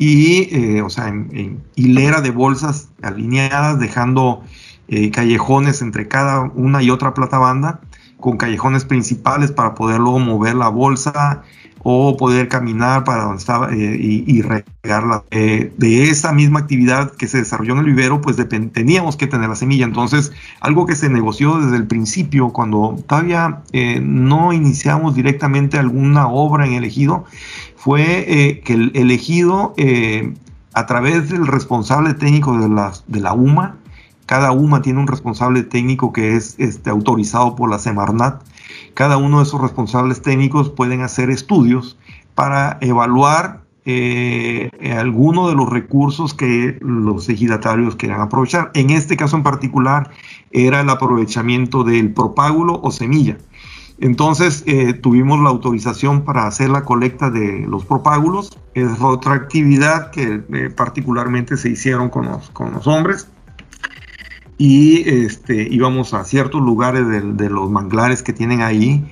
y, 0.00 0.48
eh, 0.50 0.80
o 0.80 0.88
sea, 0.88 1.08
en, 1.08 1.62
hilera 1.74 2.22
de 2.22 2.30
bolsas 2.30 2.88
alineadas, 3.02 3.78
dejando 3.78 4.42
eh, 4.88 5.10
callejones 5.10 5.82
entre 5.82 6.08
cada 6.08 6.40
una 6.40 6.82
y 6.82 6.90
otra 6.90 7.12
platabanda, 7.12 7.80
con 8.18 8.38
callejones 8.38 8.86
principales 8.86 9.52
para 9.52 9.74
poder 9.74 10.00
luego 10.00 10.18
mover 10.18 10.54
la 10.54 10.68
bolsa 10.68 11.42
o 11.82 12.16
poder 12.16 12.48
caminar 12.48 13.04
para 13.04 13.24
donde 13.24 13.38
estaba 13.38 13.72
eh, 13.72 13.96
y, 13.98 14.42
regarla. 14.42 15.24
Eh, 15.30 15.72
de 15.76 16.04
esa 16.04 16.32
misma 16.32 16.60
actividad 16.60 17.12
que 17.12 17.26
se 17.26 17.38
desarrolló 17.38 17.72
en 17.72 17.80
el 17.80 17.84
vivero, 17.86 18.20
pues 18.20 18.36
teníamos 18.72 19.16
que 19.16 19.26
tener 19.26 19.48
la 19.48 19.56
semilla. 19.56 19.84
Entonces, 19.86 20.32
algo 20.60 20.86
que 20.86 20.94
se 20.94 21.08
negoció 21.08 21.58
desde 21.58 21.76
el 21.76 21.86
principio, 21.86 22.50
cuando 22.50 23.02
todavía 23.06 23.62
eh, 23.72 24.00
no 24.02 24.52
iniciamos 24.52 25.14
directamente 25.14 25.78
alguna 25.78 26.28
obra 26.28 26.66
en 26.66 26.74
el 26.74 26.84
ejido, 26.84 27.24
fue 27.82 28.60
que 28.64 28.74
el, 28.74 29.10
ejido, 29.10 29.74
a 30.74 30.86
través 30.86 31.30
del 31.30 31.46
responsable 31.46 32.12
técnico 32.12 32.58
de 32.58 32.68
la, 32.68 32.92
de 33.06 33.20
la 33.20 33.32
UMA, 33.32 33.76
cada 34.30 34.52
UMA 34.52 34.80
tiene 34.80 35.00
un 35.00 35.08
responsable 35.08 35.64
técnico 35.64 36.12
que 36.12 36.36
es 36.36 36.54
este, 36.58 36.88
autorizado 36.88 37.56
por 37.56 37.68
la 37.68 37.80
Semarnat. 37.80 38.40
Cada 38.94 39.16
uno 39.16 39.38
de 39.38 39.42
esos 39.42 39.60
responsables 39.60 40.22
técnicos 40.22 40.70
pueden 40.70 41.00
hacer 41.02 41.30
estudios 41.30 41.98
para 42.36 42.78
evaluar 42.80 43.62
eh, 43.86 44.70
alguno 44.96 45.48
de 45.48 45.56
los 45.56 45.68
recursos 45.68 46.32
que 46.32 46.78
los 46.80 47.28
ejidatarios 47.28 47.96
quieran 47.96 48.20
aprovechar. 48.20 48.70
En 48.74 48.90
este 48.90 49.16
caso 49.16 49.34
en 49.36 49.42
particular 49.42 50.10
era 50.52 50.80
el 50.80 50.90
aprovechamiento 50.90 51.82
del 51.82 52.12
propágulo 52.12 52.78
o 52.84 52.92
semilla. 52.92 53.36
Entonces 54.00 54.64
eh, 54.66 54.94
tuvimos 54.94 55.40
la 55.40 55.50
autorización 55.50 56.24
para 56.24 56.46
hacer 56.46 56.70
la 56.70 56.84
colecta 56.84 57.30
de 57.30 57.66
los 57.68 57.84
propágulos. 57.84 58.58
Es 58.74 58.88
otra 59.00 59.34
actividad 59.34 60.10
que 60.10 60.42
eh, 60.52 60.70
particularmente 60.74 61.58
se 61.58 61.68
hicieron 61.68 62.08
con 62.08 62.26
los, 62.26 62.86
hombres. 62.86 63.28
Y 64.56 65.08
este, 65.08 65.68
íbamos 65.70 66.14
a 66.14 66.24
ciertos 66.24 66.62
lugares 66.62 67.06
de, 67.08 67.50
los 67.50 67.70
manglares 67.70 68.22
que 68.22 68.32
tienen 68.32 68.62
ahí. 68.62 69.04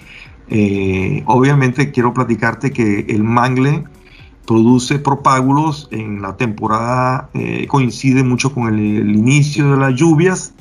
Eh, 0.49 1.23
obviamente 1.27 1.91
quiero 1.91 2.15
platicarte 2.15 2.71
que 2.71 3.01
el 3.11 3.23
mangle 3.23 3.85
produce 4.47 4.99
propágulos 4.99 5.89
en 5.91 6.23
la 6.23 6.39
temporada, 6.39 7.29
coincide 7.69 8.25
mucho 8.25 8.55
con 8.55 8.69
el 8.69 9.15
inicio 9.15 9.73
de 9.73 9.77
las 9.77 9.95
lluvias 9.95 10.55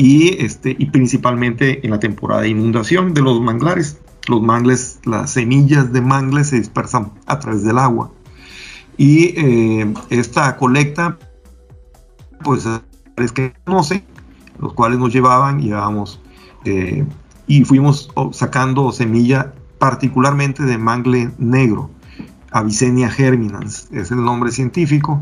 y, 0.00 0.42
este, 0.42 0.74
y 0.78 0.86
principalmente 0.86 1.84
en 1.84 1.90
la 1.90 2.00
temporada 2.00 2.40
de 2.40 2.48
inundación 2.48 3.12
de 3.12 3.20
los 3.20 3.38
manglares. 3.42 3.98
Los 4.28 4.40
mangles, 4.40 4.98
las 5.04 5.32
semillas 5.32 5.92
de 5.92 6.00
mangles 6.00 6.48
se 6.48 6.56
dispersan 6.56 7.12
a 7.26 7.38
través 7.38 7.64
del 7.64 7.76
agua. 7.76 8.10
Y 8.96 9.34
eh, 9.36 9.92
esta 10.08 10.56
colecta, 10.56 11.18
pues 12.42 12.66
es 13.18 13.32
que 13.32 13.52
no 13.66 13.82
sé, 13.82 14.02
los 14.58 14.72
cuales 14.72 14.98
nos 14.98 15.12
llevaban, 15.12 15.60
llevábamos 15.60 16.18
eh, 16.64 17.04
y 17.46 17.64
fuimos 17.64 18.10
sacando 18.32 18.92
semilla 18.92 19.52
particularmente 19.78 20.62
de 20.62 20.78
mangle 20.78 21.30
negro, 21.36 21.90
Avicennia 22.52 23.10
germinans, 23.10 23.88
es 23.92 24.10
el 24.10 24.24
nombre 24.24 24.50
científico, 24.50 25.20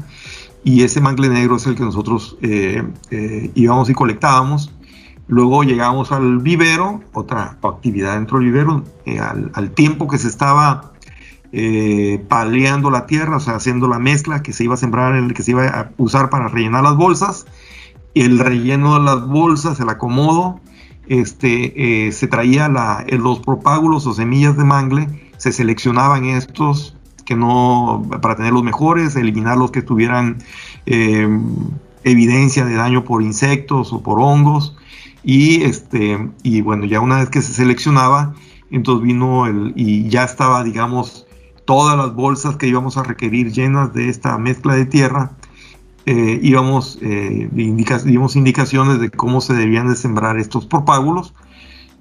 y 0.65 0.83
ese 0.83 1.01
mangle 1.01 1.29
negro 1.29 1.57
es 1.57 1.67
el 1.67 1.77
que 1.77 1.83
nosotros 1.83 2.37
eh, 2.43 2.83
eh, 3.11 3.51
íbamos 3.55 3.89
y 3.91 3.95
colectábamos. 3.95 4.73
Luego 5.27 5.63
llegamos 5.63 6.11
al 6.11 6.39
vivero, 6.39 7.03
otra 7.13 7.59
actividad 7.63 8.15
dentro 8.15 8.39
del 8.39 8.47
vivero, 8.47 8.85
eh, 9.05 9.21
al, 9.21 9.71
tiempo 9.73 10.09
que 10.09 10.19
se 10.19 10.29
estaba 10.29 10.93
paleando 12.29 12.91
la 12.91 13.07
tierra, 13.07 13.37
o 13.37 13.41
sea, 13.41 13.55
haciendo 13.55 13.89
la 13.89 13.99
mezcla 13.99 14.43
que 14.43 14.53
se 14.53 14.65
iba 14.65 14.75
a 14.75 14.77
sembrar, 14.77 15.15
el 15.15 15.33
que 15.33 15.43
se 15.43 15.53
iba 15.53 15.67
a 15.67 15.91
usar 15.97 16.29
para 16.29 16.49
rellenar 16.49 16.83
las 16.83 16.97
bolsas. 16.97 17.47
El 18.15 18.39
relleno 18.39 18.99
de 18.99 19.05
las 19.05 19.27
bolsas, 19.27 19.81
el 19.81 19.89
acomodo, 19.89 20.61
este, 21.07 22.11
se 22.13 22.27
traía 22.27 22.69
la, 22.69 23.05
los 23.11 23.41
propágulos 23.41 24.07
o 24.07 24.13
semillas 24.13 24.57
de 24.57 24.65
mangle, 24.65 25.31
se 25.39 25.53
seleccionaban 25.53 26.25
estos 26.27 26.98
que 27.29 27.37
no, 27.37 28.09
para 28.22 28.37
tener 28.37 28.55
los 28.55 28.62
mejores, 28.62 29.14
eliminar 29.14 29.59
los 29.59 29.70
que 29.70 29.83
tuvieran 29.83 30.39
eh, 30.87 31.29
evidencia 32.03 32.64
de 32.64 32.72
daño 32.72 33.05
por 33.05 33.22
insectos 33.22 33.93
o 33.93 34.03
por 34.03 34.18
hongos. 34.18 34.79
Y, 35.22 35.62
este, 35.64 36.31
y 36.43 36.62
bueno, 36.62 36.87
ya 36.87 37.01
una 37.01 37.18
vez 37.18 37.29
que 37.29 37.43
se 37.43 37.53
seleccionaba, 37.53 38.35
entonces 38.70 39.07
vino 39.07 39.45
el, 39.47 39.74
y 39.76 40.09
ya 40.09 40.24
estaba, 40.24 40.64
digamos, 40.64 41.26
todas 41.66 41.99
las 41.99 42.14
bolsas 42.14 42.57
que 42.57 42.66
íbamos 42.66 42.97
a 42.97 43.03
requerir 43.03 43.53
llenas 43.53 43.93
de 43.93 44.09
esta 44.09 44.39
mezcla 44.39 44.72
de 44.72 44.87
tierra. 44.87 45.33
Eh, 46.07 46.41
íbamos, 46.43 46.99
eh, 47.03 47.51
dimos 47.53 48.37
indicaciones 48.37 49.01
de 49.01 49.11
cómo 49.11 49.43
se 49.43 49.53
debían 49.53 49.87
de 49.87 49.97
sembrar 49.97 50.39
estos 50.39 50.64
propágulos 50.64 51.35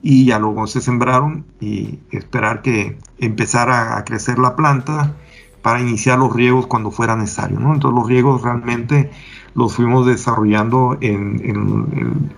y 0.02 0.26
ya 0.26 0.40
luego 0.40 0.68
se 0.68 0.82
sembraron 0.82 1.46
y 1.60 2.00
esperar 2.12 2.62
que 2.62 2.98
empezara 3.20 3.98
a 3.98 4.06
crecer 4.06 4.40
la 4.40 4.56
planta 4.56 5.16
para 5.62 5.82
iniciar 5.82 6.20
los 6.20 6.34
riegos 6.34 6.68
cuando 6.68 6.92
fuera 6.92 7.16
necesario. 7.16 7.60
¿no? 7.60 7.74
Entonces 7.74 8.00
los 8.00 8.08
riegos 8.08 8.42
realmente 8.42 9.12
los 9.54 9.76
fuimos 9.76 10.06
desarrollando 10.06 10.98
en, 11.02 12.32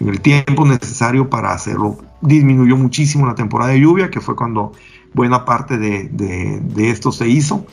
el 0.00 0.20
tiempo 0.20 0.64
necesario 0.64 1.28
para 1.30 1.52
hacerlo. 1.52 1.98
Disminuyó 2.22 2.76
muchísimo 2.76 3.26
la 3.26 3.34
temporada 3.34 3.72
de 3.72 3.80
lluvia, 3.80 4.10
que 4.10 4.20
fue 4.20 4.34
cuando 4.34 4.72
buena 5.12 5.44
parte 5.44 5.76
de, 5.78 6.08
de, 6.08 6.90
esto 6.90 7.12
se 7.12 7.28
hizo. 7.28 7.66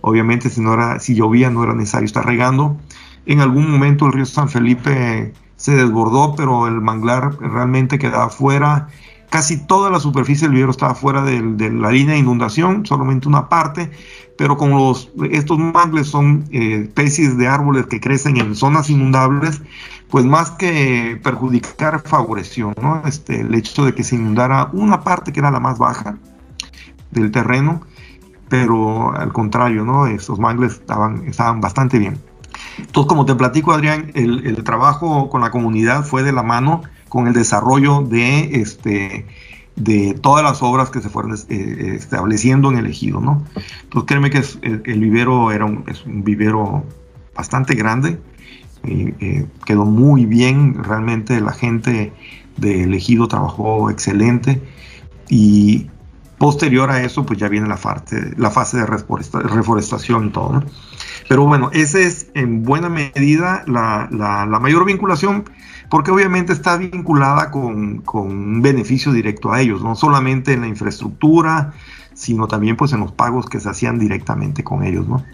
Obviamente 0.00 0.48
si, 0.48 0.60
no 0.60 0.74
era, 0.74 0.98
si 0.98 1.14
llovía 1.14 1.50
no 1.50 1.62
era 1.62 1.74
necesario 1.74 2.06
estar 2.06 2.24
regando. 2.24 2.78
En 3.26 3.40
algún 3.40 3.70
momento 3.70 4.06
el 4.06 4.12
río 4.12 4.24
San 4.24 4.48
Felipe 4.48 5.34
se 5.58 5.74
desbordó, 5.74 6.34
pero 6.36 6.68
el 6.68 6.80
manglar 6.80 7.36
realmente 7.40 7.98
quedaba 7.98 8.30
fuera. 8.30 8.88
Casi 9.28 9.66
toda 9.66 9.90
la 9.90 10.00
superficie 10.00 10.46
del 10.46 10.54
vivero 10.54 10.70
estaba 10.70 10.94
fuera 10.94 11.22
de, 11.22 11.42
la 11.70 11.90
línea 11.90 12.14
de 12.14 12.20
inundación, 12.20 12.86
solamente 12.86 13.28
una 13.28 13.50
parte, 13.50 13.90
pero 14.38 14.56
como 14.56 14.78
los, 14.78 15.10
estos 15.30 15.58
mangles 15.58 16.06
son 16.06 16.44
eh, 16.50 16.84
especies 16.84 17.36
de 17.36 17.48
árboles 17.48 17.86
que 17.86 18.00
crecen 18.00 18.38
en 18.38 18.54
zonas 18.54 18.88
inundables, 18.88 19.60
pues 20.08 20.24
más 20.24 20.52
que 20.52 21.20
perjudicar, 21.22 22.00
favoreció 22.06 22.72
¿no? 22.80 23.02
este, 23.04 23.42
el 23.42 23.54
hecho 23.54 23.84
de 23.84 23.94
que 23.94 24.04
se 24.04 24.14
inundara 24.14 24.70
una 24.72 25.02
parte 25.02 25.32
que 25.32 25.40
era 25.40 25.50
la 25.50 25.60
más 25.60 25.76
baja 25.76 26.16
del 27.10 27.30
terreno, 27.30 27.82
pero 28.48 29.14
al 29.14 29.32
contrario, 29.32 29.84
¿no? 29.84 30.06
estos 30.06 30.38
mangles 30.38 30.74
estaban, 30.74 31.26
estaban 31.26 31.60
bastante 31.60 31.98
bien. 31.98 32.27
Entonces, 32.78 33.08
como 33.08 33.24
te 33.26 33.34
platico, 33.34 33.72
Adrián, 33.72 34.10
el, 34.14 34.62
trabajo 34.64 35.28
con 35.28 35.40
la 35.40 35.50
comunidad 35.50 36.04
fue 36.04 36.22
de 36.22 36.32
la 36.32 36.42
mano 36.42 36.82
con 37.08 37.26
el 37.26 37.32
desarrollo 37.32 38.02
de, 38.02 38.60
este, 38.60 39.26
de 39.76 40.14
todas 40.20 40.44
las 40.44 40.62
obras 40.62 40.90
que 40.90 41.00
se 41.00 41.08
fueron 41.08 41.34
eh, 41.48 41.94
estableciendo 41.96 42.70
en 42.70 42.78
el 42.78 42.86
ejido, 42.86 43.20
¿no? 43.20 43.44
Entonces, 43.82 44.06
créeme 44.06 44.30
que 44.30 44.42
el, 44.62 45.00
vivero 45.00 45.50
era 45.52 45.64
un, 45.64 45.84
es 45.86 46.04
un 46.04 46.22
vivero 46.24 46.84
bastante 47.34 47.74
grande, 47.74 48.18
eh, 48.84 49.46
quedó 49.64 49.84
muy 49.84 50.26
bien, 50.26 50.82
realmente 50.82 51.40
la 51.40 51.52
gente 51.52 52.12
del 52.56 52.94
ejido 52.94 53.28
trabajó 53.28 53.90
excelente 53.90 54.60
y 55.28 55.88
posterior 56.38 56.90
a 56.90 57.02
eso, 57.02 57.26
pues 57.26 57.38
ya 57.38 57.48
viene 57.48 57.68
la, 57.68 57.76
parte, 57.76 58.32
la 58.36 58.50
fase 58.50 58.78
de 58.78 58.86
reforestación 58.86 60.26
y 60.26 60.30
todo, 60.30 60.52
¿no? 60.52 60.64
Pero 61.28 61.44
bueno, 61.46 61.70
esa 61.72 61.98
es 61.98 62.28
en 62.34 62.62
buena 62.62 62.88
medida 62.88 63.64
la, 63.66 64.58
mayor 64.60 64.84
vinculación, 64.84 65.44
porque 65.90 66.10
obviamente 66.10 66.52
está 66.52 66.76
vinculada 66.76 67.50
con, 67.50 68.02
un 68.12 68.62
beneficio 68.62 69.12
directo 69.12 69.52
a 69.52 69.60
ellos, 69.60 69.82
no 69.82 69.94
solamente 69.94 70.52
en 70.52 70.62
la 70.62 70.68
infraestructura, 70.68 71.72
sino 72.14 72.46
también 72.48 72.76
pues 72.76 72.92
en 72.92 73.00
los 73.00 73.12
pagos 73.12 73.46
que 73.46 73.60
se 73.60 73.68
hacían 73.68 73.98
directamente 73.98 74.64
con 74.64 74.82
ellos, 74.84 75.06
¿no? 75.08 75.24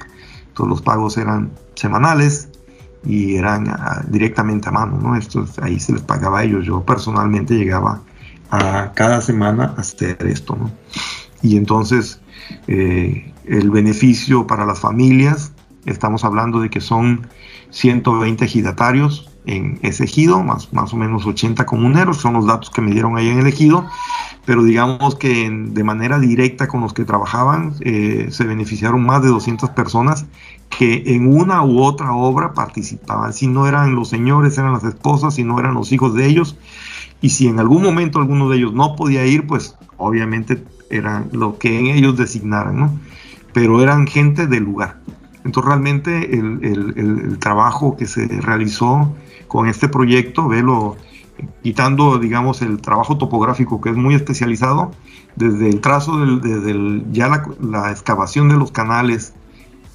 Entonces 0.48 0.70
los 0.70 0.82
pagos 0.82 1.16
eran 1.16 1.50
semanales 1.74 2.48
y 3.04 3.36
eran 3.36 3.68
ah, 3.68 4.02
directamente 4.06 4.68
a 4.68 4.72
mano, 4.72 4.98
¿no? 5.00 5.16
Esto, 5.16 5.46
ahí 5.62 5.80
se 5.80 5.92
les 5.92 6.02
pagaba 6.02 6.40
a 6.40 6.44
ellos. 6.44 6.64
Yo 6.64 6.84
personalmente 6.84 7.54
llegaba 7.54 8.02
a 8.50 8.92
cada 8.94 9.20
semana 9.20 9.74
a 9.76 9.80
hacer 9.80 10.18
esto, 10.26 10.56
¿no? 10.56 10.70
Y 11.42 11.56
entonces 11.56 12.20
eh, 12.66 13.32
el 13.46 13.70
beneficio 13.70 14.46
para 14.46 14.64
las 14.64 14.80
familias 14.80 15.52
Estamos 15.86 16.24
hablando 16.24 16.60
de 16.60 16.70
que 16.70 16.80
son 16.80 17.26
120 17.70 18.44
ejidatarios 18.44 19.30
en 19.46 19.78
ese 19.82 20.04
ejido, 20.04 20.42
más, 20.42 20.72
más 20.72 20.92
o 20.92 20.96
menos 20.96 21.26
80 21.26 21.66
comuneros, 21.66 22.18
son 22.18 22.34
los 22.34 22.46
datos 22.46 22.70
que 22.70 22.80
me 22.80 22.92
dieron 22.92 23.16
ahí 23.16 23.28
en 23.28 23.38
el 23.38 23.46
ejido, 23.46 23.86
pero 24.46 24.62
digamos 24.62 25.16
que 25.16 25.50
de 25.50 25.84
manera 25.84 26.18
directa 26.18 26.66
con 26.66 26.80
los 26.80 26.94
que 26.94 27.04
trabajaban 27.04 27.74
eh, 27.80 28.28
se 28.30 28.44
beneficiaron 28.44 29.04
más 29.04 29.22
de 29.22 29.28
200 29.28 29.70
personas 29.70 30.26
que 30.70 31.02
en 31.06 31.26
una 31.26 31.62
u 31.62 31.82
otra 31.82 32.14
obra 32.14 32.52
participaban. 32.52 33.32
Si 33.32 33.46
no 33.46 33.66
eran 33.66 33.94
los 33.94 34.08
señores, 34.08 34.56
eran 34.58 34.72
las 34.72 34.84
esposas, 34.84 35.34
si 35.34 35.44
no 35.44 35.58
eran 35.58 35.74
los 35.74 35.92
hijos 35.92 36.14
de 36.14 36.26
ellos, 36.26 36.56
y 37.20 37.30
si 37.30 37.48
en 37.48 37.60
algún 37.60 37.82
momento 37.82 38.18
alguno 38.18 38.48
de 38.48 38.56
ellos 38.58 38.72
no 38.72 38.96
podía 38.96 39.24
ir, 39.26 39.46
pues 39.46 39.76
obviamente 39.96 40.62
eran 40.90 41.28
lo 41.32 41.58
que 41.58 41.94
ellos 41.94 42.16
designaran, 42.16 42.78
¿no? 42.78 42.98
Pero 43.52 43.82
eran 43.82 44.06
gente 44.06 44.46
del 44.46 44.64
lugar. 44.64 44.98
Entonces 45.44 45.68
realmente 45.68 46.38
el, 46.38 47.38
trabajo 47.38 47.96
que 47.96 48.06
se 48.06 48.26
realizó 48.40 49.14
con 49.48 49.68
este 49.68 49.88
proyecto, 49.88 50.48
velo, 50.48 50.96
quitando, 51.62 52.18
digamos, 52.18 52.62
el 52.62 52.80
trabajo 52.80 53.18
topográfico 53.18 53.80
que 53.80 53.90
es 53.90 53.96
muy 53.96 54.14
especializado, 54.14 54.92
desde 55.36 55.68
el 55.68 55.80
trazo, 55.80 56.18
del, 56.18 56.40
desde 56.40 57.02
ya 57.12 57.28
la, 57.60 57.90
excavación 57.90 58.48
de 58.48 58.56
los 58.56 58.72
canales 58.72 59.34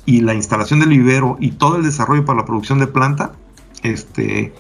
y 0.06 0.22
la 0.22 0.34
instalación 0.34 0.80
del 0.80 0.90
vivero 0.90 1.38
y 1.40 1.52
todo 1.52 1.78
el 1.78 1.84
desarrollo 1.84 2.26
para 2.26 2.40
la 2.40 2.46
producción 2.46 2.80
de 2.80 2.88
planta, 2.88 3.34
este, 3.82 4.54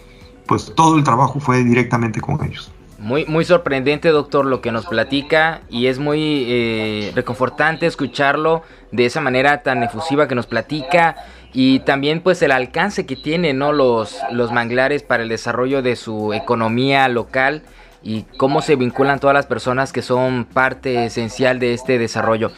pues 0.47 0.73
todo 0.75 0.97
el 0.97 1.03
trabajo 1.03 1.39
fue 1.39 1.63
directamente 1.63 2.19
con 2.19 2.43
ellos. 2.43 2.71
Muy, 2.99 3.25
muy 3.25 3.45
sorprendente, 3.45 4.09
doctor, 4.09 4.45
lo 4.45 4.59
que 4.59 4.73
nos 4.73 4.85
platica 4.85 5.61
y 5.69 5.87
es 5.87 5.99
muy 5.99 6.45
eh, 6.49 7.11
reconfortante 7.15 7.85
escucharlo 7.85 8.61
de 8.91 9.05
esa 9.05 9.21
manera 9.21 9.63
tan 9.63 9.83
efusiva 9.83 10.27
que 10.27 10.35
nos 10.35 10.47
platica 10.47 11.15
y 11.53 11.79
también 11.79 12.19
pues 12.19 12.41
el 12.41 12.51
alcance 12.51 13.05
que 13.05 13.15
tienen 13.15 13.57
¿no? 13.57 13.71
los, 13.71 14.17
los 14.31 14.51
manglares 14.51 15.01
para 15.03 15.23
el 15.23 15.29
desarrollo 15.29 15.81
de 15.81 15.95
su 15.95 16.33
economía 16.33 17.07
local 17.07 17.63
y 18.03 18.23
cómo 18.37 18.61
se 18.61 18.75
vinculan 18.75 19.19
todas 19.19 19.33
las 19.33 19.45
personas 19.45 19.93
que 19.93 20.01
son 20.01 20.43
parte 20.43 21.05
esencial 21.05 21.57
de 21.59 21.73
este 21.73 21.99
desarrollo. 21.99 22.51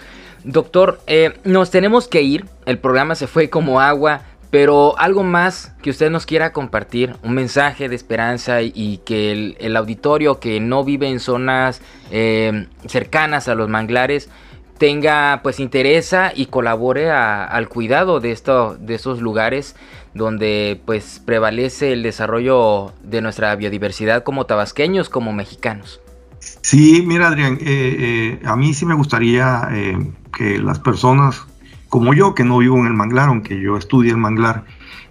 Doctor, 0.44 1.02
eh, 1.06 1.38
nos 1.44 1.70
tenemos 1.70 2.08
que 2.08 2.24
ir, 2.24 2.46
el 2.66 2.80
programa 2.80 3.14
se 3.14 3.28
fue 3.28 3.52
como 3.52 3.80
agua, 3.80 4.22
pero 4.52 5.00
algo 5.00 5.24
más 5.24 5.74
que 5.82 5.90
usted 5.90 6.12
nos 6.12 6.26
quiera 6.26 6.54
compartir, 6.54 7.16
un 7.24 7.34
mensaje 7.34 7.90
de 7.90 7.96
esperanza 7.96 8.62
y, 8.62 9.02
que 9.06 9.56
el, 9.58 9.76
auditorio 9.78 10.40
que 10.40 10.60
no 10.60 10.84
vive 10.84 11.08
en 11.08 11.20
zonas 11.20 11.82
eh, 12.12 12.68
cercanas 12.86 13.48
a 13.48 13.56
los 13.56 13.70
manglares 13.70 14.30
tenga 14.78 15.42
pues 15.44 15.60
interesa 15.60 16.34
y 16.36 16.48
colabore 16.48 17.12
al 17.12 17.70
cuidado 17.70 18.20
de, 18.20 18.32
esto, 18.32 18.78
de 18.80 18.96
estos 18.96 19.22
lugares 19.22 19.76
donde 20.14 20.82
pues 20.86 21.22
prevalece 21.24 21.94
el 21.94 22.04
desarrollo 22.04 22.92
de 23.04 23.22
nuestra 23.22 23.56
biodiversidad 23.56 24.24
como 24.24 24.46
tabasqueños, 24.46 25.08
como 25.08 25.34
mexicanos. 25.34 26.02
Sí, 26.40 27.04
mira 27.06 27.28
Adrián, 27.28 27.60
eh, 27.62 28.40
eh, 28.42 28.46
a 28.46 28.56
mí 28.56 28.74
sí 28.74 28.86
me 28.86 28.96
gustaría 28.96 29.68
eh, 29.72 30.12
que 30.36 30.58
las 30.58 30.80
personas 30.80 31.46
como 31.92 32.14
yo, 32.14 32.34
que 32.34 32.46
no 32.46 32.60
vivo 32.60 32.78
en 32.78 32.86
el 32.86 32.94
manglar, 32.94 33.28
aunque 33.28 33.60
yo 33.60 33.76
estudie 33.76 34.12
el 34.12 34.18
manglar, 34.18 34.64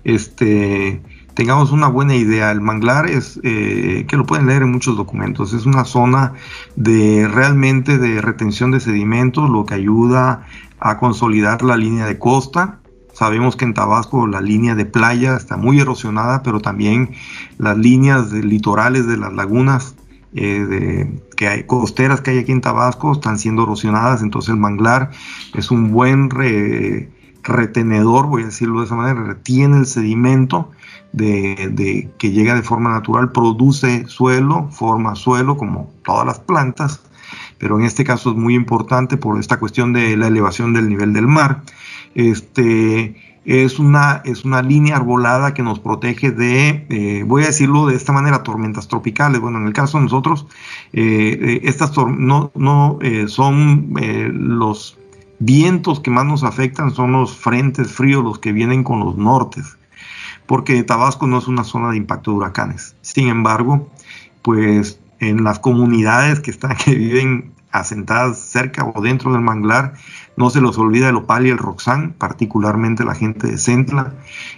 este, 0.03 1.03
tengamos 1.35 1.72
una 1.72 1.89
buena 1.89 2.16
idea. 2.16 2.51
El 2.51 2.62
manglar 2.62 3.07
es, 3.07 3.39
eh, 3.43 4.07
que 4.09 4.16
lo 4.16 4.24
pueden 4.24 4.47
leer 4.47 4.62
en 4.62 4.72
muchos 4.72 4.97
documentos, 4.97 5.53
es 5.53 5.66
una 5.66 5.85
zona 5.85 6.33
de 6.76 7.28
realmente 7.28 7.99
de 7.99 8.22
retención 8.22 8.70
de 8.70 8.81
sedimentos, 8.81 9.51
lo 9.51 9.66
que 9.66 9.74
ayuda 9.74 10.47
a 10.78 10.97
consolidar 10.97 11.62
la 11.62 11.76
línea 11.76 12.07
de 12.07 12.18
costa. 12.18 12.78
Sabemos 13.12 13.57
que 13.57 13.66
en 13.66 13.74
Tabasco 13.74 14.26
la 14.26 14.41
línea 14.41 14.74
de 14.74 14.87
playa 14.87 15.37
está 15.37 15.59
muy 15.59 15.81
erosionada, 15.81 16.43
pero 16.43 16.61
también 16.61 17.11
las 17.59 17.76
líneas 17.76 18.31
de 18.31 18.43
litorales 18.43 19.07
de 19.07 19.18
las 19.18 19.35
lagunas 19.35 19.97
eh, 20.35 20.64
de, 20.64 21.20
que 21.37 21.49
hay 21.49 21.64
costeras 21.64 22.20
que 22.20 22.31
hay 22.31 22.39
aquí 22.39 22.53
en 22.53 22.61
Tabasco 22.61 23.12
están 23.12 23.39
siendo 23.39 23.64
erosionadas, 23.64 24.22
entonces 24.22 24.51
el 24.51 24.57
manglar 24.57 25.11
es 25.55 25.70
un 25.70 25.91
buen 25.91 26.31
retenedor, 27.43 28.26
voy 28.26 28.43
a 28.43 28.47
decirlo 28.47 28.81
de 28.81 28.87
esa 28.87 28.95
manera, 28.95 29.24
retiene 29.24 29.78
el 29.78 29.87
sedimento 29.87 30.70
de, 31.12 32.09
que 32.18 32.31
llega 32.31 32.55
de 32.55 32.62
forma 32.62 32.91
natural, 32.91 33.33
produce 33.33 34.07
suelo, 34.07 34.68
forma 34.70 35.14
suelo 35.14 35.57
como 35.57 35.93
todas 36.05 36.26
las 36.26 36.39
plantas, 36.39 37.01
pero 37.59 37.78
en 37.78 37.85
este 37.85 38.05
caso 38.05 38.31
es 38.31 38.37
muy 38.37 38.55
importante 38.55 39.16
por 39.16 39.39
esta 39.39 39.59
cuestión 39.59 39.93
de 39.93 40.16
la 40.16 40.28
elevación 40.28 40.72
del 40.72 40.89
nivel 40.89 41.12
del 41.12 41.26
mar. 41.26 41.62
Este, 42.14 43.16
es 43.51 43.80
una, 43.80 44.22
es 44.24 44.44
una 44.44 44.62
línea 44.62 44.94
arbolada 44.94 45.55
que 45.55 45.64
nos 45.64 45.80
protege 45.80 46.30
de, 46.30 46.86
eh, 46.88 47.24
voy 47.26 47.42
a 47.42 47.46
decirlo 47.46 47.86
de 47.86 47.96
esta 47.96 48.12
manera, 48.12 48.44
tormentas 48.44 48.86
tropicales. 48.86 49.40
Bueno, 49.40 49.59
en 49.59 49.66
el 49.66 49.72
caso 49.72 49.98
de 49.98 50.05
nosotros, 50.05 50.46
eh, 50.92 51.36
eh, 51.40 51.61
estas 51.64 51.96
no, 51.96 52.53
no 52.55 52.98
son 53.26 53.92
los 54.32 54.96
vientos 55.40 55.98
que 55.98 56.12
más 56.12 56.26
nos 56.26 56.44
afectan, 56.44 56.92
son 56.92 57.11
los 57.11 57.36
frentes 57.36 57.92
fríos 57.92 58.22
los 58.22 58.38
que 58.38 58.53
vienen 58.53 58.84
con 58.84 59.01
los 59.01 59.16
nortes 59.16 59.76
porque 60.46 60.82
Tabasco 60.82 61.28
no 61.28 61.38
es 61.38 61.46
una 61.46 61.62
zona 61.62 61.90
de 61.90 61.96
impacto 61.96 62.32
de 62.32 62.38
huracanes. 62.38 62.96
Sin 63.03 63.28
embargo, 63.28 63.88
pues 64.42 64.98
en 65.20 65.44
las 65.44 65.61
comunidades 65.61 66.40
que 66.40 66.51
están 66.51 66.76
que 66.84 66.94
viven 66.94 67.53
asentadas 67.72 68.40
cerca 68.40 68.84
o 68.84 69.01
dentro 69.01 69.32
del 69.32 69.42
manglar, 69.42 69.94
no 70.41 70.49
se 70.49 70.62
los 70.62 70.78
olvida 70.78 71.11
el 71.11 71.16
opal 71.16 71.47
y 71.47 71.51
el 71.51 71.59
roxán, 71.59 72.14
particularmente 72.16 73.05
la 73.05 73.14
gente 73.14 73.47
de 73.47 73.59
Centla. 73.59 74.14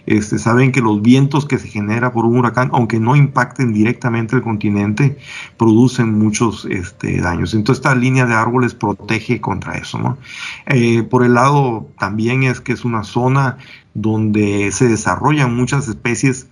Este, 0.07 0.39
saben 0.39 0.71
que 0.71 0.81
los 0.81 1.03
vientos 1.03 1.45
que 1.45 1.59
se 1.59 1.67
genera 1.67 2.13
por 2.13 2.25
un 2.25 2.39
huracán, 2.39 2.71
aunque 2.73 3.01
no 3.01 3.17
impacten 3.17 3.73
directamente 3.73 4.37
el 4.37 4.43
continente, 4.43 5.19
producen 5.57 6.17
muchos 6.17 6.69
este, 6.71 7.21
daños. 7.21 7.53
Entonces 7.53 7.85
esta 7.85 7.97
línea 7.97 8.27
de 8.27 8.35
árboles 8.35 8.75
protege 8.75 9.41
contra 9.41 9.77
eso. 9.77 9.99
¿no? 9.99 10.19
Eh, 10.67 11.03
por 11.03 11.25
el 11.25 11.35
lado 11.35 11.89
también 11.99 12.45
es 12.45 12.61
que 12.61 12.73
es 12.73 12.85
una 12.85 13.03
zona 13.03 13.59
donde 13.93 14.71
se 14.71 14.87
desarrollan 14.87 15.57
muchas 15.57 15.89
especies 15.89 16.47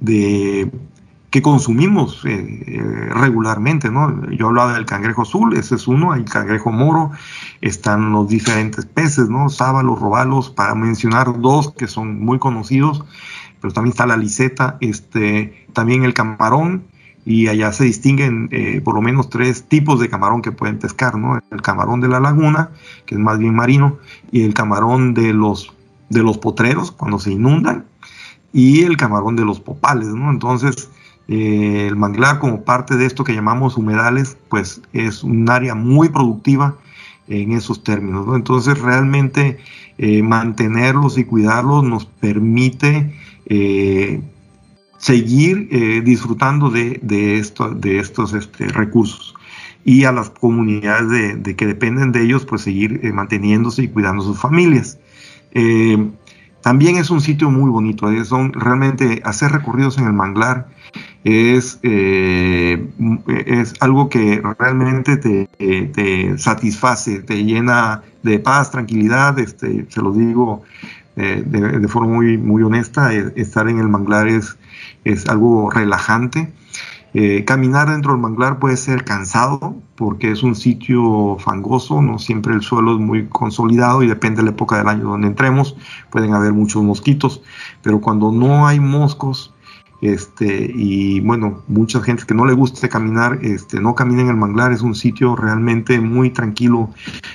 de 0.00 0.70
que 1.32 1.40
consumimos 1.40 2.22
eh, 2.26 2.62
eh, 2.66 3.08
regularmente, 3.08 3.90
¿no? 3.90 4.30
Yo 4.32 4.48
hablaba 4.48 4.74
del 4.74 4.84
cangrejo 4.84 5.22
azul, 5.22 5.56
ese 5.56 5.76
es 5.76 5.88
uno, 5.88 6.12
hay 6.12 6.24
cangrejo 6.24 6.70
moro, 6.70 7.10
están 7.62 8.12
los 8.12 8.28
diferentes 8.28 8.84
peces, 8.84 9.30
¿no? 9.30 9.48
Sábalos, 9.48 9.98
robalos, 9.98 10.50
para 10.50 10.74
mencionar 10.74 11.40
dos 11.40 11.72
que 11.72 11.88
son 11.88 12.20
muy 12.22 12.38
conocidos, 12.38 13.02
pero 13.62 13.72
también 13.72 13.92
está 13.92 14.04
la 14.04 14.18
liseta, 14.18 14.76
este, 14.82 15.66
también 15.72 16.04
el 16.04 16.12
camarón, 16.12 16.84
y 17.24 17.48
allá 17.48 17.72
se 17.72 17.84
distinguen 17.84 18.50
eh, 18.52 18.82
por 18.84 18.94
lo 18.94 19.00
menos 19.00 19.30
tres 19.30 19.66
tipos 19.66 20.00
de 20.00 20.10
camarón 20.10 20.42
que 20.42 20.52
pueden 20.52 20.78
pescar, 20.78 21.16
¿no? 21.16 21.40
El 21.50 21.62
camarón 21.62 22.02
de 22.02 22.08
la 22.08 22.20
laguna, 22.20 22.72
que 23.06 23.14
es 23.14 23.20
más 23.20 23.38
bien 23.38 23.54
marino, 23.54 23.96
y 24.30 24.42
el 24.42 24.52
camarón 24.52 25.14
de 25.14 25.32
los 25.32 25.72
de 26.10 26.22
los 26.22 26.36
potreros 26.36 26.92
cuando 26.92 27.18
se 27.18 27.32
inundan 27.32 27.86
y 28.52 28.82
el 28.82 28.98
camarón 28.98 29.34
de 29.34 29.46
los 29.46 29.60
popales, 29.60 30.08
¿no? 30.08 30.30
Entonces, 30.30 30.90
eh, 31.28 31.86
el 31.88 31.96
manglar 31.96 32.38
como 32.38 32.64
parte 32.64 32.96
de 32.96 33.06
esto 33.06 33.24
que 33.24 33.34
llamamos 33.34 33.76
humedales, 33.76 34.36
pues 34.48 34.80
es 34.92 35.22
un 35.22 35.48
área 35.48 35.74
muy 35.74 36.08
productiva 36.08 36.76
en 37.28 37.52
esos 37.52 37.84
términos, 37.84 38.26
¿no? 38.26 38.36
Entonces, 38.36 38.78
realmente 38.78 39.58
eh, 39.98 40.22
mantenerlos 40.22 41.18
y 41.18 41.24
cuidarlos 41.24 41.84
nos 41.84 42.04
permite 42.04 43.14
eh, 43.46 44.20
seguir 44.98 45.68
disfrutando 46.04 46.70
de, 46.70 47.00
esto, 47.38 47.70
de 47.70 47.98
estos 47.98 48.34
este, 48.34 48.68
recursos 48.68 49.34
y 49.84 50.04
a 50.04 50.12
las 50.12 50.30
comunidades 50.30 51.08
de, 51.08 51.34
de, 51.34 51.56
que 51.56 51.66
dependen 51.66 52.12
de 52.12 52.22
ellos, 52.22 52.44
pues 52.44 52.62
seguir 52.62 53.00
manteniéndose 53.12 53.82
y 53.82 53.88
cuidando 53.88 54.22
sus 54.22 54.38
familias. 54.38 54.98
También 56.62 56.96
es 56.96 57.10
un 57.10 57.20
sitio 57.20 57.50
muy 57.50 57.70
bonito, 57.70 58.10
¿eh? 58.10 58.24
son 58.24 58.52
realmente 58.52 59.20
hacer 59.24 59.52
recorridos 59.52 59.98
en 59.98 60.06
el 60.06 60.12
manglar 60.12 60.68
es, 61.24 61.78
eh, 61.82 62.88
es 63.46 63.74
algo 63.80 64.08
que 64.08 64.42
realmente 64.58 65.16
te, 65.16 66.38
satisface, 66.38 67.20
te 67.20 67.44
llena 67.44 68.02
de 68.22 68.38
paz, 68.38 68.70
tranquilidad, 68.70 69.38
este, 69.38 69.86
se 69.88 70.02
lo 70.02 70.12
digo 70.12 70.62
de, 71.14 71.88
forma 71.88 72.14
muy, 72.14 72.38
muy 72.38 72.62
honesta, 72.62 73.12
estar 73.12 73.68
en 73.68 73.78
el 73.78 73.88
manglar 73.88 74.28
es, 74.28 74.56
es 75.04 75.28
algo 75.28 75.70
relajante 75.70 76.52
eh, 77.14 77.44
caminar 77.44 77.90
dentro 77.90 78.12
del 78.12 78.20
manglar 78.22 78.58
puede 78.58 78.76
ser 78.76 79.04
cansado 79.04 79.76
porque 79.96 80.30
es 80.30 80.42
un 80.42 80.54
sitio 80.54 81.36
fangoso, 81.38 82.00
no 82.00 82.18
siempre 82.18 82.54
el 82.54 82.62
suelo 82.62 82.94
es 82.94 83.00
muy 83.00 83.28
consolidado 83.28 84.02
y 84.02 84.06
depende 84.06 84.38
de 84.38 84.44
la 84.44 84.50
época 84.50 84.78
del 84.78 84.88
año 84.88 85.04
donde 85.04 85.28
entremos, 85.28 85.76
pueden 86.10 86.32
haber 86.32 86.52
muchos 86.52 86.82
mosquitos, 86.82 87.42
pero 87.82 88.00
cuando 88.00 88.32
no 88.32 88.66
hay 88.66 88.80
moscos, 88.80 89.54
este, 90.02 90.72
y 90.74 91.20
bueno, 91.20 91.62
mucha 91.68 92.00
gente 92.00 92.24
que 92.26 92.34
no 92.34 92.44
le 92.44 92.54
gusta 92.54 92.88
caminar, 92.88 93.38
este, 93.42 93.80
no 93.80 93.94
camina 93.94 94.22
en 94.22 94.28
el 94.30 94.36
manglar, 94.36 94.72
es 94.72 94.82
un 94.82 94.96
sitio 94.96 95.36
realmente 95.36 96.00
muy 96.00 96.30
tranquilo, 96.30 96.90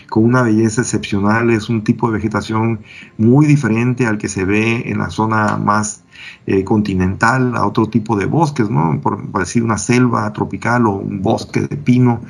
con 0.10 0.26
una 0.26 0.42
belleza 0.42 0.82
excepcional, 0.82 1.50
es 1.50 1.70
un 1.70 1.86
tipo 1.86 2.08
de 2.08 2.18
vegetación 2.18 2.82
muy 3.18 3.46
diferente 3.46 4.06
al 4.06 4.18
que 4.18 4.28
se 4.28 4.44
ve 4.44 4.84
en 4.88 4.98
la 4.98 5.10
zona 5.10 5.56
más 5.56 6.04
eh, 6.46 6.64
continental 6.64 7.56
a 7.56 7.66
otro 7.66 7.88
tipo 7.88 8.16
de 8.16 8.26
bosques, 8.26 8.70
¿no? 8.70 9.00
Por, 9.02 9.32
decir 9.40 9.64
una 9.64 9.78
selva 9.78 10.32
tropical 10.34 10.88
o 10.88 10.92
un 10.92 11.22
bosque 11.22 11.62
de 11.62 11.78
pino. 11.78 12.22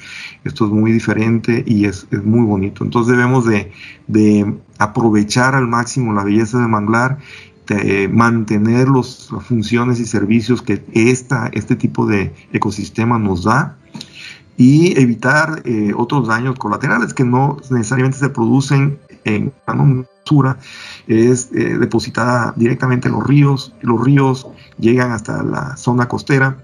Esto 0.43 0.65
es 0.65 0.71
muy 0.71 0.91
diferente 0.91 1.63
y 1.65 1.85
es, 1.85 2.07
muy 2.23 2.45
bonito. 2.45 2.83
Entonces 2.83 3.15
debemos 3.15 3.45
de, 3.45 4.57
aprovechar 4.77 5.55
al 5.55 5.67
máximo 5.67 6.13
la 6.13 6.23
belleza 6.23 6.59
del 6.59 6.69
manglar 6.69 7.17
de 7.67 8.07
mantener 8.07 8.87
las 8.87 9.29
funciones 9.41 9.99
y 9.99 10.05
servicios 10.05 10.61
que 10.61 10.85
esta, 10.93 11.49
este 11.51 11.75
tipo 11.75 12.05
de 12.05 12.33
ecosistema 12.53 13.19
nos 13.19 13.43
da 13.43 13.77
y 14.57 14.99
evitar 14.99 15.61
eh, 15.65 15.93
otros 15.95 16.27
daños 16.27 16.57
colaterales 16.57 17.13
que 17.13 17.23
no 17.23 17.57
necesariamente 17.69 18.17
se 18.17 18.29
producen 18.29 18.97
en 19.27 19.53
una 19.67 20.05
basura, 20.23 20.57
es 21.07 21.49
eh, 21.53 21.77
depositada 21.77 22.53
directamente 22.55 23.07
en 23.07 23.15
los 23.15 23.25
ríos, 23.25 23.73
los 23.81 24.03
ríos 24.03 24.47
llegan 24.79 25.11
hasta 25.11 25.43
la 25.43 25.77
zona 25.77 26.07
costera 26.07 26.63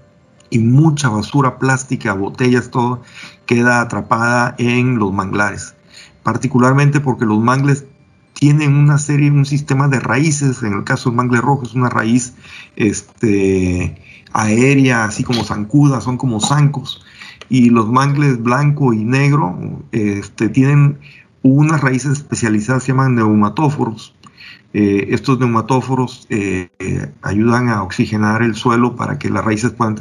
y 0.50 0.58
mucha 0.58 1.08
basura 1.08 1.58
plástica, 1.58 2.12
botellas, 2.14 2.70
todo 2.70 3.02
queda 3.46 3.80
atrapada 3.80 4.54
en 4.58 4.98
los 4.98 5.12
manglares, 5.12 5.74
particularmente 6.22 7.00
porque 7.00 7.26
los 7.26 7.40
mangles 7.40 7.86
tienen 8.34 8.74
una 8.74 8.98
serie, 8.98 9.30
un 9.30 9.46
sistema 9.46 9.88
de 9.88 10.00
raíces, 10.00 10.62
en 10.62 10.74
el 10.74 10.84
caso 10.84 11.08
del 11.08 11.16
mangle 11.16 11.40
rojo 11.40 11.62
es 11.64 11.74
una 11.74 11.88
raíz 11.88 12.34
este, 12.76 13.96
aérea, 14.32 15.04
así 15.04 15.24
como 15.24 15.44
zancuda, 15.44 16.00
son 16.00 16.18
como 16.18 16.40
zancos, 16.40 17.04
y 17.48 17.70
los 17.70 17.88
mangles 17.88 18.42
blanco 18.42 18.92
y 18.92 19.04
negro 19.04 19.56
este, 19.92 20.48
tienen 20.48 20.98
unas 21.44 21.80
raíces 21.80 22.12
especializadas, 22.12 22.82
se 22.82 22.92
llaman 22.92 23.14
neumatóforos, 23.14 24.14
Eh, 24.76 25.14
estos 25.14 25.38
neumatóforos 25.38 26.26
eh, 26.28 26.68
ayudan 27.22 27.68
a 27.68 27.84
oxigenar 27.84 28.42
el 28.42 28.56
suelo 28.56 28.96
para 28.96 29.18
que 29.18 29.30
las 29.30 29.44
raíces 29.44 29.70
puedan 29.70 29.94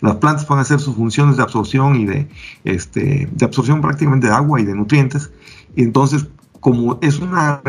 las 0.00 0.16
plantas 0.16 0.44
puedan 0.44 0.60
hacer 0.62 0.80
sus 0.80 0.96
funciones 0.96 1.36
de 1.36 1.42
absorción 1.42 1.96
y 1.96 2.04
de, 2.04 2.28
este, 2.64 3.26
de 3.32 3.44
absorción 3.44 3.80
prácticamente 3.80 4.26
de 4.26 4.34
agua 4.34 4.60
y 4.60 4.64
de 4.64 4.74
nutrientes. 4.74 5.30
Y 5.76 5.82
entonces, 5.82 6.26
como 6.60 6.98
es 7.00 7.20
una 7.20 7.62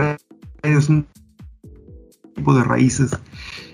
es 0.63 0.89
un 0.89 1.05
tipo 2.35 2.53
de 2.53 2.63
raíces, 2.63 3.11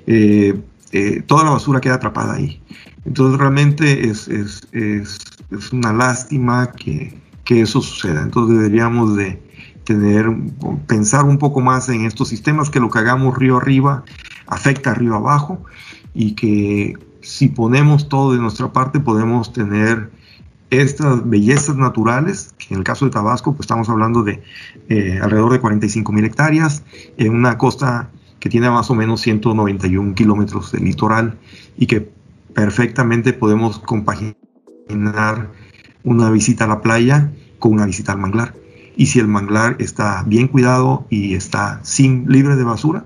eh, 0.05 0.60
eh, 0.91 1.22
toda 1.26 1.43
la 1.43 1.51
basura 1.51 1.82
queda 1.82 1.95
atrapada 1.95 2.34
ahí. 2.34 2.62
Entonces 3.05 3.39
realmente 3.39 4.10
es, 4.10 4.28
es, 4.28 4.68
es, 4.72 5.18
es 5.51 5.72
una 5.72 5.93
lástima 5.93 6.72
que, 6.72 7.18
que, 7.48 7.62
eso 7.62 7.82
suceda. 7.82 8.22
Entonces 8.22 8.58
deberíamos 8.58 9.16
de 9.16 9.41
tener, 9.84 10.28
pensar 10.88 11.26
un 11.26 11.38
poco 11.38 11.62
más 11.62 11.89
en 11.89 12.06
estos 12.06 12.28
sistemas, 12.28 12.70
que 12.70 12.80
lo 12.80 12.89
que 12.89 13.00
hagamos 13.00 13.38
río 13.38 13.58
arriba 13.58 14.04
afecta 14.48 14.93
río 14.93 15.16
abajo 15.16 15.64
y 16.14 16.34
que 16.34 16.98
si 17.22 17.48
ponemos 17.48 18.10
todo 18.10 18.34
de 18.34 18.39
nuestra 18.39 18.72
parte 18.72 19.00
podemos 19.00 19.54
tener 19.54 20.12
estas 20.70 21.28
bellezas 21.28 21.78
naturales, 21.78 22.54
que 22.58 22.74
en 22.74 22.80
el 22.80 22.84
caso 22.84 23.06
de 23.06 23.12
Tabasco, 23.12 23.54
pues 23.54 23.62
estamos 23.62 23.89
hablando 23.89 24.24
de 24.24 24.41
eh, 24.89 25.20
alrededor 25.22 25.54
de 25.54 25.60
45 25.60 26.12
mil 26.12 26.26
hectáreas, 26.26 26.84
en 27.16 27.34
una 27.34 27.58
costa 27.58 28.10
que 28.39 28.50
tiene 28.50 28.70
más 28.70 28.89
o 28.89 28.95
menos 28.95 29.22
191 29.22 30.14
kilómetros 30.14 30.72
de 30.72 30.80
litoral 30.80 31.38
y 31.78 31.88
que 31.88 32.12
perfectamente 32.54 33.34
podemos 33.34 33.80
compaginar 33.80 35.50
una 36.08 36.32
visita 36.32 36.64
a 36.64 36.68
la 36.68 36.82
playa 36.82 37.32
con 37.60 37.74
una 37.74 37.86
visita 37.86 38.14
al 38.14 38.20
manglar. 38.20 38.53
Y 38.95 39.08
si 39.08 39.20
el 39.20 39.28
manglar 39.28 39.76
está 39.80 40.24
bien 40.26 40.47
cuidado 40.47 41.05
y 41.10 41.36
está 41.36 41.80
sin 41.84 42.26
libre 42.32 42.55
de 42.55 42.64
basura, 42.64 43.03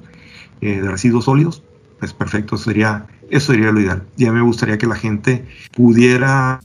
eh, 0.61 0.79
de 0.79 0.89
residuos 0.89 1.25
sólidos, 1.25 1.63
pues 1.99 2.13
perfecto, 2.13 2.57
sería, 2.57 3.07
eso 3.29 3.51
sería 3.51 3.71
lo 3.71 3.79
ideal. 3.79 4.03
Ya 4.15 4.31
me 4.31 4.41
gustaría 4.41 4.77
que 4.77 4.87
la 4.87 4.95
gente 4.95 5.45
pudiera 5.75 6.61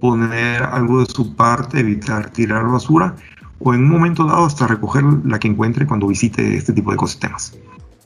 poner 0.00 0.62
algo 0.64 1.04
de 1.04 1.06
su 1.06 1.36
parte, 1.36 1.80
evitar 1.80 2.30
tirar 2.30 2.66
basura 2.66 3.14
o 3.60 3.72
en 3.72 3.84
un 3.84 3.90
momento 3.90 4.24
dado 4.24 4.44
hasta 4.46 4.66
recoger 4.66 5.04
la 5.24 5.38
que 5.38 5.48
encuentre 5.48 5.86
cuando 5.86 6.06
visite 6.08 6.56
este 6.56 6.72
tipo 6.72 6.90
de 6.90 6.96
ecosistemas. 6.96 7.56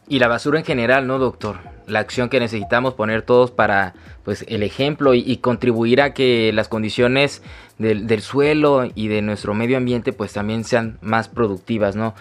Y 0.06 0.18
la 0.18 0.28
basura 0.28 0.58
en 0.58 0.64
general, 0.64 1.06
¿no, 1.06 1.18
doctor? 1.18 1.73
La 1.86 2.00
acción 2.00 2.28
que 2.28 2.40
necesitamos 2.40 2.94
poner 2.94 3.22
todos 3.22 3.50
para, 3.50 3.94
pues, 4.24 4.44
el 4.48 4.62
ejemplo 4.62 5.14
y, 5.14 5.36
contribuir 5.38 6.00
a 6.00 6.14
que 6.14 6.52
las 6.52 6.68
condiciones 6.68 7.42
del, 7.78 8.06
del, 8.06 8.22
suelo 8.22 8.88
y 8.94 9.08
de 9.08 9.22
nuestro 9.22 9.54
medio 9.54 9.76
ambiente, 9.76 10.12
pues, 10.12 10.32
también 10.32 10.64
sean 10.64 10.98
más 11.02 11.28
productivas, 11.28 11.96
¿no? 11.96 12.14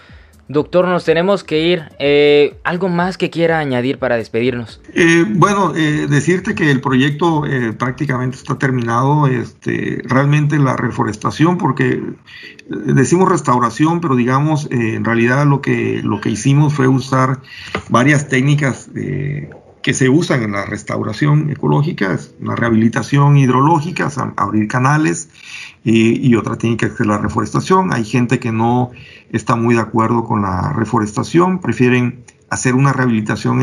Doctor, 0.48 0.86
nos 0.86 1.04
tenemos 1.04 1.42
que 1.42 1.60
ir. 1.60 1.84
Eh, 1.98 2.58
¿Algo 2.64 2.88
más 2.88 3.16
que 3.16 3.30
quiera 3.30 3.58
añadir 3.58 3.98
para 3.98 4.16
despedirnos? 4.16 4.80
Eh, 4.92 5.24
bueno, 5.26 5.74
eh, 5.74 6.06
decirte 6.08 6.54
que 6.54 6.70
el 6.70 6.80
proyecto 6.80 7.44
prácticamente 7.78 8.36
está 8.36 8.58
terminado. 8.58 9.26
Este, 9.26 10.02
realmente 10.04 10.58
la 10.58 10.76
reforestación, 10.76 11.56
porque 11.56 12.02
decimos 12.68 13.28
restauración, 13.30 14.00
pero 14.00 14.16
digamos, 14.16 14.68
en 14.70 15.04
realidad 15.04 15.46
lo 15.46 15.62
que, 15.62 16.02
lo 16.02 16.20
que 16.20 16.30
hicimos 16.30 16.74
fue 16.74 16.88
usar 16.88 17.40
varias 17.88 18.28
técnicas 18.28 18.90
que 19.84 19.92
se 19.92 20.08
usan 20.08 20.42
en 20.42 20.52
la 20.52 20.64
restauración 20.64 21.50
ecológica, 21.50 22.18
la 22.40 22.56
rehabilitación 22.56 23.36
hidrológica, 23.36 24.10
abrir 24.36 24.66
canales 24.66 25.28
y, 25.84 26.34
otra 26.34 26.56
técnica 26.56 26.86
es 26.86 26.98
la 27.00 27.18
reforestación. 27.18 27.92
Hay 27.92 28.04
gente 28.04 28.38
que 28.38 28.52
no 28.52 28.90
está 29.30 29.54
muy 29.54 29.74
de 29.74 29.82
acuerdo 29.82 30.24
con 30.24 30.42
la 30.42 30.72
reforestación, 30.72 31.60
prefieren 31.60 32.24
hacer 32.48 32.74
una 32.74 32.92
rehabilitación 32.92 33.60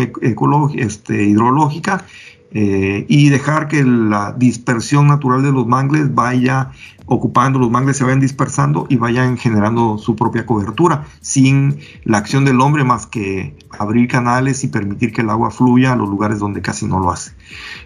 este, 0.76 1.24
hidrológica 1.24 2.06
eh, 2.52 3.06
y 3.08 3.30
dejar 3.30 3.68
que 3.68 3.84
la 3.84 4.34
dispersión 4.34 5.08
natural 5.08 5.42
de 5.42 5.52
los 5.52 5.66
mangles 5.66 6.14
vaya 6.14 6.72
ocupando, 7.06 7.60
los 7.60 7.72
mangles 7.72 7.98
se 7.98 8.04
vayan 8.04 8.20
dispersando 8.20 8.86
y 8.88 8.98
vayan 8.98 9.38
generando 9.38 9.98
su 9.98 10.16
propia 10.16 10.46
cobertura, 10.46 11.06
sin 11.22 11.80
la 12.04 12.20
acción 12.20 12.46
del 12.46 12.62
hombre 12.62 12.84
más 12.84 13.08
que 13.08 13.56
abrir 13.78 14.08
canales 14.08 14.64
y 14.64 14.68
permitir 14.68 15.12
que 15.12 15.22
el 15.22 15.30
agua 15.30 15.50
fluya 15.50 15.94
a 15.94 15.96
los 15.96 16.08
lugares 16.08 16.40
donde 16.40 16.62
casi 16.62 16.86
no 16.86 17.00
lo 17.00 17.12
hace. 17.12 17.32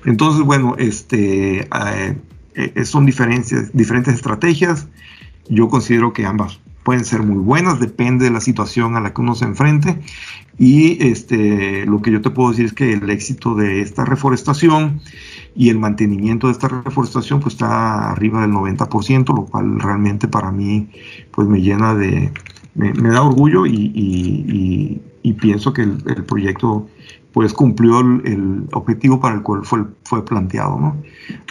Entonces, 0.04 0.44
bueno, 0.44 0.76
este, 0.78 1.62
eh, 1.62 2.18
eh, 2.56 2.86
son 2.86 3.06
diferentes, 3.06 3.72
diferentes 3.74 4.14
estrategias. 4.14 4.88
Yo 5.49 5.68
considero 5.70 6.14
que 6.14 6.26
ambas 6.26 6.60
pueden 6.86 7.03
ser 7.03 7.24
muy 7.24 7.39
buenas, 7.39 7.80
depende 7.80 8.26
de 8.26 8.32
la 8.32 8.39
situación 8.39 8.95
a 8.95 9.01
la 9.01 9.12
que 9.12 9.22
uno 9.22 9.34
se 9.34 9.45
enfrente. 9.45 9.99
Y 10.58 11.03
este, 11.03 11.86
lo 11.86 12.01
que 12.01 12.12
yo 12.12 12.22
te 12.22 12.30
puedo 12.30 12.51
decir 12.51 12.66
es 12.66 12.74
que 12.74 12.93
el 12.93 13.10
éxito 13.10 13.56
de 13.56 13.82
esta 13.82 14.06
reforestación 14.06 15.01
y 15.56 15.70
el 15.70 15.80
mantenimiento 15.80 16.47
de 16.47 16.53
esta 16.53 16.68
reforestación 16.68 17.39
pues 17.39 17.56
está 17.56 18.12
arriba 18.12 18.41
del 18.41 18.51
90%, 18.51 19.36
lo 19.36 19.45
cual 19.45 19.80
realmente 19.80 20.28
para 20.28 20.51
mí 20.51 20.89
pues 21.32 21.47
me 21.47 21.60
llena 21.60 21.95
de, 21.95 22.32
me, 22.76 22.91
da 22.93 23.24
orgullo 23.24 23.66
y, 23.66 25.01
pienso 25.41 25.74
que 25.74 25.82
el, 25.82 26.24
proyecto 26.28 26.88
pues 27.34 27.51
cumplió 27.51 27.99
el, 27.99 28.68
objetivo 28.74 29.20
para 29.20 29.36
el 29.36 29.41
cual 29.41 29.66
fue, 29.66 29.86
fue 30.03 30.24
planteado, 30.24 30.80
¿no? 30.80 30.97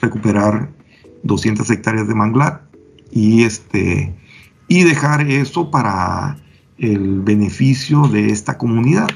Recuperar 0.01 0.71
200 1.25 1.69
hectáreas 1.71 2.07
de 2.07 2.15
manglar 2.15 2.63
y 3.11 3.43
este 3.43 4.15
y 4.69 4.85
dejar 4.85 5.23
eso 5.29 5.71
para 5.71 6.39
el 6.79 7.21
beneficio 7.21 8.09
de 8.09 8.31
esta 8.31 8.57
comunidad. 8.59 9.09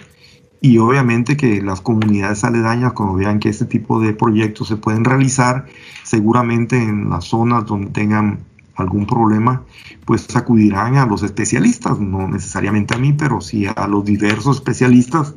Y 0.61 0.79
obviamente 0.79 1.37
que 1.37 1.63
las 1.63 1.81
comunidades 1.81 2.43
aledañas, 2.43 2.93
cuando 2.93 3.15
vean 3.15 3.39
que 3.39 3.49
este 3.49 3.65
tipo 3.65 4.01
de 4.01 4.13
proyectos 4.13 4.69
se 4.69 4.77
pueden 4.77 5.05
realizar, 5.05 5.67
seguramente 6.03 6.77
en 6.77 7.09
las 7.09 7.27
zonas 7.27 7.65
donde 7.65 7.91
tengan 7.91 8.41
algún 8.75 9.07
problema, 9.07 9.63
pues 10.05 10.35
acudirán 10.37 10.97
a 10.97 11.07
los 11.07 11.23
especialistas, 11.23 11.99
no 12.01 12.29
necesariamente 12.29 12.95
a 12.95 12.99
mí, 12.99 13.13
pero 13.13 13.41
sí 13.41 13.67
a 13.67 13.87
los 13.87 14.05
diversos 14.05 14.57
especialistas 14.57 15.35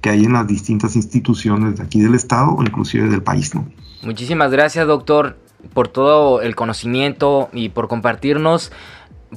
que 0.00 0.10
hay 0.10 0.24
en 0.24 0.32
las 0.32 0.46
distintas 0.46 0.96
instituciones 0.96 1.76
de 1.76 1.84
aquí 1.84 2.00
del 2.00 2.14
Estado 2.14 2.52
o 2.52 2.62
inclusive 2.62 3.08
del 3.08 3.22
país. 3.22 3.54
¿no? 3.54 3.68
Muchísimas 4.02 4.50
gracias, 4.50 4.86
doctor, 4.86 5.36
por 5.72 5.88
todo 5.88 6.40
el 6.40 6.54
conocimiento 6.54 7.48
y 7.52 7.68
por 7.70 7.88
compartirnos 7.88 8.72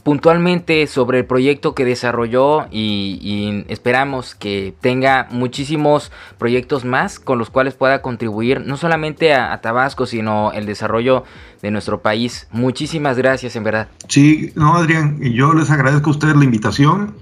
puntualmente 0.03 0.85
sobre 0.87 1.19
el 1.19 1.25
proyecto 1.25 1.73
que 1.73 1.83
desarrolló 1.83 2.67
y, 2.71 3.65
esperamos 3.67 4.35
que 4.35 4.73
tenga 4.81 5.27
muchísimos 5.31 6.11
proyectos 6.37 6.85
más 6.85 7.19
con 7.19 7.37
los 7.37 7.49
cuales 7.49 7.73
pueda 7.73 8.01
contribuir 8.01 8.61
no 8.65 8.77
solamente 8.77 9.33
a, 9.33 9.59
Tabasco 9.61 10.05
sino 10.05 10.51
el 10.53 10.65
desarrollo 10.65 11.23
de 11.61 11.71
nuestro 11.71 12.01
país. 12.01 12.47
Muchísimas 12.51 13.17
gracias 13.17 13.55
en 13.55 13.63
verdad. 13.63 13.87
Sí, 14.07 14.51
no 14.55 14.75
Adrián, 14.75 15.19
yo 15.21 15.53
les 15.53 15.69
agradezco 15.69 16.09
a 16.09 16.13
ustedes 16.13 16.35
la 16.35 16.45
invitación 16.45 17.15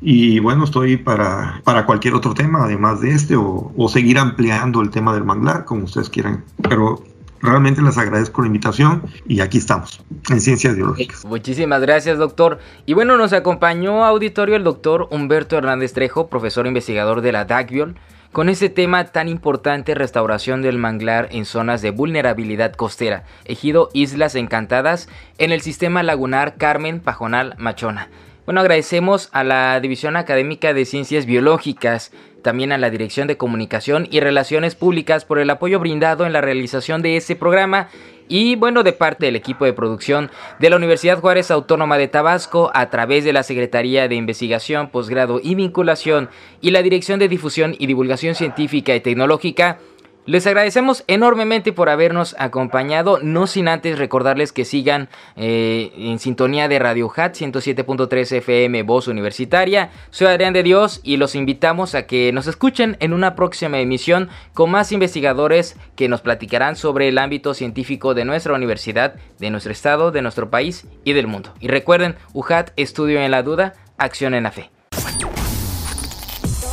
y 0.00 0.38
bueno, 0.38 0.64
estoy 0.64 0.96
para, 0.96 1.60
para 1.64 1.84
cualquier 1.84 2.14
otro 2.14 2.34
tema 2.34 2.64
además 2.64 3.00
de 3.00 3.12
este 3.12 3.36
o, 3.36 3.72
o 3.76 3.88
seguir 3.88 4.18
ampliando 4.18 4.80
el 4.82 4.90
tema 4.90 5.12
del 5.14 5.24
manglar 5.24 5.64
como 5.64 5.84
ustedes 5.84 6.08
quieran, 6.10 6.44
pero 6.62 7.02
Realmente 7.42 7.80
les 7.80 7.96
agradezco 7.96 8.42
la 8.42 8.48
invitación 8.48 9.02
y 9.26 9.40
aquí 9.40 9.58
estamos, 9.58 10.04
en 10.28 10.40
Ciencias 10.40 10.76
Biológicas. 10.76 11.24
Muchísimas 11.24 11.80
gracias, 11.80 12.18
doctor. 12.18 12.58
Y 12.84 12.94
bueno, 12.94 13.16
nos 13.16 13.32
acompañó 13.32 14.04
auditorio 14.04 14.56
el 14.56 14.64
doctor 14.64 15.08
Humberto 15.10 15.56
Hernández 15.56 15.92
Trejo, 15.94 16.28
profesor 16.28 16.66
investigador 16.66 17.22
de 17.22 17.32
la 17.32 17.46
DACBIOL, 17.46 17.96
con 18.32 18.48
ese 18.48 18.68
tema 18.68 19.06
tan 19.06 19.28
importante, 19.28 19.94
restauración 19.94 20.62
del 20.62 20.78
manglar 20.78 21.28
en 21.32 21.44
zonas 21.44 21.82
de 21.82 21.90
vulnerabilidad 21.90 22.74
costera, 22.74 23.24
ejido 23.44 23.88
Islas 23.92 24.36
Encantadas, 24.36 25.08
en 25.38 25.50
el 25.50 25.62
sistema 25.62 26.02
lagunar 26.02 26.56
Carmen 26.56 27.00
Pajonal 27.00 27.54
Machona. 27.58 28.08
Bueno, 28.46 28.60
agradecemos 28.60 29.28
a 29.32 29.44
la 29.44 29.78
División 29.80 30.16
Académica 30.16 30.72
de 30.72 30.84
Ciencias 30.84 31.26
Biológicas 31.26 32.10
también 32.42 32.72
a 32.72 32.78
la 32.78 32.88
Dirección 32.88 33.28
de 33.28 33.36
Comunicación 33.36 34.08
y 34.10 34.20
Relaciones 34.20 34.74
Públicas 34.74 35.26
por 35.26 35.38
el 35.38 35.50
apoyo 35.50 35.78
brindado 35.78 36.24
en 36.24 36.32
la 36.32 36.40
realización 36.40 37.02
de 37.02 37.16
ese 37.16 37.36
programa 37.36 37.88
y 38.28 38.54
bueno, 38.56 38.82
de 38.82 38.92
parte 38.92 39.26
del 39.26 39.36
equipo 39.36 39.64
de 39.64 39.72
producción 39.72 40.30
de 40.58 40.70
la 40.70 40.76
Universidad 40.76 41.18
Juárez 41.18 41.50
Autónoma 41.50 41.98
de 41.98 42.08
Tabasco 42.08 42.70
a 42.74 42.88
través 42.88 43.24
de 43.24 43.32
la 43.32 43.42
Secretaría 43.42 44.08
de 44.08 44.14
Investigación, 44.14 44.88
Posgrado 44.88 45.40
y 45.42 45.56
Vinculación 45.56 46.30
y 46.60 46.70
la 46.70 46.82
Dirección 46.82 47.18
de 47.18 47.28
Difusión 47.28 47.74
y 47.78 47.86
Divulgación 47.86 48.36
Científica 48.36 48.94
y 48.94 49.00
Tecnológica, 49.00 49.78
les 50.26 50.46
agradecemos 50.46 51.02
enormemente 51.06 51.72
por 51.72 51.88
habernos 51.88 52.36
acompañado, 52.38 53.18
no 53.22 53.46
sin 53.46 53.68
antes 53.68 53.98
recordarles 53.98 54.52
que 54.52 54.64
sigan 54.64 55.08
eh, 55.36 55.92
en 55.96 56.18
sintonía 56.18 56.68
de 56.68 56.78
Radio 56.78 57.10
Hat 57.14 57.32
107.3 57.32 58.36
FM 58.36 58.82
Voz 58.82 59.08
Universitaria. 59.08 59.90
Soy 60.10 60.28
Adrián 60.28 60.52
de 60.52 60.62
Dios 60.62 61.00
y 61.02 61.16
los 61.16 61.34
invitamos 61.34 61.94
a 61.94 62.06
que 62.06 62.32
nos 62.32 62.46
escuchen 62.46 62.96
en 63.00 63.12
una 63.12 63.34
próxima 63.34 63.78
emisión 63.80 64.28
con 64.52 64.70
más 64.70 64.92
investigadores 64.92 65.76
que 65.96 66.08
nos 66.08 66.20
platicarán 66.20 66.76
sobre 66.76 67.08
el 67.08 67.18
ámbito 67.18 67.54
científico 67.54 68.14
de 68.14 68.24
nuestra 68.24 68.54
universidad, 68.54 69.14
de 69.38 69.50
nuestro 69.50 69.72
estado, 69.72 70.10
de 70.10 70.22
nuestro 70.22 70.50
país 70.50 70.86
y 71.04 71.12
del 71.12 71.26
mundo. 71.26 71.54
Y 71.60 71.68
recuerden, 71.68 72.16
UJAT, 72.34 72.70
estudio 72.76 73.20
en 73.20 73.30
la 73.30 73.42
duda, 73.42 73.74
acción 73.96 74.34
en 74.34 74.44
la 74.44 74.52
fe. 74.52 74.70